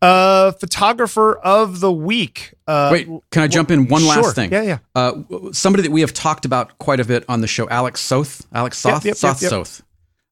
[0.01, 2.53] Uh, photographer of the week.
[2.67, 4.23] Uh, Wait, can I jump in one sure.
[4.23, 4.51] last thing?
[4.51, 4.77] Yeah, yeah.
[4.95, 5.21] Uh,
[5.51, 8.73] somebody that we have talked about quite a bit on the show, Alec Soth, Alec
[8.73, 9.49] Soth, Yep, yep, Soth, yep, yep.
[9.49, 9.83] Soth.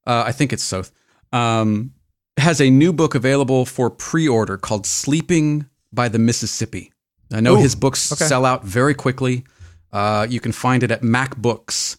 [0.07, 0.91] Uh, I think it's Soth.
[1.31, 1.93] Um,
[2.39, 6.91] has a new book available for pre-order called "Sleeping by the Mississippi."
[7.31, 8.25] I know Ooh, his books okay.
[8.25, 9.43] sell out very quickly.
[9.91, 11.97] Uh, you can find it at MACK Books,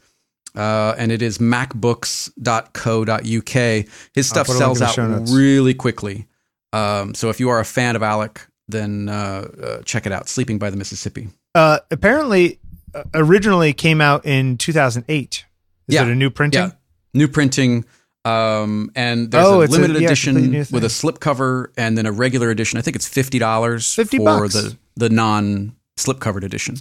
[0.57, 3.87] uh, and it is mackbooks.co.uk.
[4.15, 6.27] His stuff put a link sells out really quickly.
[6.73, 10.29] Um, so if you are a fan of Alec, then uh, uh, check it out.
[10.29, 12.61] "Sleeping by the Mississippi." Uh, apparently,
[12.95, 15.45] uh, originally came out in 2008.
[15.89, 16.03] Is Yeah.
[16.03, 16.63] it a new printing?
[16.63, 16.71] Yeah,
[17.13, 17.85] new printing.
[18.25, 21.11] Um, and there's Oh, a it's a- limited yeah, edition with a thing.
[21.13, 22.79] slipcover and then a regular edition.
[22.79, 24.53] I think it's fifty dollars for bucks.
[24.55, 26.77] the the non slipcovered edition.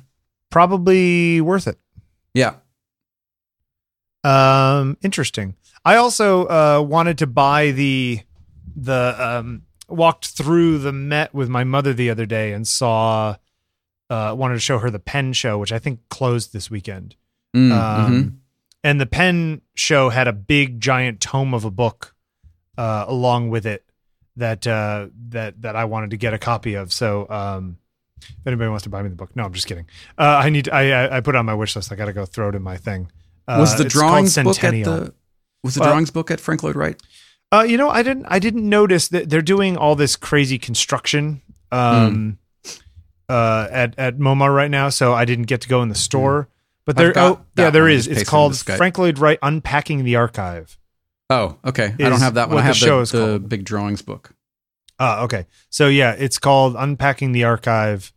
[0.52, 1.78] Probably worth it.
[2.34, 2.56] Yeah,
[4.24, 5.56] Um, interesting.
[5.86, 8.20] I also uh, wanted to buy the
[8.76, 13.36] the um, walked through the Met with my mother the other day and saw
[14.10, 17.16] uh, wanted to show her the Penn show, which I think closed this weekend.
[17.56, 18.34] Mm, Um, mhm.
[18.84, 22.16] And the Penn show had a big giant tome of a book
[22.78, 23.84] uh, along with it
[24.38, 26.94] that uh, that that I wanted to get a copy of.
[26.94, 27.78] So um,
[28.22, 29.86] if anybody wants to buy me the book, no, I'm just kidding.
[30.18, 31.92] Uh, I need I I- I put it on my wish list.
[31.92, 33.12] I got to go throw it in my thing.
[33.48, 35.14] Uh, was the drawings book at the
[35.64, 37.02] was the drawings book at Frank Lloyd Wright?
[37.52, 38.28] Uh, you know, I didn't.
[38.30, 41.42] I didn't notice that they're doing all this crazy construction
[41.72, 42.38] um,
[43.28, 44.88] uh, at at MoMA right now.
[44.90, 46.48] So I didn't get to go in the store.
[46.90, 48.08] But there, I've oh yeah, there is.
[48.08, 48.58] It's paste it in called.
[48.58, 50.80] Frank Lloyd Wright Unpacking the Archive.
[51.30, 51.94] Oh, okay.
[52.00, 52.58] I don't have that one.
[52.58, 54.32] I the have show the, is the big drawings book.
[54.98, 55.46] Ah, okay.
[55.70, 58.12] So yeah, it's called Unpacking the Archive.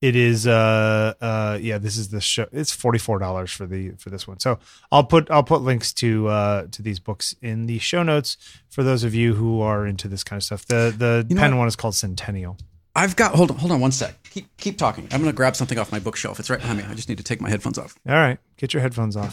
[0.00, 2.46] It is uh uh yeah, this is the show.
[2.50, 4.40] It's forty four dollars for the for this one.
[4.40, 4.58] So
[4.90, 8.38] I'll put I'll put links to uh to these books in the show notes
[8.70, 10.64] for those of you who are into this kind of stuff.
[10.64, 11.58] The the You know Penn what?
[11.58, 12.56] one is called Centennial.
[12.96, 14.14] I've got hold on, hold on one sec.
[14.34, 15.06] Keep keep talking.
[15.12, 16.40] I'm gonna grab something off my bookshelf.
[16.40, 16.84] It's right behind me.
[16.90, 17.96] I just need to take my headphones off.
[18.08, 19.32] All right, get your headphones off.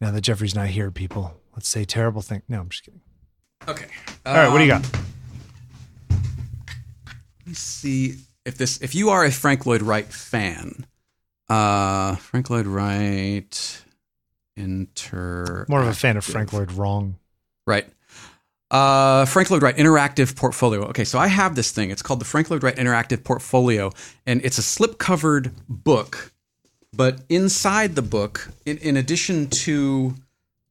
[0.00, 2.42] Now that Jeffrey's not here, people, let's say terrible thing.
[2.48, 3.00] No, I'm just kidding.
[3.68, 3.86] Okay.
[4.26, 4.82] All right, what do you got?
[6.10, 10.84] Let me see if this if you are a Frank Lloyd Wright fan.
[11.48, 13.84] Uh Frank Lloyd Wright
[14.56, 17.18] inter More of a fan of Frank Lloyd Wrong.
[17.68, 17.86] Right.
[18.70, 20.82] Uh, Frank Lloyd Wright Interactive Portfolio.
[20.86, 21.90] Okay, so I have this thing.
[21.90, 23.92] It's called the Frank Lloyd Wright Interactive Portfolio,
[24.26, 26.32] and it's a slip-covered book.
[26.92, 30.14] But inside the book, in, in addition to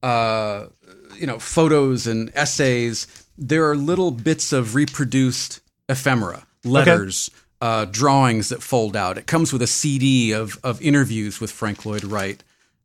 [0.03, 0.67] uh,
[1.15, 3.07] you know photos and essays,
[3.37, 7.31] there are little bits of reproduced ephemera, letters,
[7.61, 9.17] uh, drawings that fold out.
[9.17, 12.43] It comes with a CD of of interviews with Frank Lloyd Wright,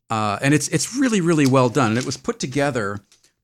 [0.08, 1.90] uh, and it's it's really really well done.
[1.90, 3.00] And it was put together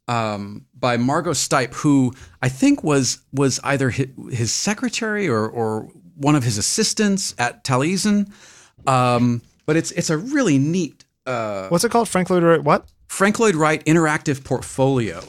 [0.09, 2.13] um, by Margo Stipe, who
[2.43, 7.65] I think was was either his, his secretary or or one of his assistants at
[7.65, 8.31] Taliesin.
[8.87, 12.09] Um, but it's it's a really neat uh, What's it called?
[12.09, 12.63] Frank Lloyd Wright.
[12.63, 12.87] What?
[13.09, 15.23] Frank Lloyd Wright interactive portfolio.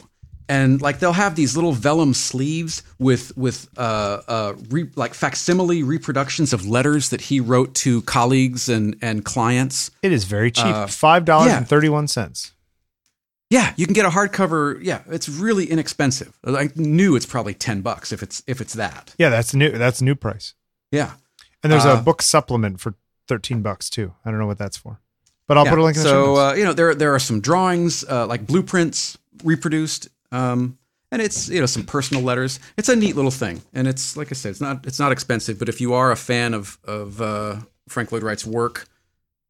[0.50, 5.82] And like they'll have these little vellum sleeves with with uh, uh, re, like facsimile
[5.82, 9.90] reproductions of letters that he wrote to colleagues and and clients.
[10.02, 10.64] It is very cheap.
[10.64, 11.58] Uh, Five dollars yeah.
[11.58, 12.54] and thirty one cents.
[13.50, 14.78] Yeah, you can get a hardcover.
[14.82, 16.38] Yeah, it's really inexpensive.
[16.44, 19.14] I knew it's probably ten bucks if it's if it's that.
[19.18, 19.70] Yeah, that's new.
[19.70, 20.54] That's new price.
[20.92, 21.12] Yeah.
[21.62, 22.94] And there's Uh, a book supplement for
[23.26, 24.12] thirteen bucks too.
[24.24, 25.00] I don't know what that's for,
[25.46, 25.70] but I'll Yeah.
[25.70, 28.04] put a link in the show so uh, you know there there are some drawings
[28.04, 30.76] uh, like blueprints reproduced, um,
[31.10, 32.60] and it's you know some personal letters.
[32.76, 35.58] It's a neat little thing, and it's like I said, it's not it's not expensive.
[35.58, 37.56] But if you are a fan of of uh,
[37.88, 38.86] Frank Lloyd Wright's work,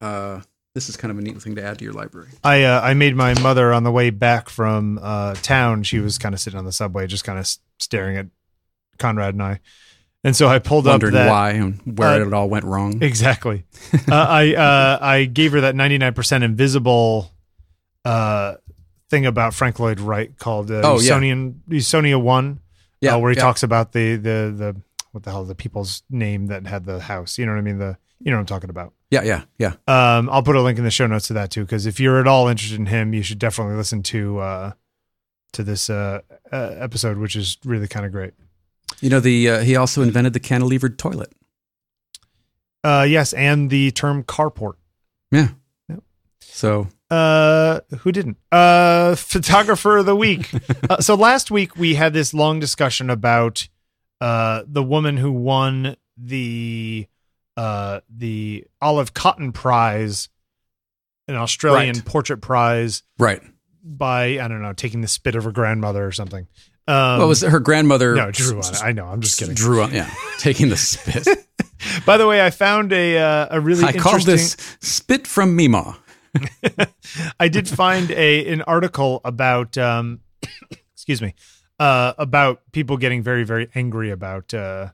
[0.00, 0.42] uh,
[0.78, 2.28] this is kind of a neat thing to add to your library.
[2.44, 5.82] I uh, I made my mother on the way back from uh, town.
[5.82, 7.48] She was kind of sitting on the subway, just kind of
[7.80, 8.26] staring at
[8.96, 9.60] Conrad and I.
[10.22, 13.02] And so I pulled Wondering up that why and where uh, it all went wrong.
[13.02, 13.64] exactly.
[14.08, 17.32] uh, I uh, I gave her that ninety nine percent invisible
[18.04, 18.54] uh,
[19.10, 21.10] thing about Frank Lloyd Wright called uh, Oh, yeah.
[21.10, 22.60] Usonian Usonia One.
[23.00, 23.42] Yeah, uh, where he yeah.
[23.42, 24.76] talks about the the the
[25.10, 27.36] what the hell the people's name that had the house.
[27.36, 27.78] You know what I mean?
[27.78, 28.92] The you know what I'm talking about.
[29.10, 29.72] Yeah, yeah, yeah.
[29.86, 32.20] Um, I'll put a link in the show notes to that too, because if you're
[32.20, 34.72] at all interested in him, you should definitely listen to uh,
[35.52, 36.20] to this uh,
[36.52, 38.34] uh, episode, which is really kind of great.
[39.00, 41.32] You know the uh, he also invented the cantilevered toilet.
[42.84, 44.74] Uh, yes, and the term carport.
[45.30, 45.48] Yeah.
[45.88, 46.02] Yep.
[46.40, 48.36] So Uh, who didn't?
[48.52, 50.50] Uh, photographer of the week.
[50.90, 53.68] uh, so last week we had this long discussion about
[54.20, 57.06] uh the woman who won the
[57.58, 60.28] uh the Olive Cotton Prize,
[61.26, 62.04] an Australian Right.
[62.04, 63.42] portrait prize right.
[63.82, 66.46] by I don't know taking the spit of her grandmother or something.
[66.86, 68.14] Um, Well, was it her grandmother?
[68.14, 68.82] no drew on it.
[68.82, 69.06] I know.
[69.06, 69.54] I'm just kidding.
[69.54, 70.08] Drew on, yeah,
[70.38, 71.26] taking the spit.
[72.06, 75.98] By the way, I found a uh, a really I call this spit from Mima.
[77.40, 80.20] I did find a an article about um
[80.94, 81.34] excuse me
[81.80, 84.90] uh about people getting very very angry about uh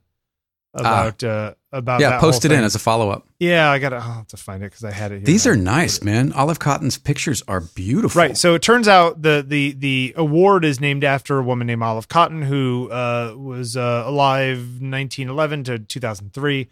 [0.74, 2.10] about uh about Ah.
[2.10, 3.26] Yeah, post it in as a follow up.
[3.38, 5.24] yeah I gotta I'll have to find it because I had it here.
[5.26, 6.32] These are nice, man.
[6.32, 8.18] Olive Cotton's pictures are beautiful.
[8.20, 8.36] Right.
[8.36, 12.08] So it turns out the the the award is named after a woman named Olive
[12.08, 16.68] Cotton who uh, was uh, alive 1911 to 2003,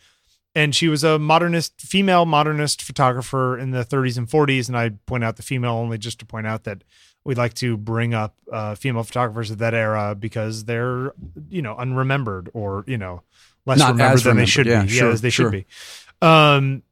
[0.55, 4.69] and she was a modernist, female modernist photographer in the 30s and 40s.
[4.69, 6.83] And I point out the female only just to point out that
[7.25, 11.13] we'd like to bring up uh, female photographers of that era because they're
[11.49, 13.23] you know unremembered or you know
[13.67, 14.89] less Not remembered than they should Yeah, be.
[14.89, 15.47] sure, yeah, as they sure.
[15.47, 16.27] should be.
[16.27, 16.83] Um,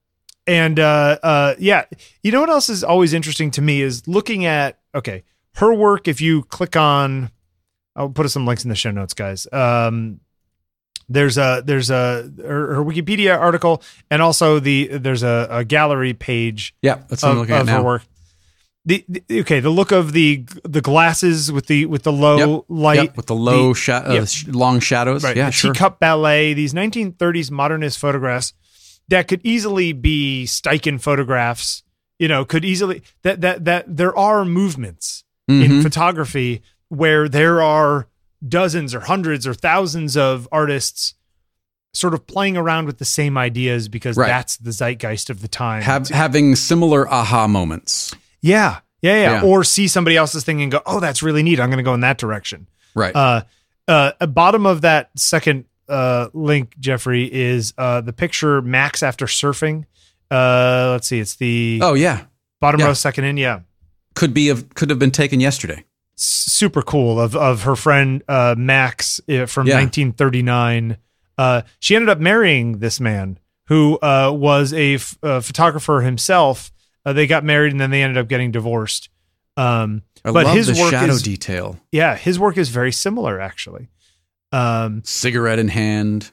[0.47, 1.85] and uh, uh, yeah,
[2.23, 5.23] you know what else is always interesting to me is looking at okay
[5.55, 6.09] her work.
[6.09, 7.31] If you click on,
[7.95, 9.47] I'll put some links in the show notes, guys.
[9.53, 10.21] Um,
[11.09, 16.15] there's a there's a her, her Wikipedia article and also the there's a, a gallery
[16.15, 18.03] page Yeah, that's what I'm looking at of her work.
[18.87, 22.65] The, the- okay, the look of the the glasses with the with the low Yep,
[22.69, 25.23] light Yep, with the low, the- sha- uh, sh- long shadows.
[25.23, 25.73] right, Yeah, the sure.
[25.73, 28.55] teacup ballet, these 1930s modernist photographs
[29.09, 31.83] that could easily be Steichen photographs.
[32.19, 35.83] You know, could easily that that that there are movements in Mhm.
[35.83, 38.07] photography where there are
[38.47, 41.15] dozens or hundreds or thousands of artists
[41.93, 44.29] sort of playing around with the same ideas because Right.
[44.29, 45.83] that's the zeitgeist of the time.
[45.83, 48.15] Have, having similar aha moments.
[48.41, 49.43] Yeah, yeah, yeah, Yeah.
[49.49, 51.61] Or see somebody else's thing and go, "Oh, that's really neat.
[51.61, 53.15] I'm going to go in that direction." Right.
[53.15, 53.43] Uh,
[53.89, 59.85] uh, bottom of that second uh, link, Jeffrey, is uh, the picture Max after surfing.
[60.31, 62.25] Uh, let's see, it's the oh yeah,
[62.61, 62.87] bottom yeah.
[62.87, 63.37] row second in.
[63.37, 63.61] Yeah,
[64.15, 65.85] could be of could have been taken yesterday.
[66.15, 69.77] Super cool of of her friend uh, Max uh, from Yeah.
[69.81, 70.99] 1939.
[71.39, 73.39] Uh, she ended up marrying this man
[73.69, 76.71] who uh, was a, f- a photographer himself.
[77.11, 79.09] Uh, they got married and then they ended up getting divorced.
[79.57, 81.79] Um, I But love his the work shadow is- detail.
[81.93, 83.89] yeah, his work is very similar actually.
[84.53, 86.31] Um, Cigarette in hand.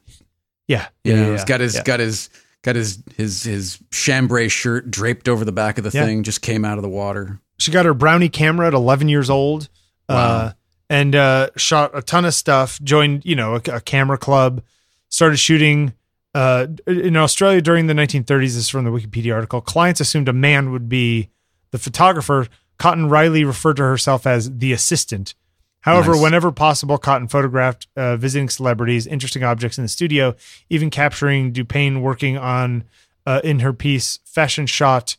[0.68, 1.84] yeah, You yeah, know, yeah, he's got his yeah.
[1.84, 2.30] got his
[2.64, 6.24] got his his his chambray shirt draped over the back of the thing.
[6.24, 7.40] Just came out of the water.
[7.60, 9.70] She got her brownie camera at 11 years old.
[10.10, 10.52] Uh,
[10.90, 12.80] and uh, shot a ton of stuff.
[12.82, 14.62] Joined, you know, a, a camera club.
[15.10, 15.94] Started shooting
[16.34, 18.42] uh, in Australia during the 1930s.
[18.42, 19.62] This is from the Wikipedia article.
[19.62, 21.30] Clients assumed a man would be
[21.72, 22.48] the photographer.
[22.78, 25.34] Cotton Riley referred to herself as the assistant.
[25.82, 26.22] However, Nice.
[26.22, 30.36] whenever possible, Cotton photographed uh, visiting celebrities, interesting objects in the studio,
[30.70, 32.84] even capturing Dupain working on
[33.26, 35.18] uh, in her piece "Fashion Shot."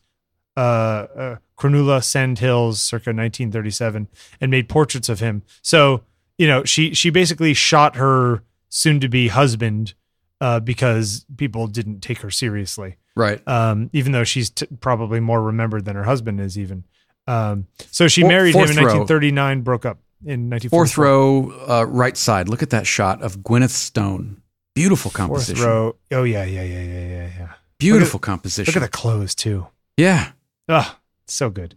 [0.57, 4.09] Uh, uh, Cronulla Sandhills, circa 1937,
[4.41, 5.43] and made portraits of him.
[5.63, 6.03] So
[6.37, 9.95] you know, she she basically shot her soon-to-be husband
[10.41, 12.97] uh, because people didn't take her seriously.
[13.17, 13.47] Right.
[13.49, 16.85] Um, even though she's t- probably more remembered than her husband is, even.
[17.27, 18.99] Um, so she married him in row.
[19.01, 20.71] 1939, broke up in 1944.
[20.71, 22.49] Fourth row, uh, right side.
[22.49, 24.43] Look at that shot of Gwyneth Stone.
[24.75, 25.57] Beautiful composition.
[25.57, 25.97] Fourth row.
[26.13, 27.53] Oh yeah, yeah, yeah, yeah, yeah, yeah.
[27.79, 28.73] Beautiful composition.
[28.73, 29.67] Look at the clothes too.
[29.97, 30.33] Yeah.
[30.69, 30.97] Oh,
[31.27, 31.77] so good.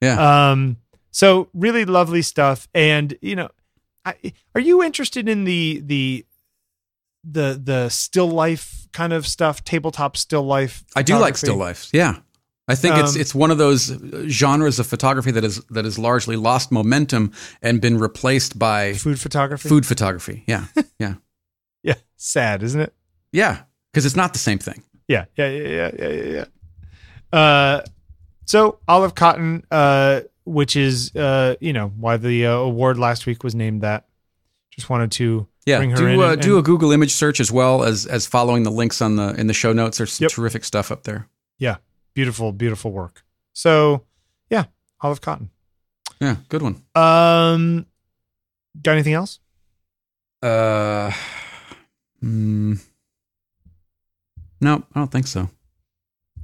[0.00, 0.50] Yeah.
[0.50, 0.76] Um,
[1.10, 2.68] so really lovely stuff.
[2.74, 3.48] And you know,
[4.04, 4.14] I,
[4.54, 6.26] are you interested in the the
[7.24, 10.84] the the still life kind of stuff, tabletop still life?
[10.96, 11.90] I do like still lifes.
[11.92, 12.16] Yeah.
[12.68, 13.92] I think it's Um, it's one of those
[14.28, 19.20] genres of photography that is that has largely lost momentum and been replaced by food
[19.20, 19.68] photography.
[19.68, 20.44] food photography.
[20.46, 20.66] Yeah.
[20.98, 21.14] Yeah.
[21.82, 22.94] yeah, sad, isn't it?
[23.32, 23.62] Yeah.
[23.92, 24.84] Because it's not the same thing.
[25.08, 26.44] Yeah, yeah, yeah, yeah, yeah, yeah.
[27.32, 27.38] yeah.
[27.38, 27.84] Uh,
[28.46, 33.42] so Olive Cotton, uh, which is uh, you know, why the uh, award last week
[33.42, 34.06] was named that.
[34.70, 38.04] Just wanted to Yeah, do in uh, do a Google image search as well as
[38.06, 39.98] as following the links on the in the show notes.
[39.98, 40.32] There's some Yep.
[40.32, 41.28] terrific stuff up there.
[41.58, 41.76] yeah,
[42.14, 43.24] beautiful, beautiful work.
[43.52, 44.02] So
[44.50, 44.64] yeah,
[45.00, 45.50] Olive Cotton.
[46.20, 46.82] Yeah, good one.
[46.94, 47.86] Um,
[48.80, 49.38] got anything else?
[50.42, 51.12] Uh,
[52.22, 52.80] mm,
[54.60, 55.40] no, I don't think so.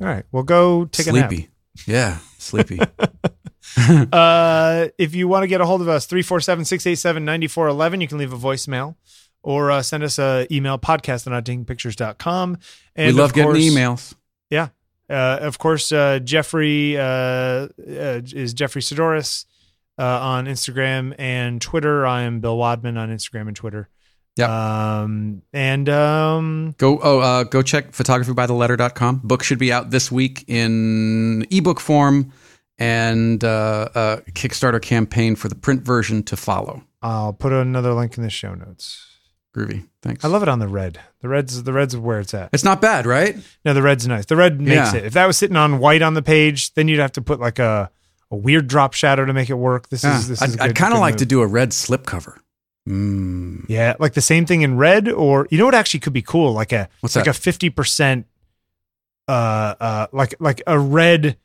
[0.00, 1.30] All right, well, go take a nap.
[1.30, 1.48] sleepy.
[1.86, 2.78] Yeah, sleepy.
[4.12, 8.18] Uh, if you want to get a hold of us, 347 687 9411, you can
[8.18, 8.96] leave a voicemail
[9.42, 12.58] or uh, send us an email podcast at ontakingpictures.com.
[12.96, 14.14] And we love of getting emails.
[14.50, 14.68] Yeah.
[15.08, 19.46] Uh, of course, uh, Jeffrey uh, uh, is Jeffrey Saddoris
[19.98, 22.06] uh, on Instagram and Twitter.
[22.06, 23.88] I am Bill Wadman on Instagram and Twitter.
[24.36, 24.50] Yep.
[24.50, 29.22] Um, and um, Go oh uh, go check photographybytheletter.com.
[29.24, 32.32] Book should be out this week in ebook form
[32.78, 36.82] and uh, uh, Kickstarter campaign for the print version to follow.
[37.02, 39.04] I'll put another link in the show notes.
[39.56, 39.86] Groovy.
[40.02, 40.24] Thanks.
[40.24, 41.00] I love it on the red.
[41.20, 42.50] The red's the red's where it's at.
[42.52, 43.36] It's not bad, right?
[43.64, 44.26] No, the red's nice.
[44.26, 44.96] The red makes Yeah.
[44.96, 45.04] it.
[45.06, 47.58] If that was sitting on white on the page, then you'd have to put like
[47.58, 47.90] a,
[48.30, 49.88] a weird drop shadow to make it work.
[49.88, 50.18] This Yeah.
[50.18, 50.60] is this I'd, is.
[50.60, 51.18] I'd kind of like move.
[51.20, 52.38] to do a red slipcover.
[52.88, 53.64] Mm.
[53.68, 56.52] Yeah, like the same thing in red, or you know what actually could be cool,
[56.52, 57.36] like a What's like that?
[57.36, 58.26] a fifty percent,
[59.26, 61.36] uh, uh, like like a red,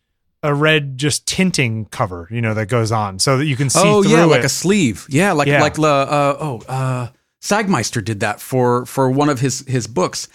[0.43, 3.79] a red just tinting cover, you know, that goes on so that you can see
[3.81, 4.27] oh through yeah, it.
[4.27, 5.07] like a sleeve.
[5.09, 5.61] Yeah, like Yeah.
[5.61, 7.07] like uh, uh, oh uh,
[7.41, 10.27] Sagmeister did that for for one of his his books.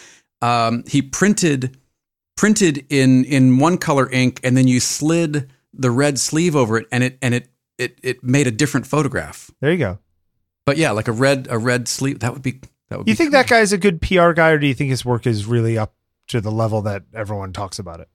[0.43, 1.77] Um, he printed
[2.37, 6.87] printed in in one color ink, and then you slid the red sleeve over it,
[6.91, 9.51] and it and it it it made a different photograph.
[9.61, 9.99] there you go.
[10.65, 12.21] But yeah, like a red a red sleeve.
[12.21, 13.09] That would be that would.
[13.09, 13.41] You think cool.
[13.41, 15.95] that guy's a good PR guy, or do you think his work is really up
[16.29, 18.09] to the level that everyone talks about it?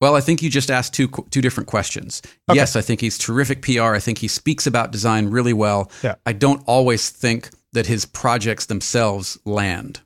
[0.00, 2.20] Well, I think you just asked two two different questions.
[2.50, 2.56] Okay.
[2.56, 3.94] Yes, I think he's terrific PR.
[3.94, 5.90] I think he speaks about design really well.
[6.02, 6.16] Yeah.
[6.26, 10.00] I don't always think that his projects themselves land.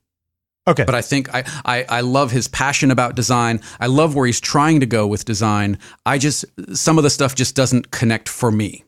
[0.68, 3.60] Okay, But I think I, I I love his passion about design.
[3.80, 5.78] I love where he's trying to go with design.
[6.06, 6.44] I just
[6.74, 8.84] some of the stuff just doesn't connect for me.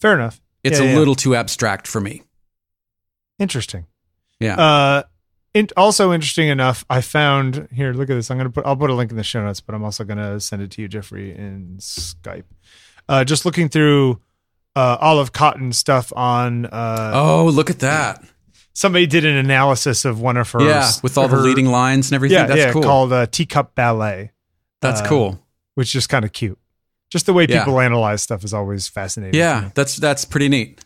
[0.00, 0.40] fair enough.
[0.64, 0.98] It's Yeah, a yeah.
[0.98, 2.22] little too abstract for me.
[3.38, 3.86] Interesting.
[4.38, 4.56] Yeah.
[4.56, 5.02] Uh,
[5.54, 7.92] in, also interesting enough, I found here.
[7.92, 8.30] Look at this.
[8.30, 8.64] I'm gonna put.
[8.66, 10.82] I'll put a link in the show notes, but I'm also gonna send it to
[10.82, 12.44] you, Jeffrey, in Skype.
[13.08, 14.20] Uh, just looking through
[14.76, 16.66] uh, Olive Cotton stuff on.
[16.66, 18.22] Uh, oh, look at that.
[18.72, 20.62] Somebody did an analysis of one of her.
[20.62, 22.38] Yeah, with all the leading lines and everything.
[22.38, 22.82] Yeah, That's yeah, cool.
[22.82, 24.30] called uh, Teacup Ballet,
[24.80, 25.44] That's uh, cool.
[25.74, 26.58] which is kind of cute.
[27.10, 27.64] Just the way Yeah.
[27.64, 29.38] people analyze stuff is always fascinating.
[29.38, 30.80] Yeah, that's that's pretty neat.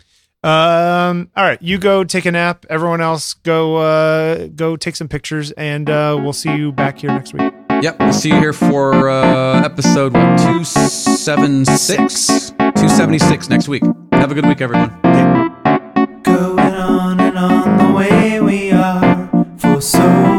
[0.45, 1.31] Um.
[1.35, 2.67] All right, you go take a nap.
[2.69, 7.11] Everyone else, go uh, go take some pictures, and uh, we'll see you back here
[7.11, 7.51] next week.
[7.83, 7.99] Yep.
[7.99, 12.27] We'll see you here for uh, episode what, 276?
[12.27, 13.83] 276 next week.
[14.13, 14.91] Have a good week, everyone.
[16.23, 20.34] Going on and on the way we are for so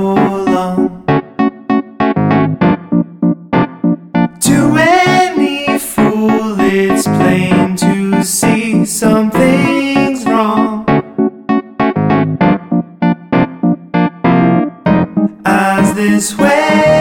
[16.15, 16.94] this way,